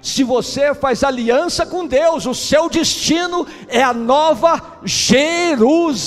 Se 0.02 0.24
você 0.24 0.74
faz 0.74 1.04
aliança 1.04 1.64
com 1.64 1.86
Deus, 1.86 2.26
o 2.26 2.34
seu 2.34 2.68
destino 2.68 3.46
é 3.68 3.80
a 3.80 3.94
nova 3.94 4.80
Jerusalém. 4.84 6.02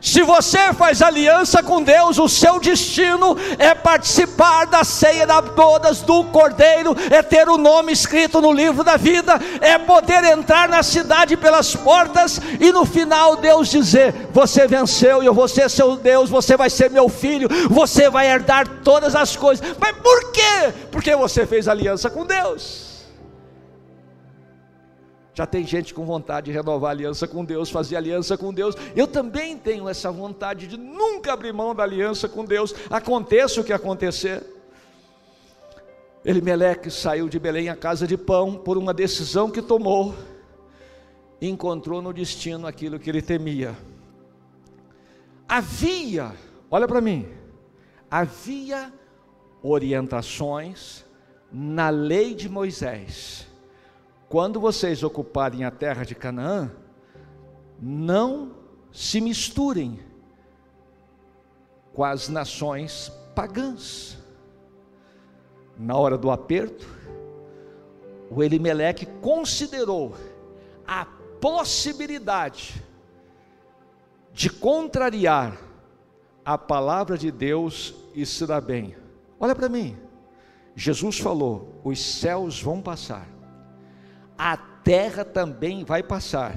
Se 0.00 0.22
você 0.22 0.72
faz 0.72 1.02
aliança 1.02 1.62
com 1.62 1.82
Deus, 1.82 2.18
o 2.18 2.28
seu 2.28 2.60
destino 2.60 3.36
é 3.58 3.74
participar 3.74 4.66
da 4.66 4.84
ceia 4.84 5.26
da 5.26 5.40
bodas 5.40 6.02
do 6.02 6.24
Cordeiro, 6.24 6.96
é 7.10 7.22
ter 7.22 7.48
o 7.48 7.56
nome 7.56 7.92
escrito 7.92 8.40
no 8.40 8.52
livro 8.52 8.84
da 8.84 8.96
vida, 8.96 9.40
é 9.60 9.78
poder 9.78 10.24
entrar 10.24 10.68
na 10.68 10.82
cidade 10.82 11.36
pelas 11.36 11.74
portas 11.74 12.40
e 12.60 12.72
no 12.72 12.84
final 12.84 13.36
Deus 13.36 13.68
dizer: 13.68 14.28
Você 14.32 14.66
venceu 14.66 15.22
e 15.22 15.26
eu 15.26 15.34
vou 15.34 15.48
ser 15.48 15.70
seu 15.70 15.96
Deus, 15.96 16.30
você 16.30 16.56
vai 16.56 16.70
ser 16.70 16.90
meu 16.90 17.08
filho, 17.08 17.48
você 17.70 18.10
vai 18.10 18.28
herdar 18.28 18.66
todas 18.82 19.14
as 19.14 19.36
coisas. 19.36 19.66
Mas 19.78 19.96
por 19.96 20.32
quê? 20.32 20.72
Porque 20.90 21.14
você 21.16 21.46
fez 21.46 21.68
aliança 21.68 22.10
com 22.10 22.24
Deus. 22.24 22.85
Já 25.36 25.46
tem 25.46 25.66
gente 25.66 25.92
com 25.92 26.06
vontade 26.06 26.46
de 26.46 26.52
renovar 26.52 26.92
aliança 26.92 27.28
com 27.28 27.44
Deus, 27.44 27.68
fazer 27.68 27.96
aliança 27.96 28.38
com 28.38 28.54
Deus. 28.54 28.74
Eu 28.96 29.06
também 29.06 29.58
tenho 29.58 29.86
essa 29.86 30.10
vontade 30.10 30.66
de 30.66 30.78
nunca 30.78 31.34
abrir 31.34 31.52
mão 31.52 31.74
da 31.74 31.82
aliança 31.82 32.26
com 32.26 32.42
Deus, 32.42 32.74
aconteça 32.88 33.60
o 33.60 33.64
que 33.64 33.72
acontecer. 33.72 34.42
Elimeleque 36.24 36.90
saiu 36.90 37.28
de 37.28 37.38
Belém 37.38 37.68
à 37.68 37.76
casa 37.76 38.06
de 38.06 38.16
pão 38.16 38.56
por 38.56 38.78
uma 38.78 38.94
decisão 38.94 39.50
que 39.50 39.60
tomou 39.60 40.14
encontrou 41.38 42.00
no 42.00 42.14
destino 42.14 42.66
aquilo 42.66 42.98
que 42.98 43.10
ele 43.10 43.20
temia. 43.20 43.76
Havia, 45.46 46.32
olha 46.70 46.88
para 46.88 47.02
mim, 47.02 47.28
havia 48.10 48.90
orientações 49.62 51.04
na 51.52 51.90
lei 51.90 52.34
de 52.34 52.48
Moisés 52.48 53.45
quando 54.28 54.60
vocês 54.60 55.02
ocuparem 55.02 55.64
a 55.64 55.70
terra 55.70 56.04
de 56.04 56.14
Canaã, 56.14 56.70
não 57.80 58.52
se 58.92 59.20
misturem 59.20 60.00
com 61.92 62.04
as 62.04 62.28
nações 62.28 63.12
pagãs. 63.34 64.18
Na 65.78 65.96
hora 65.96 66.16
do 66.16 66.30
aperto, 66.30 66.86
o 68.30 68.42
Elimeleque 68.42 69.06
considerou 69.20 70.14
a 70.86 71.04
possibilidade 71.40 72.82
de 74.32 74.50
contrariar 74.50 75.58
a 76.44 76.56
palavra 76.56 77.16
de 77.16 77.30
Deus 77.30 77.94
e 78.14 78.24
se 78.24 78.46
dar 78.46 78.60
bem. 78.60 78.96
Olha 79.38 79.54
para 79.54 79.68
mim, 79.68 79.96
Jesus 80.74 81.18
falou: 81.18 81.80
os 81.84 81.98
céus 81.98 82.60
vão 82.60 82.80
passar, 82.80 83.28
a 84.38 84.56
terra 84.56 85.24
também 85.24 85.84
vai 85.84 86.02
passar, 86.02 86.54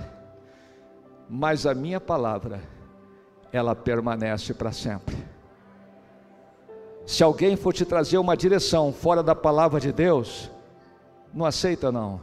mas 1.30 1.66
a 1.66 1.74
minha 1.74 2.00
palavra, 2.00 2.62
ela 3.52 3.76
permanece 3.76 4.54
para 4.54 4.72
sempre. 4.72 5.18
Se 7.06 7.24
alguém 7.24 7.56
for 7.56 7.74
te 7.74 7.86
trazer 7.86 8.18
uma 8.18 8.38
direção 8.38 8.94
fora 8.94 9.24
da 9.24 9.34
palavra 9.34 9.80
de 9.80 9.92
Deus, 9.92 10.52
não 11.34 11.46
aceita 11.46 11.92
não, 11.92 12.22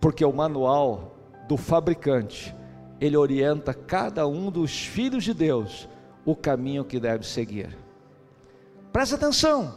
porque 0.00 0.24
o 0.24 0.32
manual 0.32 1.16
do 1.48 1.56
fabricante, 1.56 2.54
ele 3.00 3.16
orienta 3.16 3.74
cada 3.74 4.26
um 4.26 4.50
dos 4.50 4.84
filhos 4.84 5.24
de 5.24 5.34
Deus 5.34 5.88
o 6.24 6.34
caminho 6.34 6.84
que 6.84 7.00
deve 7.00 7.26
seguir. 7.26 7.76
Presta 8.92 9.16
atenção. 9.16 9.74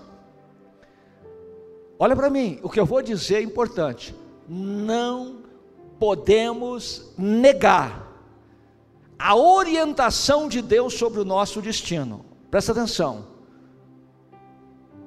Olha 1.98 2.16
para 2.16 2.30
mim, 2.30 2.60
o 2.64 2.70
que 2.70 2.80
eu 2.80 2.86
vou 2.86 3.02
dizer 3.02 3.36
é 3.36 3.42
importante 3.42 4.16
não 4.50 5.44
podemos 6.00 7.14
negar 7.16 8.10
a 9.18 9.36
orientação 9.36 10.48
de 10.48 10.62
Deus 10.62 10.96
sobre 10.96 11.20
o 11.20 11.26
nosso 11.26 11.62
destino. 11.62 12.26
Presta 12.50 12.72
atenção. 12.72 13.28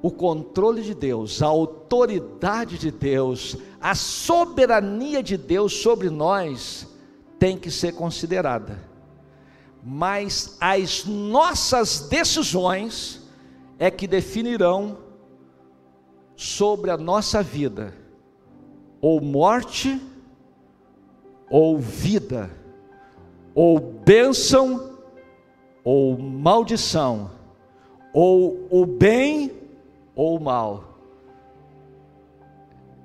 O 0.01 0.11
controle 0.11 0.83
de 0.83 0.95
Deus, 0.95 1.43
a 1.43 1.47
autoridade 1.47 2.79
de 2.79 2.91
Deus, 2.91 3.57
a 3.81 3.95
soberania 3.95 5.23
de 5.23 5.37
Deus 5.37 5.73
sobre 5.83 6.09
nós 6.11 6.87
tem 7.39 7.57
que 7.57 7.71
ser 7.71 7.95
considerada. 7.95 8.79
Mas 9.83 10.57
as 10.61 11.05
nossas 11.05 12.01
decisões 12.09 13.21
é 13.79 13.91
que 13.91 14.07
definirão 14.07 14.99
sobre 16.37 16.91
a 16.91 16.97
nossa 16.97 17.43
vida 17.43 18.02
ou 19.03 19.21
morte, 19.21 20.01
ou 21.51 21.77
vida, 21.77 22.49
ou 23.53 23.81
bênção, 23.81 24.97
ou 25.83 26.17
maldição, 26.17 27.33
ou 28.15 28.69
o 28.71 28.87
bem 28.87 29.53
ou 30.15 30.37
o 30.37 30.41
mal. 30.41 30.85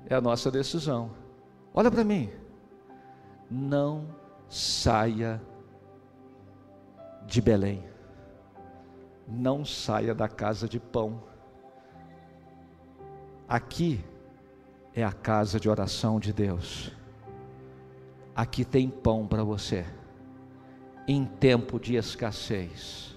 É 0.08 0.14
a 0.14 0.20
nossa 0.20 0.52
decisão. 0.52 1.10
Olha 1.74 1.90
para 1.90 2.04
mim. 2.04 2.30
Não 3.50 4.06
saia 4.48 5.42
de 7.26 7.42
Belém. 7.42 7.84
Não 9.26 9.64
saia 9.64 10.14
da 10.14 10.28
casa 10.28 10.68
de 10.68 10.78
pão. 10.78 11.22
Aqui 13.46 14.02
é 15.00 15.04
a 15.04 15.12
casa 15.12 15.60
de 15.60 15.68
oração 15.68 16.18
de 16.18 16.32
Deus. 16.32 16.90
Aqui 18.34 18.64
tem 18.64 18.90
pão 18.90 19.28
para 19.28 19.44
você, 19.44 19.86
em 21.06 21.24
tempo 21.24 21.78
de 21.78 21.94
escassez. 21.94 23.16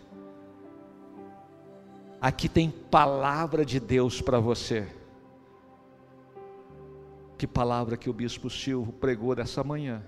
Aqui 2.21 2.47
tem 2.47 2.69
palavra 2.69 3.65
de 3.65 3.79
Deus 3.79 4.21
para 4.21 4.39
você. 4.39 4.87
Que 7.35 7.47
palavra 7.47 7.97
que 7.97 8.11
o 8.11 8.13
bispo 8.13 8.47
Silvio 8.47 8.93
pregou 8.93 9.33
dessa 9.35 9.63
manhã. 9.63 10.03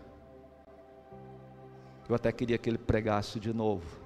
Eu 2.07 2.13
até 2.13 2.31
queria 2.31 2.59
que 2.59 2.69
ele 2.69 2.77
pregasse 2.77 3.39
de 3.39 3.51
novo. 3.51 3.99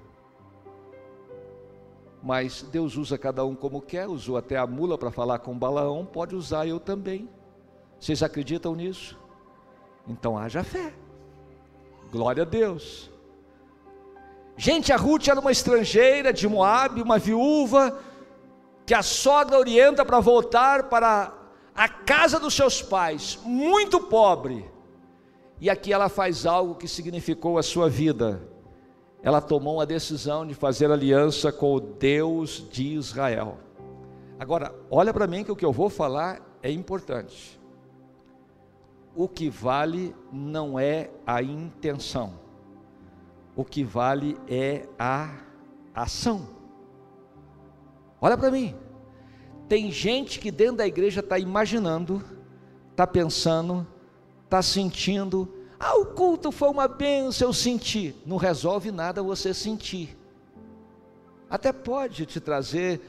Mas 2.22 2.62
Deus 2.62 2.96
usa 2.96 3.18
cada 3.18 3.44
um 3.44 3.54
como 3.54 3.82
quer, 3.82 4.08
usou 4.08 4.38
até 4.38 4.56
a 4.56 4.66
mula 4.66 4.96
para 4.96 5.10
falar 5.10 5.40
com 5.40 5.58
Balaão, 5.58 6.06
pode 6.06 6.34
usar 6.34 6.66
eu 6.66 6.80
também. 6.80 7.28
Vocês 8.00 8.22
acreditam 8.22 8.74
nisso? 8.74 9.18
Então 10.06 10.38
haja 10.38 10.62
fé. 10.62 10.92
Glória 12.10 12.42
a 12.42 12.46
Deus. 12.46 13.10
Gente, 14.56 14.92
a 14.92 14.96
Ruth 14.96 15.28
era 15.28 15.38
uma 15.38 15.52
estrangeira 15.52 16.32
de 16.32 16.48
Moab, 16.48 17.00
uma 17.00 17.18
viúva, 17.18 17.98
que 18.86 18.94
a 18.94 19.02
sogra 19.02 19.58
orienta 19.58 20.04
para 20.04 20.18
voltar 20.18 20.84
para 20.84 21.32
a 21.74 21.88
casa 21.88 22.40
dos 22.40 22.54
seus 22.54 22.82
pais, 22.82 23.38
muito 23.44 24.00
pobre. 24.00 24.68
E 25.60 25.68
aqui 25.68 25.92
ela 25.92 26.08
faz 26.08 26.46
algo 26.46 26.74
que 26.74 26.88
significou 26.88 27.58
a 27.58 27.62
sua 27.62 27.88
vida. 27.88 28.42
Ela 29.22 29.40
tomou 29.40 29.74
uma 29.74 29.86
decisão 29.86 30.46
de 30.46 30.54
fazer 30.54 30.90
aliança 30.90 31.52
com 31.52 31.74
o 31.74 31.80
Deus 31.80 32.66
de 32.70 32.94
Israel. 32.94 33.58
Agora, 34.38 34.74
olha 34.90 35.12
para 35.12 35.26
mim 35.26 35.44
que 35.44 35.52
o 35.52 35.56
que 35.56 35.64
eu 35.64 35.72
vou 35.72 35.90
falar 35.90 36.40
é 36.62 36.70
importante 36.70 37.58
o 39.18 39.26
que 39.28 39.50
vale 39.50 40.14
não 40.32 40.78
é 40.78 41.10
a 41.26 41.42
intenção, 41.42 42.38
o 43.56 43.64
que 43.64 43.82
vale 43.82 44.38
é 44.46 44.86
a 44.96 45.40
ação. 45.92 46.48
Olha 48.20 48.38
para 48.38 48.48
mim, 48.48 48.76
tem 49.68 49.90
gente 49.90 50.38
que 50.38 50.52
dentro 50.52 50.76
da 50.76 50.86
igreja 50.86 51.18
está 51.18 51.36
imaginando, 51.36 52.22
está 52.92 53.08
pensando, 53.08 53.84
está 54.44 54.62
sentindo, 54.62 55.52
ah, 55.80 55.96
o 55.96 56.06
culto 56.06 56.52
foi 56.52 56.68
uma 56.68 56.86
benção, 56.86 57.48
eu 57.48 57.52
senti. 57.52 58.14
Não 58.24 58.36
resolve 58.36 58.92
nada 58.92 59.20
você 59.20 59.52
sentir. 59.52 60.16
Até 61.50 61.72
pode 61.72 62.24
te 62.24 62.38
trazer 62.38 63.00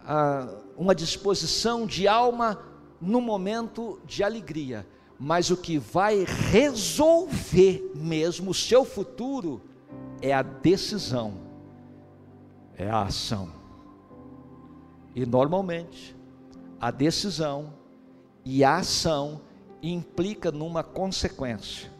ah, 0.00 0.48
uma 0.78 0.94
disposição 0.94 1.86
de 1.86 2.08
alma 2.08 2.58
no 3.02 3.20
momento 3.20 4.00
de 4.06 4.24
alegria, 4.24 4.86
mas 5.18 5.50
o 5.50 5.56
que 5.56 5.78
vai 5.78 6.24
resolver 6.24 7.90
mesmo 7.94 8.52
o 8.52 8.54
seu 8.54 8.84
futuro 8.84 9.60
é 10.22 10.32
a 10.32 10.42
decisão, 10.42 11.34
é 12.76 12.88
a 12.88 13.02
ação. 13.02 13.50
E 15.14 15.26
normalmente, 15.26 16.16
a 16.80 16.90
decisão 16.90 17.74
e 18.44 18.62
a 18.62 18.76
ação 18.76 19.40
implica 19.82 20.52
numa 20.52 20.84
consequência. 20.84 21.90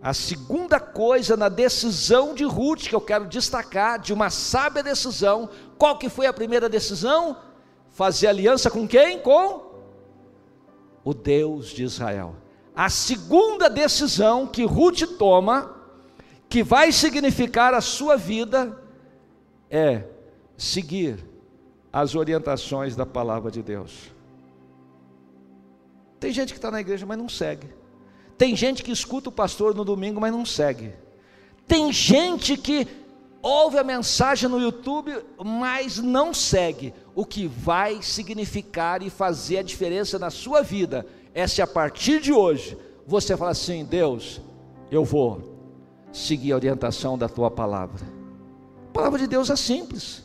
A 0.00 0.14
segunda 0.14 0.78
coisa 0.78 1.36
na 1.36 1.48
decisão 1.48 2.34
de 2.34 2.44
Ruth 2.44 2.88
que 2.88 2.94
eu 2.94 3.00
quero 3.00 3.26
destacar, 3.26 3.98
de 3.98 4.12
uma 4.12 4.30
sábia 4.30 4.82
decisão, 4.82 5.50
qual 5.76 5.98
que 5.98 6.08
foi 6.08 6.26
a 6.26 6.32
primeira 6.32 6.68
decisão? 6.68 7.36
Fazer 7.90 8.28
aliança 8.28 8.70
com 8.70 8.86
quem? 8.86 9.18
Com 9.18 9.66
o 11.04 11.12
Deus 11.12 11.68
de 11.68 11.82
Israel. 11.82 12.34
A 12.76 12.90
segunda 12.90 13.70
decisão 13.70 14.46
que 14.46 14.62
Ruth 14.66 15.00
toma, 15.18 15.74
que 16.46 16.62
vai 16.62 16.92
significar 16.92 17.72
a 17.72 17.80
sua 17.80 18.16
vida, 18.16 18.78
é 19.70 20.04
seguir 20.58 21.24
as 21.90 22.14
orientações 22.14 22.94
da 22.94 23.06
palavra 23.06 23.50
de 23.50 23.62
Deus. 23.62 24.12
Tem 26.20 26.30
gente 26.30 26.52
que 26.52 26.58
está 26.58 26.70
na 26.70 26.80
igreja, 26.80 27.06
mas 27.06 27.16
não 27.16 27.30
segue. 27.30 27.68
Tem 28.36 28.54
gente 28.54 28.82
que 28.82 28.92
escuta 28.92 29.30
o 29.30 29.32
pastor 29.32 29.74
no 29.74 29.82
domingo, 29.82 30.20
mas 30.20 30.30
não 30.30 30.44
segue. 30.44 30.92
Tem 31.66 31.90
gente 31.90 32.58
que 32.58 32.86
ouve 33.40 33.78
a 33.78 33.84
mensagem 33.84 34.50
no 34.50 34.60
YouTube, 34.60 35.16
mas 35.42 35.96
não 35.96 36.34
segue. 36.34 36.92
O 37.14 37.24
que 37.24 37.46
vai 37.46 38.02
significar 38.02 39.02
e 39.02 39.08
fazer 39.08 39.58
a 39.58 39.62
diferença 39.62 40.18
na 40.18 40.28
sua 40.28 40.60
vida 40.60 41.06
é 41.36 41.46
se 41.46 41.60
a 41.60 41.66
partir 41.66 42.20
de 42.20 42.32
hoje 42.32 42.78
você 43.06 43.36
falar 43.36 43.50
assim: 43.50 43.84
Deus, 43.84 44.40
eu 44.90 45.04
vou 45.04 45.54
seguir 46.10 46.52
a 46.52 46.56
orientação 46.56 47.18
da 47.18 47.28
tua 47.28 47.50
palavra. 47.50 48.04
A 48.88 48.92
palavra 48.92 49.18
de 49.18 49.26
Deus 49.26 49.50
é 49.50 49.56
simples 49.56 50.24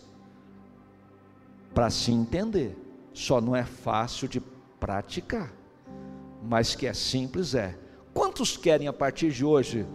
para 1.74 1.90
se 1.90 2.12
entender, 2.12 2.78
só 3.14 3.42
não 3.42 3.54
é 3.56 3.66
fácil 3.66 4.28
de 4.28 4.42
praticar, 4.80 5.52
mas 6.42 6.76
que 6.76 6.88
é 6.88 6.94
simples 6.94 7.56
é 7.56 7.78
Quantos 8.14 8.58
querem 8.58 8.88
a 8.88 8.94
partir 8.94 9.32
de 9.32 9.46
hoje 9.46 9.86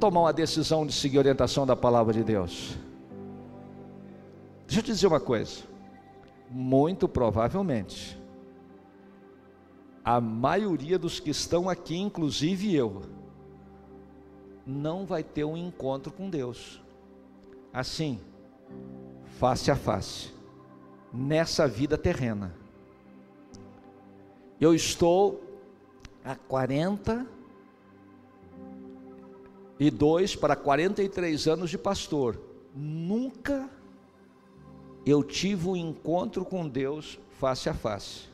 tomar 0.00 0.20
uma 0.20 0.32
decisão 0.32 0.84
de 0.86 0.92
seguir 0.92 1.18
a 1.18 1.20
orientação 1.20 1.66
da 1.66 1.76
palavra 1.76 2.12
de 2.12 2.24
Deus? 2.24 2.76
Deixa 4.66 4.80
eu 4.80 4.84
te 4.84 4.92
dizer 4.92 5.06
uma 5.06 5.20
coisa. 5.20 5.62
Muito 6.50 7.08
provavelmente, 7.08 8.20
a 10.04 10.20
maioria 10.20 10.98
dos 10.98 11.20
que 11.20 11.30
estão 11.30 11.68
aqui, 11.68 11.96
inclusive 11.96 12.74
eu, 12.74 13.02
não 14.66 15.04
vai 15.06 15.22
ter 15.22 15.44
um 15.44 15.56
encontro 15.56 16.12
com 16.12 16.28
Deus. 16.28 16.80
Assim, 17.72 18.20
face 19.38 19.70
a 19.70 19.76
face, 19.76 20.32
nessa 21.12 21.66
vida 21.66 21.96
terrena. 21.96 22.54
Eu 24.60 24.74
estou 24.74 25.42
há 26.24 26.36
40 26.36 27.26
e 29.78 29.90
dois 29.90 30.36
para 30.36 30.54
43 30.54 31.48
anos 31.48 31.70
de 31.70 31.78
pastor. 31.78 32.40
Nunca 32.74 33.68
eu 35.04 35.22
tive 35.24 35.68
um 35.68 35.76
encontro 35.76 36.44
com 36.44 36.68
Deus 36.68 37.18
face 37.40 37.68
a 37.68 37.74
face. 37.74 38.31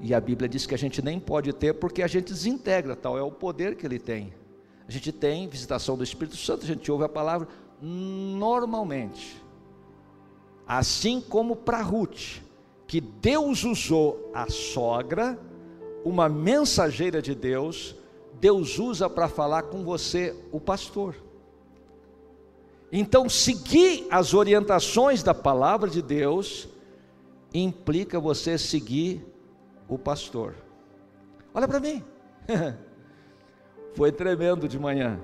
E 0.00 0.14
a 0.14 0.20
Bíblia 0.20 0.48
diz 0.48 0.66
que 0.66 0.74
a 0.74 0.78
gente 0.78 1.02
nem 1.02 1.18
pode 1.18 1.52
ter 1.52 1.74
porque 1.74 2.02
a 2.02 2.06
gente 2.06 2.32
desintegra, 2.32 2.96
tal 2.96 3.16
é 3.18 3.22
o 3.22 3.30
poder 3.30 3.76
que 3.76 3.86
ele 3.86 3.98
tem. 3.98 4.32
A 4.88 4.92
gente 4.92 5.10
tem 5.10 5.48
visitação 5.48 5.96
do 5.96 6.04
Espírito 6.04 6.36
Santo, 6.36 6.64
a 6.64 6.66
gente 6.66 6.90
ouve 6.90 7.04
a 7.04 7.08
palavra 7.08 7.48
normalmente. 7.80 9.42
Assim 10.66 11.20
como 11.20 11.56
para 11.56 11.82
Ruth, 11.82 12.40
que 12.86 13.00
Deus 13.00 13.64
usou 13.64 14.30
a 14.34 14.48
sogra, 14.48 15.38
uma 16.04 16.28
mensageira 16.28 17.20
de 17.20 17.34
Deus, 17.34 17.96
Deus 18.40 18.78
usa 18.78 19.08
para 19.08 19.28
falar 19.28 19.64
com 19.64 19.84
você 19.84 20.36
o 20.52 20.60
pastor. 20.60 21.16
Então, 22.92 23.28
seguir 23.28 24.06
as 24.10 24.34
orientações 24.34 25.22
da 25.22 25.34
palavra 25.34 25.90
de 25.90 26.00
Deus 26.00 26.68
implica 27.52 28.20
você 28.20 28.56
seguir 28.56 29.24
o 29.88 29.98
pastor. 29.98 30.54
Olha 31.54 31.66
para 31.66 31.80
mim. 31.80 32.04
Foi 33.94 34.12
tremendo 34.12 34.68
de 34.68 34.78
manhã. 34.78 35.18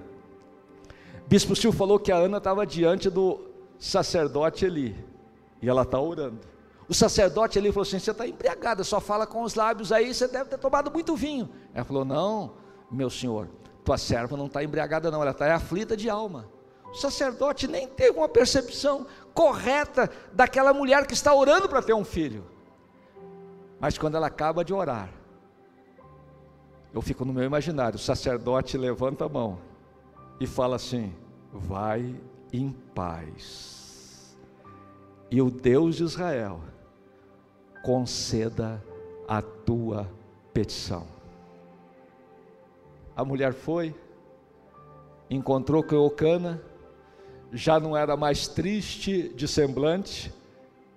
Bispo 1.27 1.55
Silvio 1.55 1.79
falou 1.79 1.99
que 1.99 2.11
a 2.11 2.17
Ana 2.17 2.39
estava 2.39 2.67
diante 2.67 3.11
do 3.11 3.41
sacerdote 3.79 4.65
ali. 4.65 4.97
E 5.61 5.69
ela 5.69 5.83
está 5.83 6.01
orando. 6.01 6.41
O 6.89 6.95
sacerdote 6.95 7.59
ali 7.59 7.71
falou 7.71 7.83
assim: 7.83 7.99
Você 7.99 8.11
está 8.11 8.27
embriagada, 8.27 8.83
só 8.83 9.01
fala 9.01 9.27
com 9.27 9.43
os 9.43 9.55
lábios 9.55 9.93
aí, 9.93 10.13
você 10.13 10.27
deve 10.27 10.51
ter 10.51 10.59
tomado 10.59 10.91
muito 10.91 11.15
vinho. 11.15 11.49
Ela 11.73 11.85
falou: 11.85 12.05
Não, 12.05 12.55
meu 12.91 13.09
senhor, 13.09 13.49
tua 13.85 13.97
serva 13.97 14.37
não 14.37 14.47
está 14.47 14.63
embriagada, 14.63 15.11
não, 15.11 15.23
ela 15.23 15.31
está 15.31 15.55
aflita 15.55 15.97
de 15.97 16.11
alma. 16.11 16.49
O 16.93 16.95
sacerdote 16.95 17.67
nem 17.67 17.89
teve 17.89 18.19
uma 18.19 18.29
percepção 18.29 19.07
correta 19.33 20.11
daquela 20.33 20.75
mulher 20.75 21.07
que 21.07 21.15
está 21.15 21.35
orando 21.35 21.69
para 21.69 21.81
ter 21.81 21.95
um 21.95 22.05
filho. 22.05 22.45
Mas 23.83 23.99
quando 23.99 24.15
ela 24.15 24.29
acaba 24.29 24.65
de 24.65 24.73
orar, 24.73 25.13
eu 26.95 27.03
fico 27.03 27.25
no 27.25 27.33
meu 27.33 27.43
imaginário: 27.43 27.97
o 27.97 27.99
sacerdote 27.99 28.79
levanta 28.79 29.25
a 29.25 29.29
mão 29.29 29.59
e 30.39 30.47
fala 30.47 30.77
assim: 30.77 31.13
vai 31.53 32.15
em 32.53 32.71
paz, 32.95 34.39
e 35.29 35.43
o 35.43 35.51
Deus 35.51 35.97
de 35.97 36.05
Israel 36.05 36.61
conceda 37.83 38.81
a 39.27 39.43
tua 39.43 40.09
petição. 40.55 41.05
A 43.17 43.25
mulher 43.25 43.53
foi, 43.53 43.93
encontrou 45.29 45.83
com 45.83 45.97
Eucana, 45.97 46.63
já 47.51 47.81
não 47.81 47.97
era 47.97 48.17
mais 48.17 48.47
triste 48.47 49.31
de 49.31 49.49
semblante 49.49 50.33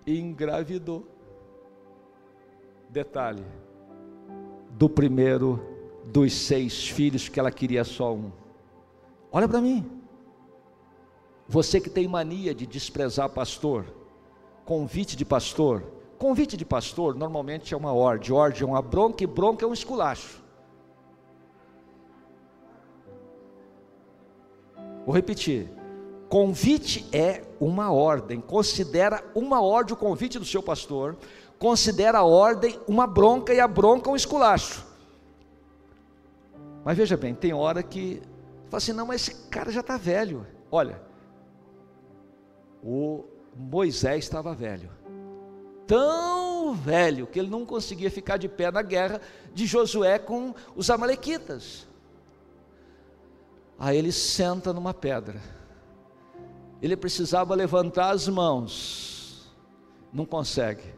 e 0.06 0.20
engravidou. 0.20 1.15
Detalhe: 2.96 3.44
do 4.70 4.88
primeiro 4.88 5.60
dos 6.06 6.32
seis 6.32 6.88
filhos, 6.88 7.28
que 7.28 7.38
ela 7.38 7.52
queria 7.52 7.84
só 7.84 8.14
um. 8.14 8.32
Olha 9.30 9.50
para 9.50 9.60
mim. 9.60 9.86
Você 11.46 11.82
que 11.82 11.90
tem 11.90 12.08
mania 12.08 12.56
de 12.56 12.66
desprezar 12.66 13.30
pastor, 13.32 13.86
convite 14.64 15.18
de 15.18 15.26
pastor. 15.26 15.84
Convite 16.18 16.56
de 16.56 16.64
pastor 16.64 17.16
normalmente 17.16 17.74
é 17.74 17.78
uma 17.78 17.92
ordem, 17.92 18.32
ordem 18.32 18.62
é 18.62 18.66
uma 18.66 18.82
bronca 18.82 19.26
e 19.26 19.28
bronca 19.28 19.66
é 19.66 19.68
um 19.68 19.74
esculacho. 19.74 20.42
Vou 25.06 25.14
repetir. 25.14 25.70
Convite 26.30 27.06
é 27.12 27.44
uma 27.60 27.92
ordem. 27.92 28.40
Considera 28.40 29.24
uma 29.36 29.62
ordem 29.62 29.94
o 29.94 29.98
convite 29.98 30.40
do 30.40 30.46
seu 30.46 30.64
pastor. 30.64 31.18
Considera 31.60 32.20
a 32.20 32.24
ordem 32.24 32.80
uma 32.88 33.08
bronca 33.08 33.54
e 33.54 33.60
a 33.60 33.68
bronca 33.68 34.10
um 34.10 34.16
esculacho. 34.16 34.86
Mas 36.84 36.98
veja 36.98 37.18
bem, 37.18 37.34
tem 37.34 37.54
hora 37.54 37.82
que 37.82 38.22
fala 38.70 38.78
assim: 38.78 38.94
não, 38.94 39.08
mas 39.08 39.22
esse 39.22 39.48
cara 39.50 39.72
já 39.72 39.82
está 39.82 39.98
velho. 39.98 40.46
Olha, 40.72 41.02
o 42.84 43.24
Moisés 43.56 44.26
estava 44.26 44.54
velho, 44.54 44.90
tão 45.88 46.74
velho 46.74 47.28
que 47.28 47.40
ele 47.40 47.50
não 47.50 47.66
conseguia 47.66 48.12
ficar 48.12 48.38
de 48.38 48.48
pé 48.48 48.72
na 48.72 48.82
guerra 48.82 49.22
de 49.54 49.66
Josué 49.66 50.20
com 50.20 50.54
os 50.76 50.90
Amalequitas. 50.90 51.88
Aí 53.78 53.98
ele 53.98 54.12
senta 54.12 54.72
numa 54.72 54.94
pedra. 54.94 55.42
Ele 56.82 56.96
precisava 56.96 57.56
levantar 57.56 58.12
as 58.12 58.28
mãos, 58.28 59.52
não 60.14 60.26
consegue. 60.26 60.95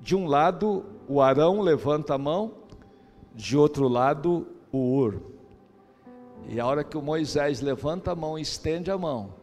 De 0.00 0.14
um 0.14 0.26
lado, 0.26 0.84
o 1.08 1.20
Arão 1.20 1.60
levanta 1.60 2.14
a 2.14 2.18
mão, 2.18 2.52
de 3.34 3.56
outro 3.56 3.88
lado, 3.88 4.46
o 4.72 4.96
Ur. 4.96 5.20
E 6.48 6.60
a 6.60 6.66
hora 6.66 6.84
que 6.84 6.96
o 6.96 7.02
Moisés 7.02 7.60
levanta 7.60 8.12
a 8.12 8.14
mão 8.14 8.38
e 8.38 8.42
estende 8.42 8.90
a 8.90 8.96
mão, 8.98 9.34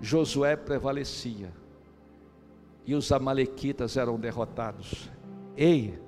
Josué 0.00 0.56
prevalecia. 0.56 1.52
E 2.84 2.94
os 2.94 3.10
amalequitas 3.10 3.96
eram 3.96 4.18
derrotados. 4.18 5.10
Ei, 5.56 5.98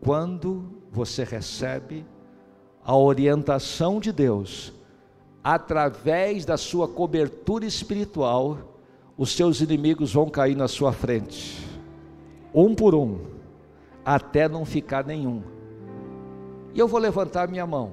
quando 0.00 0.80
você 0.92 1.24
recebe 1.24 2.06
a 2.84 2.96
orientação 2.96 3.98
de 3.98 4.12
Deus, 4.12 4.72
através 5.42 6.44
da 6.44 6.56
sua 6.56 6.86
cobertura 6.86 7.64
espiritual, 7.64 8.75
os 9.16 9.34
seus 9.34 9.60
inimigos 9.60 10.12
vão 10.12 10.28
cair 10.28 10.54
na 10.54 10.68
sua 10.68 10.92
frente, 10.92 11.66
um 12.54 12.74
por 12.74 12.94
um, 12.94 13.20
até 14.04 14.48
não 14.48 14.64
ficar 14.64 15.04
nenhum. 15.04 15.42
E 16.74 16.78
eu 16.78 16.86
vou 16.86 17.00
levantar 17.00 17.48
minha 17.48 17.66
mão, 17.66 17.92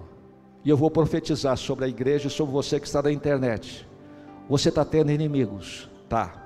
e 0.65 0.69
eu 0.69 0.75
vou 0.75 0.91
profetizar 0.91 1.57
sobre 1.57 1.85
a 1.85 1.87
igreja 1.87 2.27
e 2.27 2.31
sobre 2.31 2.51
você 2.51 2.79
que 2.79 2.85
está 2.85 3.01
na 3.01 3.11
internet. 3.11 3.87
Você 4.49 4.69
está 4.69 4.83
tendo 4.83 5.11
inimigos, 5.11 5.89
tá? 6.09 6.43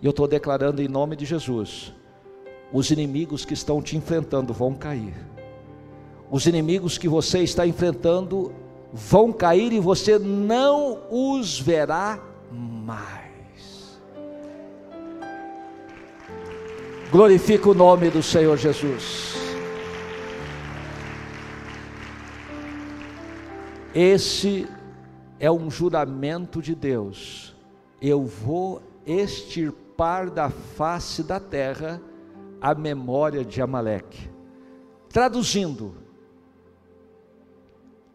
E 0.00 0.06
eu 0.06 0.10
estou 0.10 0.28
declarando 0.28 0.80
em 0.80 0.88
nome 0.88 1.16
de 1.16 1.24
Jesus: 1.24 1.92
os 2.72 2.90
inimigos 2.90 3.44
que 3.44 3.54
estão 3.54 3.82
te 3.82 3.96
enfrentando 3.96 4.52
vão 4.52 4.74
cair. 4.74 5.14
Os 6.30 6.46
inimigos 6.46 6.98
que 6.98 7.08
você 7.08 7.40
está 7.40 7.66
enfrentando 7.66 8.52
vão 8.92 9.32
cair 9.32 9.72
e 9.72 9.80
você 9.80 10.18
não 10.18 11.00
os 11.10 11.58
verá 11.58 12.20
mais. 12.50 13.23
Glorifica 17.14 17.70
o 17.70 17.74
nome 17.74 18.10
do 18.10 18.20
Senhor 18.20 18.56
Jesus. 18.56 19.36
Esse 23.94 24.66
é 25.38 25.48
um 25.48 25.70
juramento 25.70 26.60
de 26.60 26.74
Deus. 26.74 27.54
Eu 28.02 28.24
vou 28.24 28.82
extirpar 29.06 30.28
da 30.28 30.50
face 30.50 31.22
da 31.22 31.38
terra 31.38 32.02
a 32.60 32.74
memória 32.74 33.44
de 33.44 33.62
Amaleque. 33.62 34.28
Traduzindo, 35.08 35.94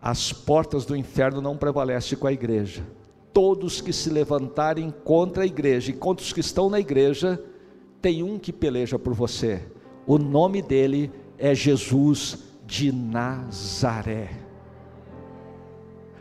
as 0.02 0.34
portas 0.34 0.86
do 0.86 0.94
inferno 0.94 1.40
não 1.40 1.56
prevalecem 1.56 2.18
com 2.18 2.28
a 2.28 2.34
igreja. 2.34 2.86
Todos 3.32 3.80
que 3.80 3.94
se 3.94 4.10
levantarem 4.10 4.94
contra 5.06 5.44
a 5.44 5.48
igreja 5.48 5.90
e 5.90 5.94
contra 5.94 6.22
os 6.22 6.34
que 6.34 6.42
estão 6.42 6.70
na 6.70 6.82
igreja, 6.82 7.42
tem 8.02 8.24
um 8.24 8.40
que 8.40 8.54
peleja 8.54 8.98
por 8.98 9.14
você. 9.14 9.66
O 10.06 10.18
nome 10.18 10.62
dele 10.62 11.12
é 11.38 11.54
Jesus 11.54 12.38
de 12.66 12.92
Nazaré. 12.92 14.30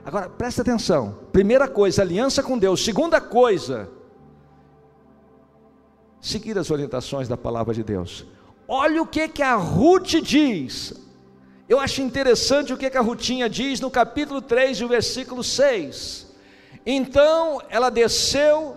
Agora, 0.04 0.28
presta 0.28 0.62
atenção. 0.62 1.18
Primeira 1.32 1.68
coisa, 1.68 2.02
aliança 2.02 2.42
com 2.42 2.58
Deus. 2.58 2.84
Segunda 2.84 3.20
coisa, 3.20 3.90
seguir 6.20 6.58
as 6.58 6.70
orientações 6.70 7.28
da 7.28 7.36
palavra 7.36 7.74
de 7.74 7.82
Deus. 7.82 8.26
Olha 8.66 9.02
o 9.02 9.06
que 9.06 9.28
que 9.28 9.42
a 9.42 9.54
Ruth 9.54 10.20
diz. 10.22 10.94
Eu 11.68 11.78
acho 11.78 12.00
interessante 12.00 12.72
o 12.72 12.76
que, 12.78 12.88
que 12.88 12.96
a 12.96 13.02
Rutinha 13.02 13.48
diz 13.48 13.80
no 13.80 13.90
capítulo 13.90 14.40
3, 14.40 14.80
o 14.80 14.88
versículo 14.88 15.44
6. 15.44 16.34
Então 16.86 17.60
ela 17.68 17.90
desceu, 17.90 18.76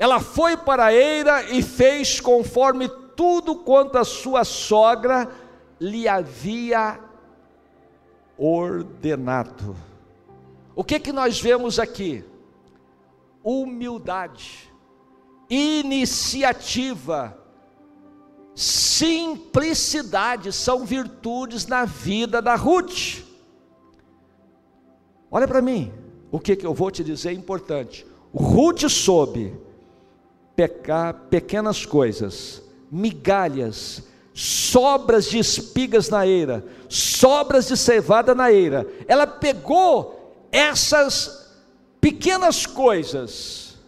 ela 0.00 0.18
foi 0.18 0.56
para 0.56 0.86
a 0.86 0.94
eira 0.94 1.42
e 1.50 1.62
fez 1.62 2.22
conforme 2.22 2.88
tudo 3.14 3.54
quanto 3.54 3.98
a 3.98 4.04
sua 4.04 4.44
sogra 4.44 5.30
lhe 5.78 6.08
havia 6.08 6.98
ordenado. 8.38 9.76
O 10.74 10.82
que 10.82 10.98
que 10.98 11.12
nós 11.12 11.38
vemos 11.38 11.78
aqui? 11.78 12.24
Humildade, 13.44 14.72
iniciativa, 15.50 17.36
simplicidade 18.54 20.50
são 20.50 20.86
virtudes 20.86 21.66
na 21.66 21.84
vida 21.84 22.40
da 22.40 22.54
Ruth. 22.54 23.22
Olha 25.30 25.46
para 25.46 25.60
mim, 25.60 25.92
o 26.32 26.40
que, 26.40 26.56
que 26.56 26.64
eu 26.64 26.72
vou 26.72 26.90
te 26.90 27.04
dizer 27.04 27.28
é 27.28 27.34
importante. 27.34 28.06
Ruth 28.32 28.88
soube 28.88 29.68
pecar 30.60 31.14
pequenas 31.30 31.86
coisas, 31.86 32.62
migalhas, 32.90 34.02
sobras 34.34 35.24
de 35.24 35.38
espigas 35.38 36.10
na 36.10 36.26
eira, 36.26 36.62
sobras 36.86 37.68
de 37.68 37.78
cevada 37.78 38.34
na 38.34 38.52
eira. 38.52 38.86
Ela 39.08 39.26
pegou 39.26 40.36
essas 40.52 41.50
pequenas 41.98 42.66
coisas 42.66 43.78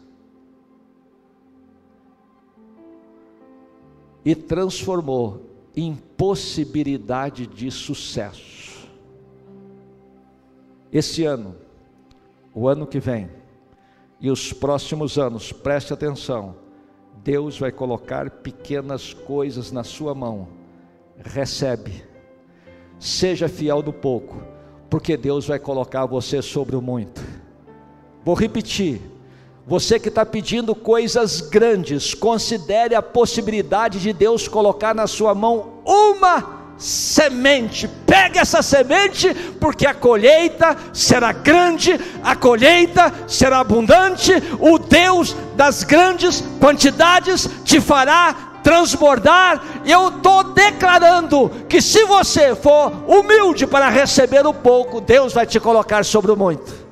e 4.25 4.35
transformou 4.35 5.43
em 5.77 5.95
possibilidade 6.17 7.47
de 7.47 7.71
sucesso. 7.71 8.89
Esse 10.91 11.23
ano, 11.27 11.55
o 12.55 12.67
ano 12.67 12.87
que 12.87 12.99
vem 12.99 13.43
e 14.23 14.31
os 14.31 14.53
próximos 14.53 15.19
anos, 15.19 15.53
preste 15.53 15.93
atenção, 15.93 16.62
Deus 17.23 17.59
vai 17.59 17.71
colocar 17.71 18.29
pequenas 18.31 19.15
coisas 19.15 19.71
na 19.71 19.85
sua 19.85 20.15
mão. 20.15 20.49
Recebe. 21.19 22.05
Seja 22.99 23.49
fiel 23.49 23.83
do 23.83 23.93
pouco, 23.93 24.43
porque 24.91 25.17
Deus 25.17 25.47
vai 25.47 25.59
colocar 25.59 26.07
você 26.07 26.43
sobre 26.43 26.77
o 26.77 26.83
muito. 26.83 27.21
Vou 28.25 28.35
repetir 28.35 29.01
você 29.67 29.99
que 29.99 30.09
está 30.09 30.27
pedindo 30.27 30.75
coisas 30.75 31.41
grandes, 31.41 32.15
considere 32.15 32.97
a 32.97 33.03
possibilidade 33.03 34.01
de 34.01 34.13
Deus 34.13 34.49
colocar 34.49 34.93
na 34.93 35.07
sua 35.07 35.35
mão 35.35 35.75
uma 35.85 36.62
semente. 36.83 37.89
Pegue 38.05 38.39
essa 38.39 38.61
semente, 38.61 39.33
porque 39.61 39.87
a 39.87 39.95
colheita 39.95 40.77
será 40.93 41.33
grande, 41.33 41.99
a 42.23 42.35
colheita 42.35 43.13
será 43.29 43.61
abundante. 43.61 44.33
O 44.59 44.79
Deus 44.79 45.37
das 45.55 45.85
grandes 45.85 46.43
quantidades 46.61 47.49
te 47.65 47.81
fará 47.81 48.35
transbordar. 48.65 49.63
Eu 49.87 50.09
estou 50.09 50.43
declarando 50.45 51.51
que 51.69 51.81
se 51.81 52.05
você 52.05 52.55
for 52.55 52.93
humilde 53.07 53.67
para 53.67 53.89
receber 53.89 54.45
o 54.45 54.53
pouco, 54.53 55.01
Deus 55.01 55.33
vai 55.33 55.47
te 55.47 55.61
colocar 55.61 56.05
sobre 56.05 56.33
o 56.33 56.37
muito. 56.37 56.83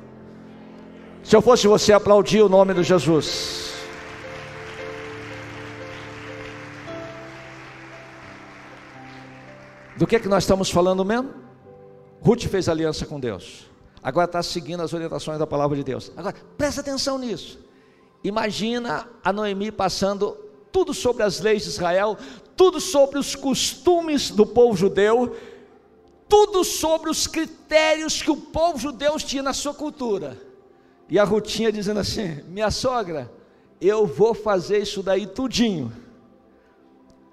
Se 1.23 1.35
eu 1.35 1.41
fosse 1.41 1.67
você, 1.67 1.91
aplaudir 1.93 2.41
o 2.41 2.49
nome 2.49 2.73
de 2.73 2.83
Jesus. 2.83 3.70
Do 10.01 10.07
que 10.07 10.15
é 10.15 10.19
que 10.19 10.27
nós 10.27 10.45
estamos 10.45 10.71
falando 10.71 11.05
mesmo? 11.05 11.31
Ruth 12.23 12.45
fez 12.47 12.67
aliança 12.67 13.05
com 13.05 13.19
Deus. 13.19 13.69
Agora 14.01 14.25
está 14.25 14.41
seguindo 14.41 14.81
as 14.81 14.95
orientações 14.95 15.37
da 15.37 15.45
palavra 15.45 15.77
de 15.77 15.83
Deus. 15.83 16.11
Agora, 16.17 16.35
presta 16.57 16.81
atenção 16.81 17.19
nisso. 17.19 17.59
Imagina 18.23 19.07
a 19.23 19.31
Noemi 19.31 19.71
passando 19.71 20.35
tudo 20.71 20.91
sobre 20.91 21.21
as 21.21 21.39
leis 21.39 21.65
de 21.65 21.69
Israel, 21.69 22.17
tudo 22.57 22.81
sobre 22.81 23.19
os 23.19 23.35
costumes 23.35 24.31
do 24.31 24.43
povo 24.43 24.75
judeu, 24.75 25.35
tudo 26.27 26.63
sobre 26.63 27.07
os 27.07 27.27
critérios 27.27 28.23
que 28.23 28.31
o 28.31 28.37
povo 28.37 28.79
judeu 28.79 29.17
tinha 29.17 29.43
na 29.43 29.53
sua 29.53 29.75
cultura. 29.75 30.35
E 31.07 31.19
a 31.19 31.23
Rutinha 31.23 31.71
dizendo 31.71 31.99
assim: 31.99 32.41
Minha 32.47 32.71
sogra, 32.71 33.31
eu 33.79 34.07
vou 34.07 34.33
fazer 34.33 34.79
isso 34.79 35.03
daí 35.03 35.27
tudinho. 35.27 35.93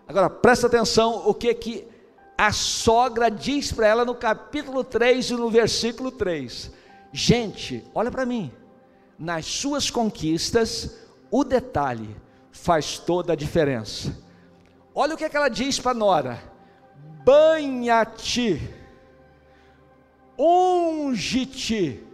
Agora 0.07 0.29
presta 0.29 0.67
atenção 0.67 1.27
o 1.27 1.33
que 1.33 1.55
que 1.55 1.88
a 2.39 2.53
sogra 2.53 3.29
diz 3.29 3.73
para 3.73 3.89
ela 3.89 4.05
no 4.05 4.15
capítulo 4.15 4.85
3 4.85 5.31
e 5.31 5.33
no 5.35 5.51
versículo 5.51 6.13
3. 6.13 6.71
Gente, 7.13 7.85
olha 7.93 8.13
para 8.13 8.25
mim. 8.25 8.53
Nas 9.19 9.45
suas 9.45 9.91
conquistas, 9.91 10.97
o 11.29 11.43
detalhe 11.43 12.15
faz 12.53 12.97
toda 12.97 13.33
a 13.33 13.37
diferença. 13.37 14.17
Olha 14.95 15.15
o 15.15 15.19
que, 15.19 15.29
que 15.29 15.37
ela 15.37 15.49
diz 15.49 15.81
para 15.81 15.93
Nora: 15.93 16.41
banha-te, 17.25 18.63
unge-te 20.39 22.07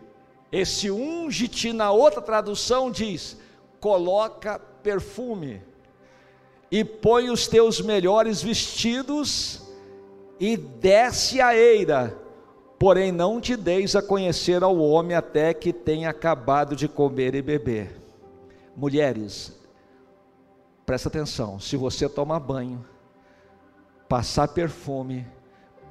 esse 0.55 0.89
unge-te 0.89 1.73
na 1.73 1.91
outra 1.91 2.23
tradução 2.23 2.89
diz: 2.89 3.37
coloca 3.81 4.59
perfume 4.59 5.61
e 6.71 6.85
põe 6.85 7.29
os 7.29 7.49
teus 7.49 7.81
melhores 7.81 8.41
vestidos 8.41 9.64
e 10.39 10.57
desce 10.57 11.41
a 11.41 11.57
eira, 11.57 12.17
porém 12.79 13.13
não 13.13 13.41
te 13.41 13.57
deis 13.57 13.95
a 13.95 14.03
conhecer 14.03 14.63
ao 14.63 14.77
homem 14.79 15.17
até 15.17 15.55
que 15.55 15.73
tenha 15.73 16.11
acabado 16.11 16.75
de 16.75 16.89
comer 16.89 17.35
e 17.35 17.43
beber. 17.43 18.01
Mulheres, 18.77 19.53
presta 20.85 21.09
atenção, 21.09 21.61
se 21.61 21.77
você 21.77 22.09
tomar 22.09 22.41
banho, 22.41 22.85
passar 24.09 24.49
perfume, 24.49 25.27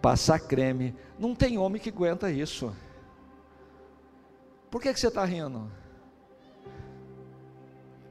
passar 0.02 0.40
creme, 0.40 0.96
não 1.18 1.34
tem 1.34 1.58
homem 1.58 1.82
que 1.82 1.90
aguenta 1.90 2.30
isso. 2.30 2.76
Por 4.70 4.82
que, 4.82 4.94
que 4.94 5.00
você 5.00 5.08
está 5.08 5.24
rindo? 5.24 5.72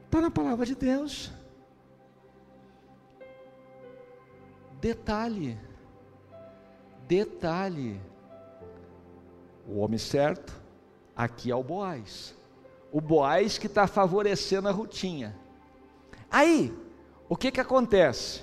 Está 0.05 0.21
na 0.21 0.31
palavra 0.31 0.65
de 0.65 0.75
Deus. 0.75 1.31
Detalhe. 4.79 5.57
Detalhe: 7.13 8.01
o 9.67 9.79
homem 9.79 9.99
certo, 9.99 10.53
aqui 11.15 11.51
é 11.51 11.55
o 11.55 11.63
Boaz. 11.63 12.33
O 12.91 12.99
Boaz 12.99 13.57
que 13.57 13.67
está 13.67 13.87
favorecendo 13.87 14.67
a 14.67 14.71
Rutinha. 14.71 15.35
Aí, 16.29 16.73
o 17.29 17.35
que 17.35 17.51
que 17.51 17.61
acontece? 17.61 18.41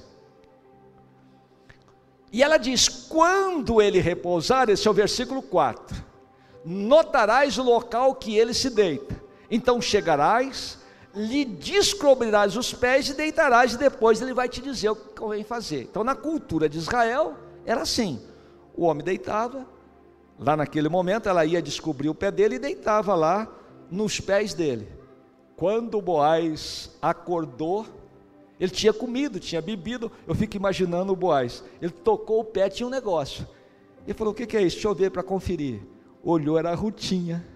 E 2.33 2.43
ela 2.43 2.59
diz: 2.59 2.89
quando 2.89 3.83
ele 3.83 4.01
repousar, 4.01 4.71
esse 4.71 4.87
é 4.87 4.91
o 4.91 4.95
versículo 4.95 5.43
4, 5.43 5.97
notarás 6.65 7.59
o 7.59 7.63
local 7.63 8.15
que 8.15 8.37
ele 8.37 8.55
se 8.55 8.71
deita. 8.71 9.21
Então 9.51 9.81
chegarás, 9.81 10.79
lhe 11.13 11.45
descobrirás 11.45 12.57
os 12.57 12.73
pés 12.73 13.09
e 13.09 13.15
deitarás, 13.15 13.75
e 13.75 13.79
depois 13.79 14.23
ele 14.23 14.33
vai 14.33 14.49
te 14.49 14.61
dizer 14.61 14.91
o 14.91 14.97
que 14.97 15.19
convém 15.19 15.43
fazer. 15.43 15.83
Então, 15.83 16.05
na 16.05 16.15
cultura 16.15 16.69
de 16.69 16.79
Israel, 16.79 17.35
era 17.67 17.83
assim: 17.83 18.21
o 18.77 18.85
homem 18.85 19.05
deitava, 19.05 19.67
lá 20.39 20.57
naquele 20.57 20.89
momento 20.89 21.29
ela 21.29 21.45
ia 21.45 21.61
descobrir 21.61 22.09
o 22.09 22.15
pé 22.15 22.31
dele 22.31 22.57
e 22.57 22.59
deitava 22.59 23.15
lá 23.15 23.51
nos 23.91 24.21
pés 24.21 24.55
dele. 24.55 24.89
Quando 25.57 26.01
Boaz 26.01 26.97
acordou, 27.03 27.87
ele 28.59 28.71
tinha 28.71 28.93
comido, 28.93 29.41
tinha 29.41 29.61
bebido. 29.61 30.11
Eu 30.27 30.35
fico 30.35 30.57
imaginando 30.57 31.13
o 31.13 31.17
Boaz. 31.17 31.65
Ele 31.81 31.93
tocou 31.93 32.41
o 32.41 32.45
pé, 32.45 32.69
tinha 32.69 32.87
um 32.87 32.91
negócio. 32.91 33.47
Ele 34.07 34.15
falou: 34.15 34.33
O 34.33 34.37
que, 34.37 34.47
que 34.47 34.57
é 34.57 34.63
isso? 34.63 34.77
Deixa 34.77 34.89
eu 34.89 34.95
ver 34.95 35.11
para 35.11 35.23
conferir. 35.23 35.81
Olhou, 36.23 36.59
era 36.59 36.71
a 36.71 36.75
Rutinha. 36.75 37.47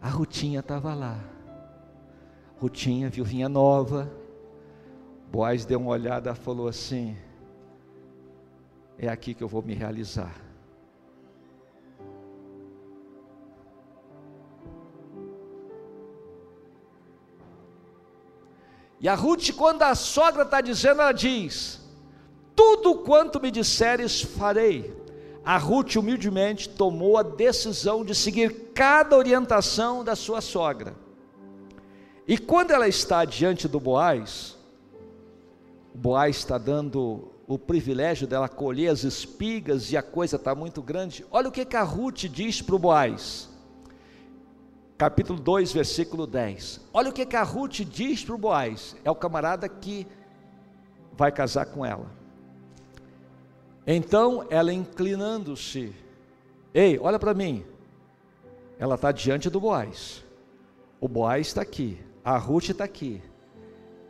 A 0.00 0.08
Rutinha 0.08 0.60
estava 0.60 0.94
lá. 0.94 1.18
Rutinha, 2.58 3.08
viuvinha 3.08 3.48
nova. 3.48 4.10
Boaz 5.30 5.64
deu 5.64 5.80
uma 5.80 5.90
olhada 5.90 6.30
e 6.30 6.34
falou 6.34 6.68
assim: 6.68 7.16
É 8.98 9.08
aqui 9.08 9.34
que 9.34 9.42
eu 9.42 9.48
vou 9.48 9.62
me 9.62 9.74
realizar. 9.74 10.34
E 19.00 19.08
a 19.08 19.14
Ruth, 19.14 19.50
quando 19.54 19.82
a 19.82 19.94
sogra 19.94 20.44
está 20.44 20.60
dizendo, 20.62 21.02
ela 21.02 21.12
diz: 21.12 21.80
Tudo 22.56 22.94
quanto 23.00 23.38
me 23.38 23.50
disseres, 23.50 24.22
farei. 24.22 24.96
A 25.44 25.58
Ruth 25.58 25.96
humildemente 25.96 26.70
tomou 26.70 27.18
a 27.18 27.22
decisão 27.22 28.02
de 28.02 28.14
seguir 28.14 28.70
cada 28.72 29.14
orientação 29.14 30.02
da 30.02 30.16
sua 30.16 30.40
sogra. 30.40 30.94
E 32.26 32.38
quando 32.38 32.70
ela 32.70 32.88
está 32.88 33.26
diante 33.26 33.68
do 33.68 33.78
Boaz, 33.78 34.56
o 35.94 35.98
Boaz 35.98 36.36
está 36.36 36.56
dando 36.56 37.33
o 37.46 37.58
privilégio 37.58 38.26
dela 38.26 38.48
colher 38.48 38.88
as 38.88 39.04
espigas 39.04 39.92
e 39.92 39.96
a 39.96 40.02
coisa 40.02 40.36
está 40.36 40.54
muito 40.54 40.80
grande. 40.82 41.24
Olha 41.30 41.48
o 41.48 41.52
que, 41.52 41.64
que 41.64 41.76
a 41.76 41.82
Ruth 41.82 42.24
diz 42.24 42.62
para 42.62 42.74
o 42.74 42.78
Boaz. 42.78 43.50
Capítulo 44.96 45.38
2, 45.38 45.72
versículo 45.72 46.26
10. 46.26 46.80
Olha 46.92 47.10
o 47.10 47.12
que, 47.12 47.26
que 47.26 47.36
a 47.36 47.42
Ruth 47.42 47.80
diz 47.80 48.24
para 48.24 48.34
o 48.34 48.38
Boaz, 48.38 48.96
é 49.04 49.10
o 49.10 49.14
camarada 49.14 49.68
que 49.68 50.06
vai 51.12 51.30
casar 51.30 51.66
com 51.66 51.84
ela. 51.84 52.10
Então 53.86 54.46
ela 54.48 54.72
inclinando-se, 54.72 55.92
ei, 56.72 56.98
olha 56.98 57.18
para 57.18 57.34
mim, 57.34 57.64
ela 58.78 58.94
está 58.94 59.12
diante 59.12 59.50
do 59.50 59.60
Boaz, 59.60 60.24
o 61.00 61.06
Boaz 61.06 61.48
está 61.48 61.60
aqui, 61.60 61.98
a 62.24 62.38
Ruth 62.38 62.70
está 62.70 62.84
aqui, 62.84 63.20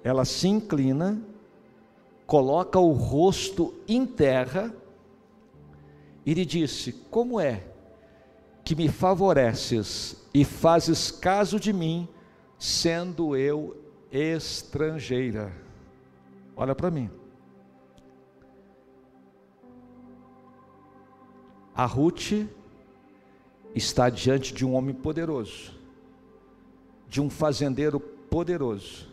ela 0.04 0.24
se 0.24 0.46
inclina, 0.46 1.20
coloca 2.26 2.78
o 2.78 2.92
rosto 2.92 3.74
em 3.86 4.06
terra 4.06 4.74
e 6.24 6.34
lhe 6.34 6.44
disse: 6.44 6.92
Como 7.10 7.38
é 7.40 7.64
que 8.64 8.74
me 8.74 8.88
favoreces 8.88 10.16
e 10.32 10.44
fazes 10.44 11.10
caso 11.10 11.60
de 11.60 11.72
mim, 11.72 12.08
sendo 12.58 13.36
eu 13.36 13.76
estrangeira. 14.10 15.52
Olha 16.56 16.74
para 16.74 16.90
mim. 16.90 17.10
A 21.74 21.84
Ruth 21.84 22.46
está 23.74 24.08
diante 24.08 24.54
de 24.54 24.64
um 24.64 24.74
homem 24.74 24.94
poderoso, 24.94 25.72
de 27.08 27.20
um 27.20 27.28
fazendeiro 27.28 27.98
poderoso, 27.98 29.08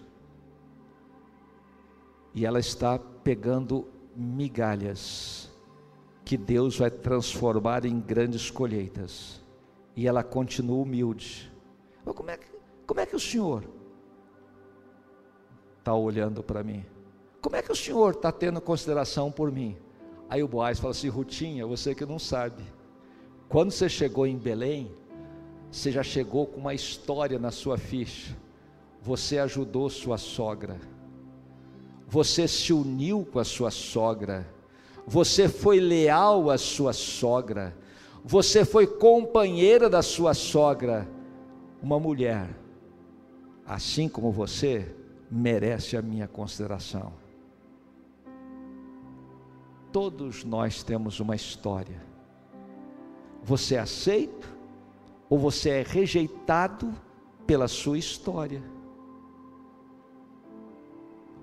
e 2.33 2.45
ela 2.45 2.59
está 2.59 2.97
pegando 2.97 3.87
migalhas 4.15 5.49
que 6.23 6.37
Deus 6.37 6.77
vai 6.77 6.89
transformar 6.89 7.85
em 7.85 7.99
grandes 7.99 8.49
colheitas 8.49 9.41
e 9.95 10.07
ela 10.07 10.23
continua 10.23 10.81
humilde. 10.81 11.51
Como 12.05 12.29
é 12.31 12.37
que, 12.37 12.45
como 12.85 12.99
é 12.99 13.05
que 13.05 13.15
o 13.15 13.19
senhor 13.19 13.63
está 15.79 15.93
olhando 15.93 16.41
para 16.41 16.63
mim? 16.63 16.85
Como 17.41 17.55
é 17.55 17.61
que 17.61 17.71
o 17.71 17.75
senhor 17.75 18.13
está 18.13 18.31
tendo 18.31 18.61
consideração 18.61 19.31
por 19.31 19.51
mim? 19.51 19.77
Aí 20.29 20.41
o 20.41 20.47
Boaz 20.47 20.79
fala 20.79 20.91
assim: 20.91 21.09
Rutinha, 21.09 21.65
você 21.65 21.93
que 21.93 22.05
não 22.05 22.19
sabe. 22.19 22.63
Quando 23.49 23.71
você 23.71 23.89
chegou 23.89 24.25
em 24.25 24.37
Belém, 24.37 24.91
você 25.69 25.91
já 25.91 26.03
chegou 26.03 26.47
com 26.47 26.59
uma 26.59 26.73
história 26.73 27.37
na 27.37 27.51
sua 27.51 27.77
ficha. 27.77 28.37
Você 29.01 29.39
ajudou 29.39 29.89
sua 29.89 30.17
sogra. 30.17 30.79
Você 32.11 32.47
se 32.47 32.71
uniu 32.71 33.25
com 33.25 33.39
a 33.39 33.43
sua 33.43 33.71
sogra. 33.71 34.47
Você 35.07 35.49
foi 35.49 35.79
leal 35.79 36.51
à 36.51 36.59
sua 36.59 36.93
sogra 36.93 37.75
você 38.23 38.63
foi 38.63 38.85
companheira 38.85 39.89
da 39.89 40.01
sua 40.01 40.33
sogra, 40.33 41.07
uma 41.81 41.99
mulher, 41.99 42.55
assim 43.65 44.07
como 44.07 44.31
você, 44.31 44.95
merece 45.29 45.97
a 45.97 46.01
minha 46.01 46.27
consideração. 46.27 47.13
Todos 49.91 50.43
nós 50.43 50.83
temos 50.83 51.19
uma 51.19 51.35
história. 51.35 52.01
Você 53.43 53.75
é 53.75 53.79
aceito 53.79 54.47
ou 55.29 55.39
você 55.39 55.69
é 55.69 55.83
rejeitado 55.83 56.93
pela 57.47 57.67
sua 57.67 57.97
história? 57.97 58.61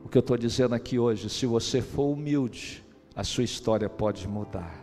O 0.09 0.11
que 0.11 0.17
eu 0.17 0.21
estou 0.21 0.39
dizendo 0.39 0.75
aqui 0.75 0.99
hoje, 0.99 1.29
se 1.29 1.45
você 1.45 1.83
for 1.83 2.11
humilde, 2.15 2.83
a 3.15 3.23
sua 3.23 3.45
história 3.45 3.91
pode 3.91 4.27
mudar. 4.27 4.83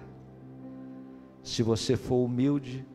Se 1.41 1.63
você 1.63 1.97
for 1.97 2.23
humilde, 2.23 2.85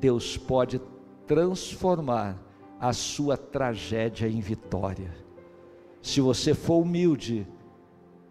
Deus 0.00 0.38
pode 0.38 0.80
transformar 1.26 2.42
a 2.80 2.94
sua 2.94 3.36
tragédia 3.36 4.26
em 4.26 4.40
vitória. 4.40 5.14
Se 6.00 6.22
você 6.22 6.54
for 6.54 6.80
humilde, 6.80 7.46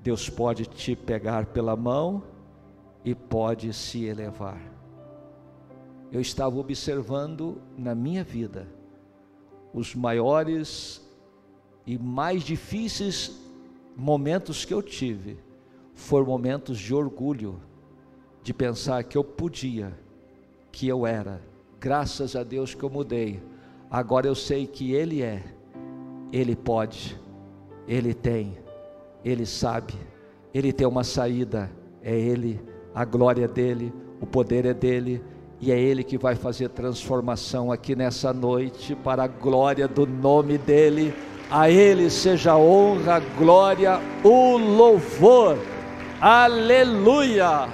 Deus 0.01 0.27
pode 0.31 0.65
te 0.65 0.95
pegar 0.95 1.45
pela 1.45 1.75
mão 1.75 2.23
e 3.05 3.13
pode 3.13 3.71
se 3.71 4.03
elevar. 4.03 4.59
Eu 6.11 6.21
estava 6.21 6.57
observando 6.57 7.61
na 7.77 7.93
minha 7.93 8.23
vida 8.23 8.67
os 9.71 9.93
maiores 9.93 11.06
e 11.87 11.97
mais 11.97 12.43
difíceis 12.43 13.39
momentos 13.95 14.65
que 14.65 14.73
eu 14.73 14.83
tive 14.83 15.39
foram 15.95 16.25
momentos 16.25 16.77
de 16.77 16.93
orgulho 16.93 17.61
de 18.43 18.53
pensar 18.53 19.03
que 19.05 19.17
eu 19.17 19.23
podia, 19.23 19.97
que 20.71 20.87
eu 20.87 21.07
era. 21.07 21.41
Graças 21.79 22.35
a 22.35 22.43
Deus 22.43 22.75
que 22.75 22.83
eu 22.83 22.89
mudei. 22.89 23.41
Agora 23.89 24.27
eu 24.27 24.35
sei 24.35 24.67
que 24.67 24.91
Ele 24.91 25.21
é, 25.21 25.41
Ele 26.31 26.55
pode, 26.57 27.17
Ele 27.87 28.13
tem, 28.13 28.57
Ele 29.23 29.45
sabe, 29.45 29.93
Ele 30.53 30.73
tem 30.73 30.85
uma 30.85 31.05
saída. 31.05 31.71
É 32.01 32.17
Ele, 32.17 32.61
a 32.93 33.05
glória 33.05 33.45
é 33.45 33.47
dele, 33.47 33.93
o 34.21 34.25
poder 34.25 34.65
é 34.65 34.73
dele. 34.73 35.23
E 35.59 35.71
é 35.71 35.79
Ele 35.79 36.03
que 36.03 36.17
vai 36.17 36.35
fazer 36.35 36.69
transformação 36.69 37.71
aqui 37.71 37.95
nessa 37.95 38.31
noite, 38.33 38.93
para 38.93 39.23
a 39.23 39.27
glória 39.27 39.87
do 39.87 40.05
nome 40.05 40.57
dEle. 40.57 41.13
A 41.49 41.69
Ele 41.69 42.09
seja 42.09 42.57
honra, 42.57 43.21
glória, 43.37 44.01
o 44.21 44.57
louvor. 44.57 45.57
Aleluia! 46.19 47.69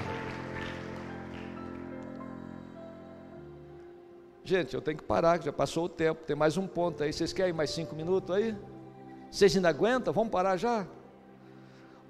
Gente, 4.43 4.75
eu 4.75 4.81
tenho 4.81 4.97
que 4.97 5.03
parar, 5.03 5.39
que 5.39 5.45
já 5.45 5.53
passou 5.53 5.85
o 5.85 5.89
tempo. 5.89 6.23
Tem 6.23 6.35
mais 6.35 6.55
um 6.55 6.67
ponto 6.67 7.01
aí. 7.01 7.11
Vocês 7.11 7.33
querem 7.33 7.51
mais 7.51 7.71
cinco 7.71 7.95
minutos 7.95 8.35
aí? 8.35 8.55
Vocês 9.31 9.55
ainda 9.55 9.69
aguentam? 9.69 10.13
Vamos 10.13 10.31
parar 10.31 10.55
já? 10.55 10.85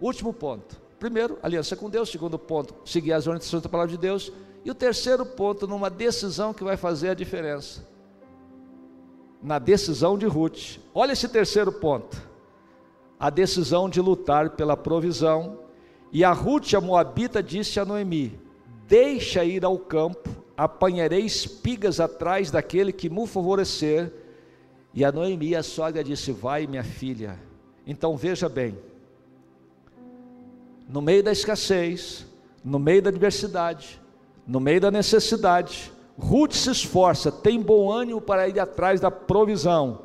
Último 0.02 0.34
ponto. 0.34 0.82
Primeiro, 1.00 1.40
aliança 1.42 1.78
com 1.78 1.90
Deus. 1.90 2.10
Segundo 2.12 2.38
ponto, 2.38 2.76
seguir 2.84 3.14
as 3.14 3.26
orientações 3.26 3.64
da 3.64 3.70
palavra 3.70 3.92
de 3.92 3.98
Deus. 3.98 4.34
E 4.66 4.72
o 4.72 4.76
terceiro 4.76 5.26
ponto, 5.26 5.66
numa 5.66 5.90
decisão 5.90 6.54
que 6.54 6.64
vai 6.64 6.76
fazer 6.76 7.12
a 7.12 7.14
diferença. 7.14 7.93
Na 9.44 9.60
decisão 9.60 10.18
de 10.18 10.26
Ruth. 10.26 10.80
Olha 10.96 11.12
esse 11.12 11.28
terceiro 11.28 11.72
ponto. 11.72 12.20
A 13.20 13.30
decisão 13.30 13.90
de 13.90 14.02
lutar 14.02 14.52
pela 14.52 14.76
provisão 14.76 15.60
E 16.12 16.24
a 16.24 16.32
Ruth, 16.32 16.76
a 16.76 16.80
Moabita, 16.80 17.42
disse 17.44 17.80
a 17.80 17.86
Noemi: 17.86 18.40
Deixa 18.88 19.44
ir 19.44 19.66
ao 19.66 19.78
campo, 19.80 20.30
apanharei 20.56 21.22
espigas 21.22 22.00
atrás 22.00 22.52
daquele 22.52 22.94
que 22.94 23.10
me 23.10 23.28
favorecer. 23.28 24.14
E 24.94 25.04
a 25.04 25.12
Noemi, 25.12 25.56
a 25.56 25.64
sogra, 25.64 26.04
disse: 26.04 26.32
Vai, 26.32 26.68
minha 26.68 26.84
filha. 26.84 27.40
Então 27.86 28.16
veja 28.16 28.48
bem, 28.48 28.78
no 30.88 31.02
meio 31.02 31.24
da 31.24 31.32
escassez, 31.32 32.26
no 32.64 32.80
meio 32.80 33.02
da 33.02 33.10
adversidade, 33.10 34.00
no 34.48 34.60
meio 34.60 34.80
da 34.80 34.92
necessidade, 34.92 35.93
Ruth 36.18 36.54
se 36.54 36.70
esforça, 36.70 37.32
tem 37.32 37.62
bom 37.62 37.92
ânimo 37.92 38.22
para 38.22 38.48
ir 38.48 38.60
atrás 38.60 39.02
da 39.02 39.10
provisão, 39.10 40.02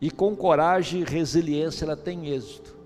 e 0.00 0.10
com 0.10 0.34
coragem 0.34 1.02
e 1.02 1.04
resiliência 1.04 1.84
ela 1.84 1.96
tem 1.96 2.28
êxito. 2.28 2.80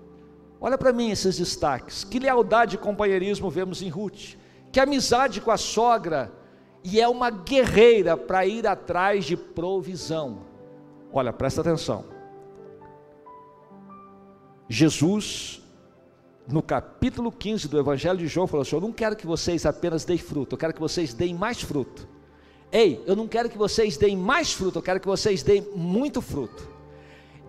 Olha 0.59 0.77
para 0.77 0.91
mim 0.91 1.11
esses 1.11 1.37
destaques. 1.37 2.03
Que 2.03 2.19
lealdade 2.19 2.75
e 2.75 2.79
companheirismo 2.79 3.49
vemos 3.49 3.81
em 3.81 3.89
Ruth. 3.89 4.35
Que 4.71 4.79
amizade 4.79 5.39
com 5.39 5.51
a 5.51 5.57
sogra. 5.57 6.31
E 6.83 6.99
é 6.99 7.07
uma 7.07 7.29
guerreira 7.29 8.17
para 8.17 8.45
ir 8.45 8.67
atrás 8.67 9.25
de 9.25 9.37
provisão. 9.37 10.39
Olha, 11.13 11.31
presta 11.31 11.61
atenção. 11.61 12.05
Jesus, 14.67 15.61
no 16.47 16.61
capítulo 16.61 17.31
15 17.31 17.67
do 17.67 17.79
Evangelho 17.79 18.17
de 18.17 18.27
João, 18.27 18.47
falou 18.47 18.63
assim: 18.63 18.75
Eu 18.75 18.81
não 18.81 18.91
quero 18.91 19.15
que 19.15 19.25
vocês 19.25 19.65
apenas 19.65 20.03
deem 20.03 20.19
fruto, 20.19 20.55
eu 20.55 20.57
quero 20.57 20.73
que 20.73 20.79
vocês 20.79 21.13
deem 21.13 21.33
mais 21.33 21.61
fruto. 21.61 22.07
Ei, 22.71 23.01
eu 23.05 23.15
não 23.15 23.27
quero 23.27 23.49
que 23.49 23.57
vocês 23.57 23.97
deem 23.97 24.17
mais 24.17 24.51
fruto, 24.51 24.79
eu 24.79 24.83
quero 24.83 24.99
que 24.99 25.07
vocês 25.07 25.43
deem 25.43 25.65
muito 25.75 26.21
fruto. 26.21 26.75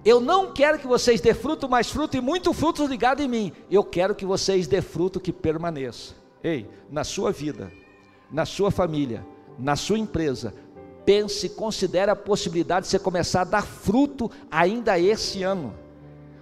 Eu 0.05 0.21
não 0.21 0.53
quero 0.53 0.79
que 0.79 0.87
vocês 0.87 1.21
dê 1.21 1.35
fruto, 1.35 1.69
mais 1.69 1.91
fruto 1.91 2.17
e 2.17 2.21
muito 2.21 2.53
fruto 2.53 2.87
ligado 2.87 3.21
em 3.21 3.29
mim. 3.29 3.53
Eu 3.69 3.83
quero 3.83 4.15
que 4.15 4.25
vocês 4.25 4.69
dê 4.69 4.81
fruto 4.81 5.19
que 5.19 5.33
permaneça. 5.33 6.15
Ei, 6.45 6.71
na 6.89 7.03
sua 7.03 7.33
vida, 7.33 7.73
na 8.31 8.47
sua 8.47 8.71
família, 8.71 9.27
na 9.59 9.75
sua 9.75 9.99
empresa, 9.99 10.55
pense, 11.05 11.49
considere 11.49 12.09
a 12.09 12.15
possibilidade 12.15 12.87
de 12.87 12.91
você 12.91 13.01
começar 13.01 13.41
a 13.41 13.45
dar 13.45 13.67
fruto 13.67 14.31
ainda 14.49 14.97
esse 14.97 15.43
ano. 15.43 15.75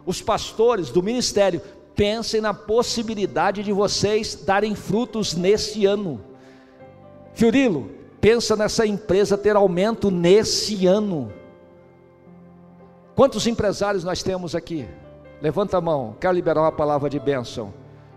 Os 0.05 0.21
pastores 0.21 0.91
do 0.91 1.03
ministério, 1.03 1.63
pensem 1.95 2.41
na 2.41 2.53
possibilidade 2.53 3.63
de 3.63 3.73
vocês 3.73 4.35
darem 4.35 4.75
frutos 4.75 5.35
nesse 5.35 5.87
ano. 5.87 6.21
Fiorilo, 7.33 7.91
pensa 8.25 8.57
nessa 8.57 8.87
empresa 8.87 9.37
ter 9.37 9.55
aumento 9.55 10.11
nesse 10.11 10.87
ano. 10.87 11.31
Quantos 13.15 13.47
empresários 13.47 14.03
nós 14.03 14.23
temos 14.23 14.55
aqui? 14.55 14.89
Levanta 15.43 15.77
a 15.77 15.81
mão, 15.83 16.17
quero 16.19 16.33
liberar 16.33 16.63
uma 16.63 16.73
palavra 16.73 17.11
de 17.11 17.21
bênção. 17.21 17.75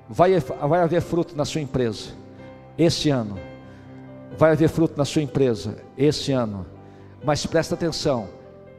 Vai, 0.07 0.39
vai 0.39 0.79
haver 0.79 1.01
fruto 1.01 1.35
na 1.35 1.43
sua 1.43 1.59
empresa, 1.59 2.11
este 2.77 3.09
ano. 3.09 3.37
Vai 4.37 4.53
haver 4.53 4.69
fruto 4.69 4.97
na 4.97 5.03
sua 5.03 5.21
empresa, 5.21 5.75
este 5.97 6.31
ano. 6.31 6.65
Mas 7.21 7.45
presta 7.45 7.75
atenção, 7.75 8.29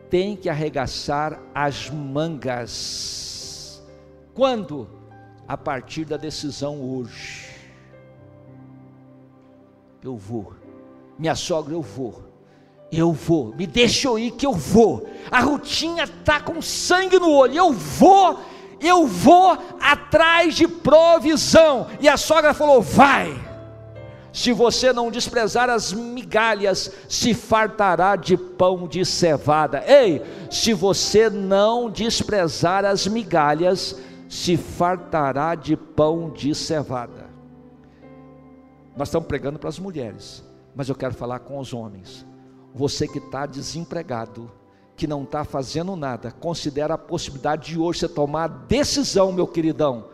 tem 0.09 0.35
que 0.35 0.49
arregaçar 0.49 1.39
as 1.55 1.91
mangas. 1.91 3.83
Quando? 4.33 4.89
A 5.47 5.59
partir 5.59 6.07
da 6.07 6.17
decisão 6.17 6.81
hoje. 6.81 7.51
Eu 10.03 10.17
vou. 10.17 10.68
Minha 11.19 11.35
sogra, 11.35 11.75
eu 11.75 11.83
vou 11.83 12.29
eu 12.91 13.13
vou, 13.13 13.55
me 13.55 13.67
deixa 13.67 14.09
eu 14.09 14.19
ir 14.19 14.31
que 14.33 14.47
eu 14.47 14.53
vou. 14.53 15.09
A 15.31 15.41
Rutinha 15.41 16.05
está 16.05 16.41
com 16.41 16.61
sangue 16.63 17.19
no 17.19 17.31
olho, 17.31 17.55
eu 17.55 17.73
vou, 17.73 18.39
eu 18.81 19.07
vou 19.07 19.59
atrás 19.81 20.55
de 20.55 20.67
provisão. 20.67 21.87
E 22.01 22.09
a 22.09 22.17
sogra 22.17 22.55
falou: 22.55 22.81
vai. 22.81 23.47
Se 24.33 24.53
você 24.53 24.93
não 24.93 25.11
desprezar 25.11 25.69
as 25.69 25.93
migalhas, 25.93 26.93
se 27.09 27.35
fartará 27.35 28.15
de 28.15 28.37
pão 28.37 28.87
de 28.87 29.05
cevada. 29.05 29.83
Ei, 29.87 30.23
se 30.51 30.73
você 30.73 31.29
não 31.29 31.91
desprezar 31.91 32.85
as 32.85 33.07
migalhas, 33.07 33.99
se 34.29 34.57
fartará 34.57 35.55
de 35.55 35.77
pão 35.77 36.31
de 36.31 36.55
cevada. 36.55 37.27
Nós 38.97 39.09
estamos 39.09 39.27
pregando 39.27 39.59
para 39.59 39.71
as 39.71 39.79
mulheres, 39.79 40.45
mas 40.79 40.89
eu 40.89 40.95
quero 40.95 41.13
falar 41.13 41.41
com 41.41 41.59
os 41.59 41.75
homens. 41.75 42.25
Você 42.73 43.09
que 43.09 43.19
está 43.19 43.47
desempregado, 43.47 44.49
que 44.97 45.09
não 45.09 45.25
está 45.25 45.43
fazendo 45.43 45.97
nada, 45.97 46.31
considera 46.31 46.95
a 46.95 46.99
possibilidade 46.99 47.73
de 47.73 47.79
hoje 47.81 47.99
você 47.99 48.09
tomar 48.09 48.45
a 48.45 48.47
decisão, 48.47 49.33
meu 49.33 49.49
queridão, 49.49 50.05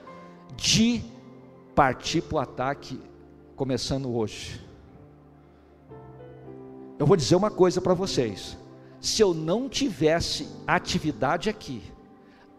de 0.56 1.04
partir 1.74 2.22
para 2.22 2.36
o 2.36 2.38
ataque, 2.38 2.98
começando 3.54 4.10
hoje. 4.10 4.58
Eu 6.98 7.04
vou 7.04 7.16
dizer 7.18 7.36
uma 7.36 7.50
coisa 7.50 7.82
para 7.82 7.92
vocês: 7.92 8.56
se 9.02 9.20
eu 9.20 9.34
não 9.34 9.68
tivesse 9.68 10.48
atividade 10.66 11.50
aqui, 11.50 11.82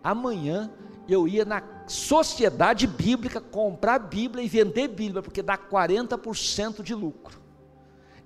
amanhã 0.04 0.70
eu 1.10 1.28
ia 1.28 1.44
na 1.44 1.64
sociedade 1.88 2.86
bíblica 2.86 3.42
comprar 3.42 3.98
Bíblia 3.98 4.44
e 4.44 4.48
vender 4.48 4.90
Bíblia, 4.90 5.24
porque 5.24 5.42
dá 5.42 5.58
40% 5.58 6.84
de 6.84 6.94
lucro 6.94 7.45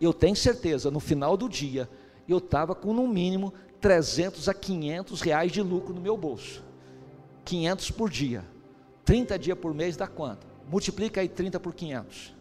eu 0.05 0.13
tenho 0.13 0.35
certeza, 0.35 0.89
no 0.89 0.99
final 0.99 1.35
do 1.35 1.49
dia, 1.49 1.89
eu 2.27 2.37
estava 2.37 2.75
com 2.75 2.93
no 2.93 3.07
mínimo 3.07 3.53
300 3.81 4.47
a 4.47 4.53
500 4.53 5.21
reais 5.21 5.51
de 5.51 5.61
lucro 5.61 5.93
no 5.93 6.01
meu 6.01 6.15
bolso. 6.17 6.63
500 7.45 7.91
por 7.91 8.09
dia. 8.09 8.45
30 9.03 9.39
dias 9.39 9.57
por 9.57 9.73
mês 9.73 9.97
dá 9.97 10.07
quanto? 10.07 10.45
Multiplica 10.69 11.21
aí 11.21 11.27
30 11.27 11.59
por 11.59 11.73
500. 11.73 12.35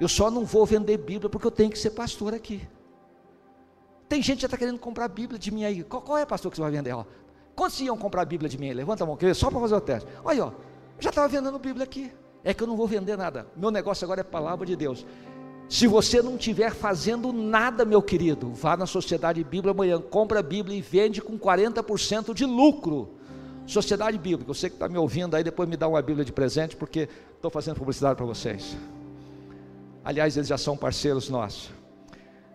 Eu 0.00 0.08
só 0.08 0.30
não 0.30 0.44
vou 0.44 0.64
vender 0.64 0.96
Bíblia 0.98 1.28
porque 1.28 1.46
eu 1.46 1.50
tenho 1.50 1.70
que 1.70 1.78
ser 1.78 1.90
pastor 1.90 2.32
aqui. 2.32 2.66
Tem 4.08 4.22
gente 4.22 4.36
que 4.36 4.42
já 4.42 4.46
está 4.46 4.56
querendo 4.56 4.78
comprar 4.78 5.08
Bíblia 5.08 5.38
de 5.38 5.50
mim 5.50 5.64
aí. 5.64 5.82
Qual, 5.82 6.00
qual, 6.00 6.16
é, 6.16 6.24
pastor, 6.24 6.50
que 6.50 6.56
você 6.56 6.62
vai 6.62 6.70
vender? 6.70 6.92
Ó, 6.92 7.04
quantos 7.54 7.80
iam 7.80 7.96
comprar 7.96 8.24
Bíblia 8.24 8.48
de 8.48 8.56
mim 8.56 8.68
aí? 8.68 8.74
Levanta 8.74 9.04
a 9.04 9.06
mão, 9.06 9.18
só 9.34 9.50
para 9.50 9.60
fazer 9.60 9.74
o 9.74 9.80
teste. 9.80 10.08
Olha, 10.24 10.46
ó, 10.46 10.52
já 11.00 11.10
estava 11.10 11.28
vendendo 11.28 11.58
Bíblia 11.58 11.84
aqui. 11.84 12.12
É 12.44 12.54
que 12.54 12.62
eu 12.62 12.66
não 12.66 12.76
vou 12.76 12.86
vender 12.86 13.16
nada. 13.16 13.46
Meu 13.56 13.70
negócio 13.70 14.04
agora 14.04 14.20
é 14.20 14.24
palavra 14.24 14.64
de 14.64 14.76
Deus. 14.76 15.04
Se 15.68 15.86
você 15.86 16.22
não 16.22 16.36
estiver 16.36 16.72
fazendo 16.72 17.30
nada, 17.30 17.84
meu 17.84 18.00
querido, 18.00 18.50
vá 18.54 18.74
na 18.74 18.86
Sociedade 18.86 19.44
Bíblia 19.44 19.72
amanhã, 19.72 20.00
compra 20.00 20.40
a 20.40 20.42
Bíblia 20.42 20.76
e 20.76 20.80
vende 20.80 21.20
com 21.20 21.38
40% 21.38 22.32
de 22.32 22.46
lucro. 22.46 23.10
Sociedade 23.66 24.16
Bíblica, 24.16 24.50
você 24.50 24.70
que 24.70 24.76
está 24.76 24.88
me 24.88 24.96
ouvindo 24.96 25.36
aí, 25.36 25.44
depois 25.44 25.68
me 25.68 25.76
dá 25.76 25.86
uma 25.86 26.00
Bíblia 26.00 26.24
de 26.24 26.32
presente, 26.32 26.74
porque 26.74 27.06
estou 27.34 27.50
fazendo 27.50 27.76
publicidade 27.76 28.16
para 28.16 28.24
vocês. 28.24 28.74
Aliás, 30.02 30.38
eles 30.38 30.48
já 30.48 30.56
são 30.56 30.74
parceiros 30.74 31.28
nossos. 31.28 31.70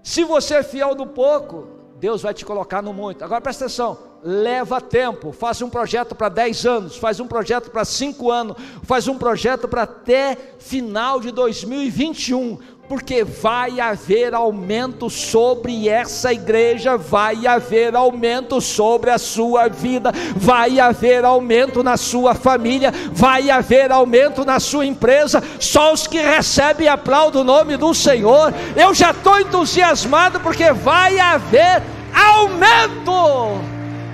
Se 0.02 0.24
você 0.24 0.56
é 0.56 0.64
fiel 0.64 0.96
no 0.96 1.06
pouco, 1.06 1.68
Deus 2.00 2.24
vai 2.24 2.34
te 2.34 2.44
colocar 2.44 2.82
no 2.82 2.92
muito. 2.92 3.24
Agora 3.24 3.40
presta 3.40 3.66
atenção, 3.66 3.98
leva 4.24 4.82
tempo. 4.82 5.32
Faça 5.32 5.64
um 5.64 5.70
projeto 5.70 6.16
para 6.16 6.30
10 6.30 6.66
anos, 6.66 6.98
faz 6.98 7.20
um 7.20 7.28
projeto 7.28 7.70
para 7.70 7.86
5 7.86 8.32
anos, 8.32 8.58
faz 8.82 9.08
um 9.08 9.18
projeto 9.18 9.68
para 9.68 9.84
até 9.84 10.36
final 10.58 11.20
de 11.20 11.32
2021 11.32 12.73
porque 12.94 13.24
vai 13.24 13.80
haver 13.80 14.36
aumento 14.36 15.10
sobre 15.10 15.90
essa 15.90 16.32
igreja, 16.32 16.96
vai 16.96 17.48
haver 17.48 17.96
aumento 17.96 18.62
sobre 18.62 19.10
a 19.10 19.18
sua 19.18 19.68
vida, 19.68 20.12
vai 20.36 20.80
haver 20.80 21.26
aumento 21.26 21.82
na 21.82 21.98
sua 21.98 22.36
família, 22.36 22.92
vai 23.12 23.50
haver 23.50 23.92
aumento 23.92 24.46
na 24.46 24.60
sua 24.60 24.86
empresa. 24.86 25.42
Só 25.60 25.92
os 25.92 26.06
que 26.06 26.22
recebem 26.22 26.88
aplaudem 26.88 27.42
o 27.42 27.44
nome 27.44 27.78
do 27.78 27.96
Senhor. 27.96 28.54
Eu 28.76 28.94
já 28.94 29.10
estou 29.10 29.40
entusiasmado 29.40 30.40
porque 30.40 30.72
vai 30.72 31.18
haver 31.18 31.82
aumento. 32.14 33.60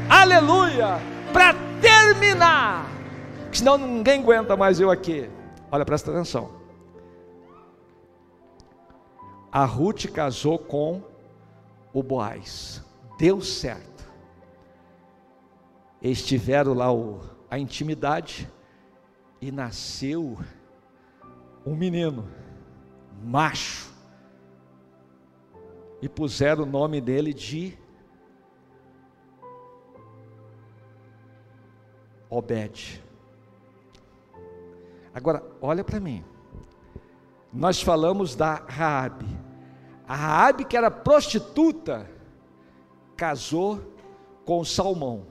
Aleluia! 0.10 1.02
Para 1.34 1.54
terminar, 1.82 2.90
senão 3.52 3.78
ninguém 3.78 4.22
aguenta 4.22 4.56
mais 4.56 4.80
eu 4.80 4.90
aqui. 4.90 5.30
Olha, 5.70 5.84
presta 5.84 6.12
atenção 6.12 6.59
a 9.52 9.66
Ruth 9.66 10.06
casou 10.12 10.60
com 10.60 11.02
o 11.94 12.04
Boaz. 12.04 12.84
Deu 13.18 13.42
certo. 13.42 14.08
Eles 16.02 16.26
tiveram 16.26 16.74
lá 16.74 16.94
o, 16.94 17.20
a 17.50 17.58
intimidade 17.58 18.50
e 19.42 19.52
nasceu 19.52 20.38
um 21.66 21.76
menino, 21.76 22.30
macho. 23.24 23.90
E 26.02 26.08
puseram 26.08 26.64
o 26.64 26.68
nome 26.68 27.02
dele 27.02 27.34
de 27.34 27.78
Obed. 32.30 33.04
Agora, 35.14 35.44
olha 35.60 35.84
para 35.84 36.00
mim 36.00 36.24
nós 37.52 37.82
falamos 37.82 38.36
da 38.36 38.56
Raabe. 38.68 39.26
A 40.08 40.16
Raabe 40.16 40.66
que 40.66 40.78
era 40.78 40.90
prostituta, 40.90 42.10
casou 43.16 43.80
com 44.46 44.64
Salmão. 44.64 45.28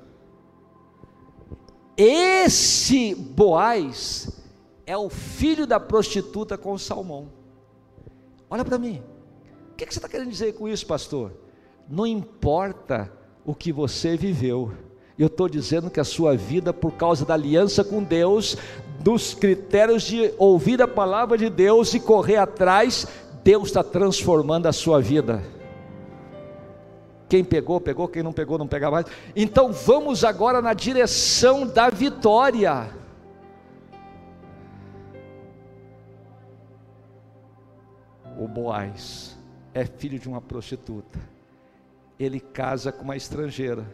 Esse 1.96 3.14
Boaz 3.14 4.40
é 4.86 4.96
o 4.96 5.10
filho 5.10 5.66
da 5.66 5.80
prostituta 5.80 6.56
com 6.56 6.78
Salmão. 6.78 7.32
Olha 8.48 8.64
para 8.64 8.78
mim, 8.78 9.02
o 9.72 9.74
que, 9.74 9.84
que 9.84 9.92
você 9.92 9.98
está 9.98 10.08
querendo 10.08 10.30
dizer 10.30 10.54
com 10.54 10.68
isso, 10.68 10.86
pastor? 10.86 11.32
Não 11.88 12.06
importa 12.06 13.12
o 13.44 13.54
que 13.54 13.72
você 13.72 14.16
viveu, 14.16 14.72
eu 15.18 15.26
estou 15.26 15.48
dizendo 15.48 15.90
que 15.90 15.98
a 15.98 16.04
sua 16.04 16.36
vida, 16.36 16.72
por 16.72 16.92
causa 16.92 17.24
da 17.24 17.34
aliança 17.34 17.82
com 17.82 18.02
Deus, 18.02 18.56
dos 19.00 19.34
critérios 19.34 20.04
de 20.04 20.32
ouvir 20.38 20.80
a 20.80 20.86
palavra 20.86 21.36
de 21.36 21.50
Deus 21.50 21.92
e 21.92 21.98
correr 21.98 22.36
atrás, 22.36 23.06
Deus 23.42 23.68
está 23.68 23.82
transformando 23.82 24.66
a 24.66 24.72
sua 24.72 25.00
vida. 25.00 25.42
Quem 27.28 27.44
pegou, 27.44 27.80
pegou, 27.80 28.06
quem 28.06 28.22
não 28.22 28.32
pegou, 28.32 28.58
não 28.58 28.68
pega 28.68 28.90
mais. 28.90 29.06
Então 29.34 29.72
vamos 29.72 30.22
agora 30.22 30.62
na 30.62 30.72
direção 30.72 31.66
da 31.66 31.90
vitória. 31.90 32.90
O 38.38 38.46
Boaz 38.46 39.36
é 39.74 39.84
filho 39.84 40.18
de 40.18 40.28
uma 40.28 40.40
prostituta. 40.40 41.18
Ele 42.18 42.38
casa 42.38 42.92
com 42.92 43.02
uma 43.02 43.16
estrangeira 43.16 43.84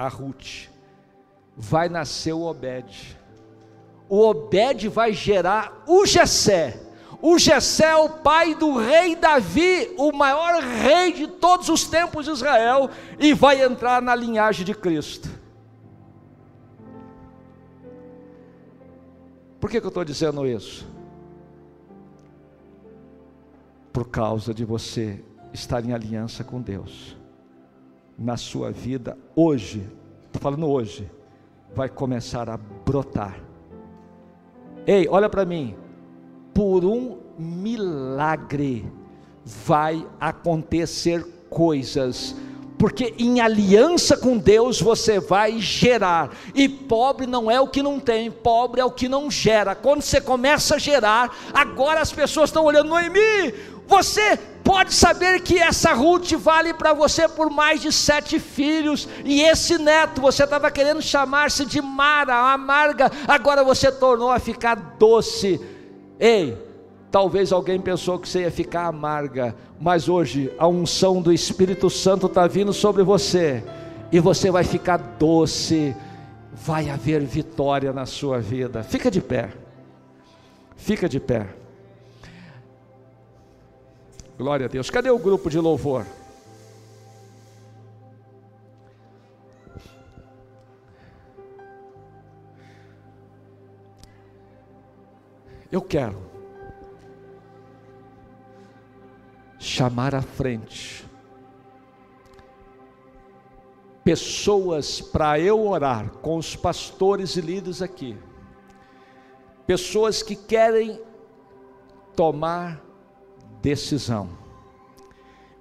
a 0.00 0.08
Ruth, 0.08 0.70
vai 1.54 1.90
nascer 1.90 2.32
o 2.32 2.40
Obed. 2.40 3.18
O 4.08 4.26
Obed 4.26 4.88
vai 4.88 5.12
gerar 5.12 5.84
o 5.86 6.06
Jessé. 6.06 6.80
O 7.20 7.38
Jessé 7.38 7.90
é 7.90 7.96
o 7.96 8.08
pai 8.08 8.54
do 8.54 8.78
rei 8.78 9.14
Davi, 9.14 9.94
o 9.98 10.10
maior 10.10 10.62
rei 10.62 11.12
de 11.12 11.26
todos 11.26 11.68
os 11.68 11.84
tempos 11.86 12.24
de 12.24 12.30
Israel, 12.30 12.88
e 13.18 13.34
vai 13.34 13.62
entrar 13.62 14.00
na 14.00 14.14
linhagem 14.14 14.64
de 14.64 14.72
Cristo. 14.72 15.28
Por 19.60 19.68
que, 19.68 19.78
que 19.80 19.86
eu 19.86 19.88
estou 19.88 20.04
dizendo 20.04 20.46
isso? 20.46 20.88
Por 23.92 24.08
causa 24.08 24.54
de 24.54 24.64
você 24.64 25.22
estar 25.52 25.84
em 25.84 25.92
aliança 25.92 26.42
com 26.42 26.58
Deus 26.58 27.19
na 28.20 28.36
sua 28.36 28.70
vida 28.70 29.16
hoje, 29.34 29.90
estou 30.26 30.42
falando 30.42 30.68
hoje, 30.68 31.10
vai 31.74 31.88
começar 31.88 32.50
a 32.50 32.58
brotar. 32.58 33.40
Ei, 34.86 35.08
olha 35.08 35.30
para 35.30 35.46
mim, 35.46 35.74
por 36.52 36.84
um 36.84 37.16
milagre 37.38 38.84
vai 39.42 40.06
acontecer 40.20 41.26
coisas, 41.48 42.36
porque 42.78 43.14
em 43.18 43.40
aliança 43.40 44.18
com 44.18 44.36
Deus 44.36 44.82
você 44.82 45.18
vai 45.18 45.58
gerar, 45.58 46.30
e 46.54 46.68
pobre 46.68 47.26
não 47.26 47.50
é 47.50 47.58
o 47.58 47.68
que 47.68 47.82
não 47.82 47.98
tem, 47.98 48.30
pobre 48.30 48.82
é 48.82 48.84
o 48.84 48.90
que 48.90 49.08
não 49.08 49.30
gera. 49.30 49.74
Quando 49.74 50.02
você 50.02 50.20
começa 50.20 50.74
a 50.74 50.78
gerar, 50.78 51.34
agora 51.54 52.00
as 52.00 52.12
pessoas 52.12 52.50
estão 52.50 52.66
olhando, 52.66 52.90
Noemi, 52.90 53.54
você 53.90 54.38
pode 54.62 54.94
saber 54.94 55.40
que 55.42 55.58
essa 55.58 55.92
Ruth 55.92 56.30
vale 56.34 56.72
para 56.72 56.94
você 56.94 57.28
por 57.28 57.50
mais 57.50 57.82
de 57.82 57.92
sete 57.92 58.38
filhos, 58.38 59.08
e 59.24 59.42
esse 59.42 59.76
neto 59.78 60.20
você 60.20 60.44
estava 60.44 60.70
querendo 60.70 61.02
chamar-se 61.02 61.66
de 61.66 61.82
Mara, 61.82 62.52
amarga, 62.52 63.10
agora 63.26 63.64
você 63.64 63.90
tornou 63.90 64.30
a 64.30 64.38
ficar 64.38 64.76
doce. 64.96 65.60
Ei, 66.20 66.56
talvez 67.10 67.50
alguém 67.50 67.80
pensou 67.80 68.18
que 68.18 68.28
você 68.28 68.42
ia 68.42 68.50
ficar 68.50 68.86
amarga, 68.86 69.56
mas 69.80 70.08
hoje 70.08 70.54
a 70.56 70.68
unção 70.68 71.20
do 71.20 71.32
Espírito 71.32 71.90
Santo 71.90 72.26
está 72.26 72.46
vindo 72.46 72.72
sobre 72.72 73.02
você, 73.02 73.64
e 74.12 74.20
você 74.20 74.52
vai 74.52 74.62
ficar 74.62 74.98
doce, 75.18 75.96
vai 76.52 76.88
haver 76.88 77.22
vitória 77.22 77.92
na 77.92 78.06
sua 78.06 78.38
vida. 78.38 78.84
Fica 78.84 79.10
de 79.10 79.20
pé, 79.20 79.50
fica 80.76 81.08
de 81.08 81.18
pé. 81.18 81.59
Glória 84.40 84.64
a 84.64 84.68
Deus. 84.70 84.88
Cadê 84.88 85.10
o 85.10 85.18
grupo 85.18 85.50
de 85.50 85.58
louvor? 85.58 86.06
Eu 95.70 95.82
quero 95.82 96.18
chamar 99.58 100.14
à 100.14 100.22
frente 100.22 101.06
pessoas 104.02 105.02
para 105.02 105.38
eu 105.38 105.66
orar 105.66 106.12
com 106.22 106.38
os 106.38 106.56
pastores 106.56 107.36
e 107.36 107.42
líderes 107.42 107.82
aqui, 107.82 108.16
pessoas 109.66 110.22
que 110.22 110.34
querem 110.34 110.98
tomar 112.16 112.89
decisão. 113.62 114.28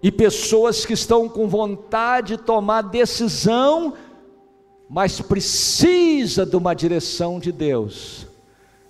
E 0.02 0.12
pessoas 0.12 0.86
que 0.86 0.94
estão 0.94 1.28
com 1.28 1.48
vontade 1.48 2.38
de 2.38 2.44
tomar 2.44 2.84
decisão, 2.84 3.94
mas 4.90 5.20
precisa 5.20 6.46
de 6.46 6.56
uma 6.56 6.74
direção 6.74 7.40
de 7.40 7.52
Deus. 7.52 8.26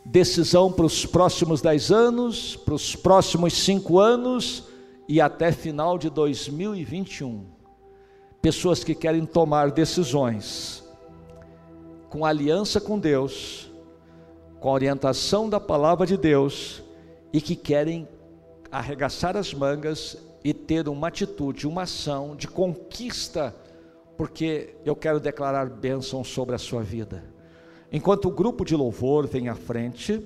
Decisão 0.06 0.72
para 0.72 0.86
os 0.86 1.06
próximos 1.06 1.62
dez 1.62 1.92
anos, 1.92 2.56
para 2.56 2.74
os 2.74 2.96
próximos 2.96 3.54
cinco 3.54 4.00
anos 4.00 4.64
e 5.08 5.20
até 5.20 5.52
final 5.52 5.98
de 5.98 6.10
2021. 6.10 7.46
Pessoas 8.42 8.84
que 8.84 8.96
querem 8.96 9.26
tomar 9.26 9.72
decisões 9.72 10.84
com 12.10 12.26
aliança 12.26 12.82
com 12.82 12.98
Deus, 12.98 13.70
com 14.60 14.72
orientação 14.72 15.50
da 15.50 15.60
palavra 15.60 16.08
de 16.08 16.18
Deus 16.18 16.82
e 17.32 17.40
que 17.40 17.56
querem 17.56 18.08
arregaçar 18.72 19.36
as 19.36 19.54
mangas 19.54 20.18
e 20.44 20.54
ter 20.54 20.88
uma 20.88 21.08
atitude, 21.08 21.68
uma 21.68 21.84
ação 21.84 22.36
de 22.36 22.48
conquista, 22.48 23.56
porque 24.18 24.76
eu 24.86 24.96
quero 24.96 25.20
declarar 25.20 25.70
bênção 25.70 26.24
sobre 26.24 26.56
a 26.56 26.58
sua 26.58 26.84
vida. 26.84 27.24
Enquanto 27.92 28.26
o 28.26 28.32
grupo 28.32 28.64
de 28.64 28.76
louvor 28.76 29.28
vem 29.28 29.50
à 29.50 29.56
frente, 29.56 30.26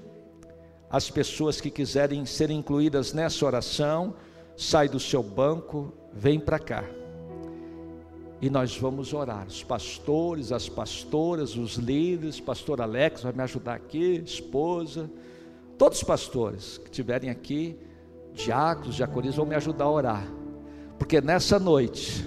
as 0.90 1.10
pessoas 1.10 1.62
que 1.62 1.72
quiserem 1.72 2.26
ser 2.26 2.52
incluídas 2.52 3.14
nessa 3.14 3.46
oração, 3.46 4.16
sai 4.56 4.88
do 4.88 5.00
seu 5.00 5.24
banco, 5.24 5.94
vem 6.12 6.40
para 6.40 6.60
cá. 6.60 6.84
E 8.42 8.50
nós 8.50 8.78
vamos 8.78 9.14
orar. 9.14 9.48
Os 9.48 9.64
pastores, 9.64 10.52
as 10.52 10.68
pastoras, 10.68 11.56
os 11.56 11.76
líderes, 11.76 12.40
pastor 12.40 12.82
Alex 12.82 13.24
vai 13.24 13.32
me 13.32 13.42
ajudar 13.42 13.76
aqui, 13.76 14.22
esposa, 14.26 15.10
todos 15.78 16.00
os 16.00 16.04
pastores 16.04 16.78
que 16.78 16.86
estiverem 16.86 17.30
aqui, 17.30 17.80
diáconos, 18.34 18.96
diaconistas 18.96 19.36
vão 19.38 19.46
me 19.46 19.56
ajudar 19.56 19.86
a 19.86 19.92
orar, 19.92 20.28
porque 20.98 21.22
nessa 21.22 21.60
noite, 21.60 22.26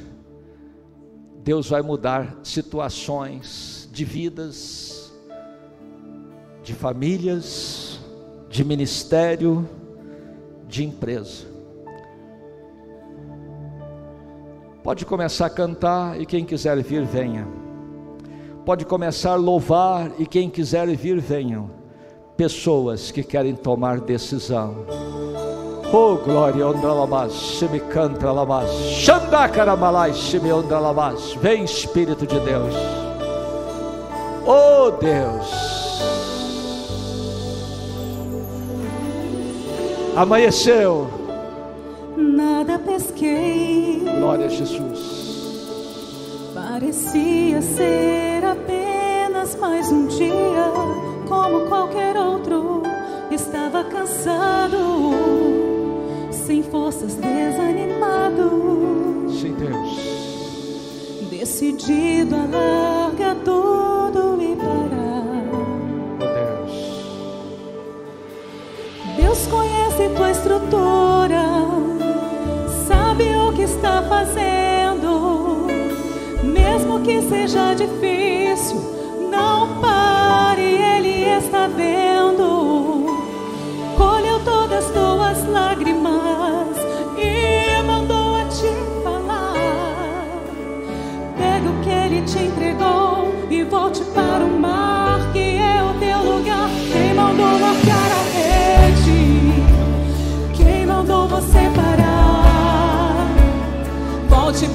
Deus 1.43 1.69
vai 1.69 1.83
mudar 1.83 2.39
situações 2.43 3.89
de 3.93 4.05
vidas, 4.05 5.13
de 6.63 6.75
famílias, 6.75 8.01
de 8.49 8.65
ministério, 8.65 9.69
de 10.67 10.85
empresa. 10.85 11.47
Pode 14.83 15.05
começar 15.05 15.47
a 15.47 15.51
cantar 15.51 16.21
e 16.21 16.27
quem 16.27 16.45
quiser 16.45 16.81
vir, 16.83 17.05
venha. 17.05 17.47
Pode 18.65 18.85
começar 18.85 19.33
a 19.33 19.37
louvar 19.37 20.13
e 20.19 20.27
quem 20.27 20.51
quiser 20.51 20.87
vir, 20.97 21.21
venham. 21.21 21.71
Pessoas 22.37 23.11
que 23.11 23.23
querem 23.23 23.55
tomar 23.55 24.01
decisão 24.01 24.85
Oh, 25.93 26.17
glória, 26.17 26.67
onda 26.67 26.93
lamas, 26.93 27.33
se 27.33 27.69
me 27.69 27.79
canta 27.79 28.33
lamas, 28.33 28.69
xandacaramalai, 29.05 30.13
se 30.13 30.41
me 30.41 30.53
onda 30.53 30.81
lamas. 30.81 31.35
Vem, 31.35 31.63
Espírito 31.63 32.27
de 32.27 32.41
Deus. 32.41 32.75
Oh, 34.45 34.91
Deus. 34.91 35.67
Amanheceu. 40.17 41.09
Nada 42.17 42.79
pesquei. 42.81 44.03
Glória 44.19 44.47
a 44.47 44.49
Jesus. 44.49 45.17
Parecia 46.53 47.63
ser 47.63 48.45
apenas 48.45 49.55
mais 49.57 49.93
um 49.93 50.07
dia, 50.09 50.73
como 51.29 51.67
qualquer 51.69 52.17
outro. 52.17 52.83
Estava 53.31 53.85
cansado 53.85 55.46
sem 56.47 56.63
forças, 56.63 57.15
desanimado. 57.17 58.51
Sim, 59.31 59.53
Deus. 59.55 61.29
Decidido 61.29 62.37
a 62.37 62.47
largar 62.47 63.35
tudo 63.45 64.41
e 64.41 64.55
parar. 64.55 65.43
Oh, 66.21 66.27
Deus. 66.39 66.73
Deus 69.17 69.47
conhece 69.49 70.09
tua 70.15 70.31
estrutura, 70.31 71.43
sabe 72.87 73.25
o 73.37 73.53
que 73.53 73.63
está 73.63 74.03
fazendo, 74.03 75.67
mesmo 76.45 77.01
que 77.01 77.23
seja 77.23 77.75
difícil. 77.75 78.77
Não 79.31 79.81
pare, 79.81 80.63
Ele 80.63 81.25
está 81.25 81.67
vendo. 81.67 82.07
todas 84.45 84.91
tuas 84.91 85.49
lágrimas 85.49 86.16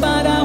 para 0.01 0.40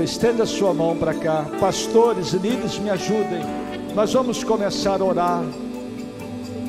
Igreja, 0.00 0.04
estenda 0.04 0.46
sua 0.46 0.72
mão 0.72 0.96
para 0.96 1.14
cá. 1.14 1.44
Pastores 1.60 2.32
líderes, 2.32 2.78
me 2.78 2.90
ajudem. 2.90 3.42
Nós 3.94 4.12
vamos 4.12 4.42
começar 4.42 5.00
a 5.00 5.04
orar. 5.04 5.42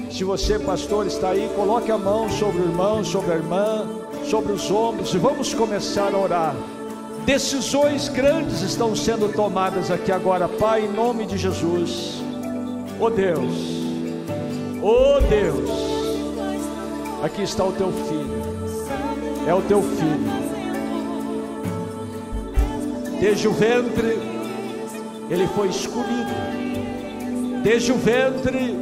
Se 0.10 0.24
você, 0.24 0.60
pastor, 0.60 1.08
está 1.08 1.30
aí, 1.30 1.50
coloque 1.56 1.92
a 1.92 1.98
mão 1.98 2.30
sobre 2.30 2.62
o 2.62 2.66
irmão, 2.66 3.04
sobre 3.04 3.32
a 3.32 3.36
irmã, 3.36 3.88
sobre 4.26 4.52
os 4.52 4.70
ombros 4.70 5.14
e 5.14 5.18
vamos 5.18 5.54
começar 5.54 6.14
a 6.14 6.18
orar. 6.18 6.56
Decisões 7.26 8.10
grandes 8.10 8.62
estão 8.62 8.96
sendo 8.96 9.32
tomadas 9.32 9.90
aqui 9.90 10.12
agora, 10.12 10.48
Pai, 10.48 10.86
em 10.86 10.92
nome 10.92 11.26
de 11.26 11.38
Jesus. 11.38 12.22
Oh 13.00 13.10
Deus, 13.10 13.56
oh 14.82 15.20
Deus, 15.28 15.70
aqui 17.24 17.44
está 17.44 17.64
o 17.64 17.72
teu 17.72 17.92
filho, 17.92 19.48
é 19.48 19.54
o 19.54 19.62
teu 19.62 19.82
filho. 19.82 20.41
Desde 23.22 23.48
o 23.48 23.54
ventre, 23.54 24.20
ele 25.30 25.48
foi 25.56 25.68
escolhido. 25.68 26.34
Desde 27.62 27.92
o 27.92 27.96
ventre, 27.96 28.76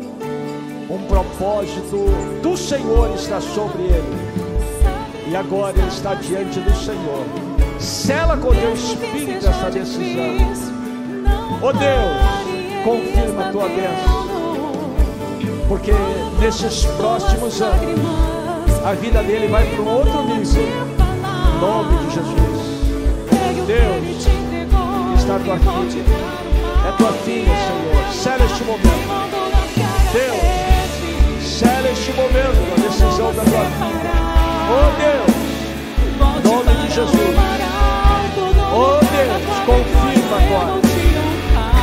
um 0.90 0.98
propósito 1.10 2.06
do 2.42 2.56
Senhor 2.56 3.14
está 3.16 3.42
sobre 3.42 3.82
ele. 3.84 5.30
E 5.30 5.36
agora 5.36 5.78
ele 5.78 5.90
está 5.90 6.14
diante 6.14 6.58
do 6.62 6.74
Senhor. 6.74 7.26
Sela 7.80 8.38
com 8.38 8.56
teu 8.56 8.74
espírito 8.74 9.46
essa 9.46 9.70
decisão. 9.70 10.38
Oh 11.62 11.74
Deus, 11.74 12.86
confirma 12.86 13.46
a 13.46 13.52
tua 13.52 13.68
bênção. 13.68 14.30
Porque 15.68 15.92
nesses 16.40 16.86
próximos 16.86 17.62
anos, 17.62 18.00
a 18.86 18.94
vida 18.94 19.22
dele 19.22 19.50
vai 19.50 19.70
para 19.70 19.82
um 19.82 19.98
outro 19.98 20.24
nível. 20.24 20.64
Em 20.64 21.60
nome 21.60 22.08
de 22.08 22.14
Jesus. 22.14 22.79
A 25.30 25.38
tua. 25.38 25.54
É 25.56 26.92
tua 26.98 27.12
filha, 27.24 27.46
Senhor. 27.46 28.12
Sela 28.12 28.46
este 28.46 28.64
momento. 28.64 29.30
Deus, 30.12 31.48
sela 31.48 31.88
este 31.92 32.12
momento 32.14 32.74
a 32.74 32.82
decisão 32.82 33.32
da 33.36 33.44
tua 33.44 33.66
filha. 33.78 34.10
Oh 34.72 34.90
Deus, 34.98 35.38
em 36.36 36.50
nome 36.50 36.74
de 36.82 36.88
Jesus. 36.96 37.38
Oh 38.74 39.00
Deus, 39.06 39.46
confirma 39.68 40.38
agora. 40.38 40.82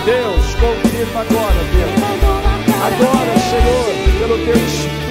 Deus, 0.05 0.47
confirma 0.57 1.21
agora, 1.21 1.61
Deus. 1.73 1.95
Agora, 2.85 3.33
Senhor, 3.49 3.87
pelo 4.19 4.37
teu 4.45 4.57
Espírito. 4.57 5.06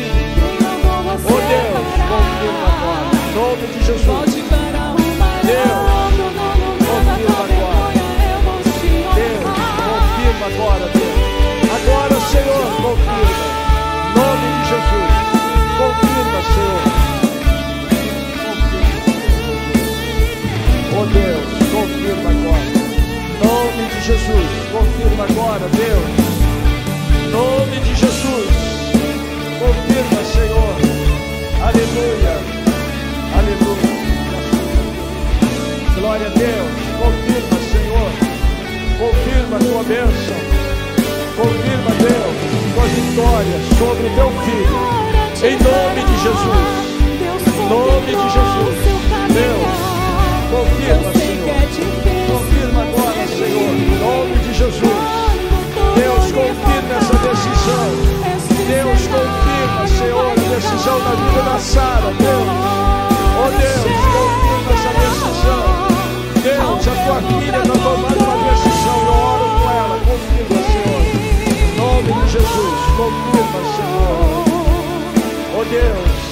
Sobre 43.78 44.09
teu 44.09 44.32
filho. 44.43 44.78
Em 45.43 45.57
nome 45.59 46.03
de 46.03 46.15
Jesus. 46.23 46.86
Em 47.47 47.69
nome 47.69 48.11
de 48.15 48.28
Jesus. 48.36 48.78
Deus, 49.36 49.73
confirma, 50.51 51.09
Senhor. 51.13 51.49
Confirma 52.32 52.82
agora, 52.84 53.23
Senhor. 53.28 53.71
Em 53.76 53.99
nome 53.99 54.36
de 54.39 54.53
Jesus. 54.53 55.26
Deus, 55.95 56.26
confirma 56.32 56.93
essa 56.95 57.15
decisão. 57.28 57.89
Deus, 58.67 59.01
confirma, 59.07 59.88
Senhor, 59.88 60.32
a 60.32 60.36
decisão 60.55 60.97
da 60.99 61.11
vida 61.15 61.41
da 61.43 61.59
Sara. 61.59 62.13
Deus. 62.17 62.47
Oh 63.38 63.49
Deus, 63.49 63.91
confirma 64.15 64.71
essa 64.73 64.91
decisão. 65.03 65.63
Deus, 66.43 66.88
a 66.88 66.95
tua 67.05 67.19
filha 67.39 67.57
está 67.57 67.73
tomando 67.73 68.24
Confirma, 72.98 73.62
Senhor. 73.76 74.46
Oh 75.58 75.66
Deus. 75.66 76.24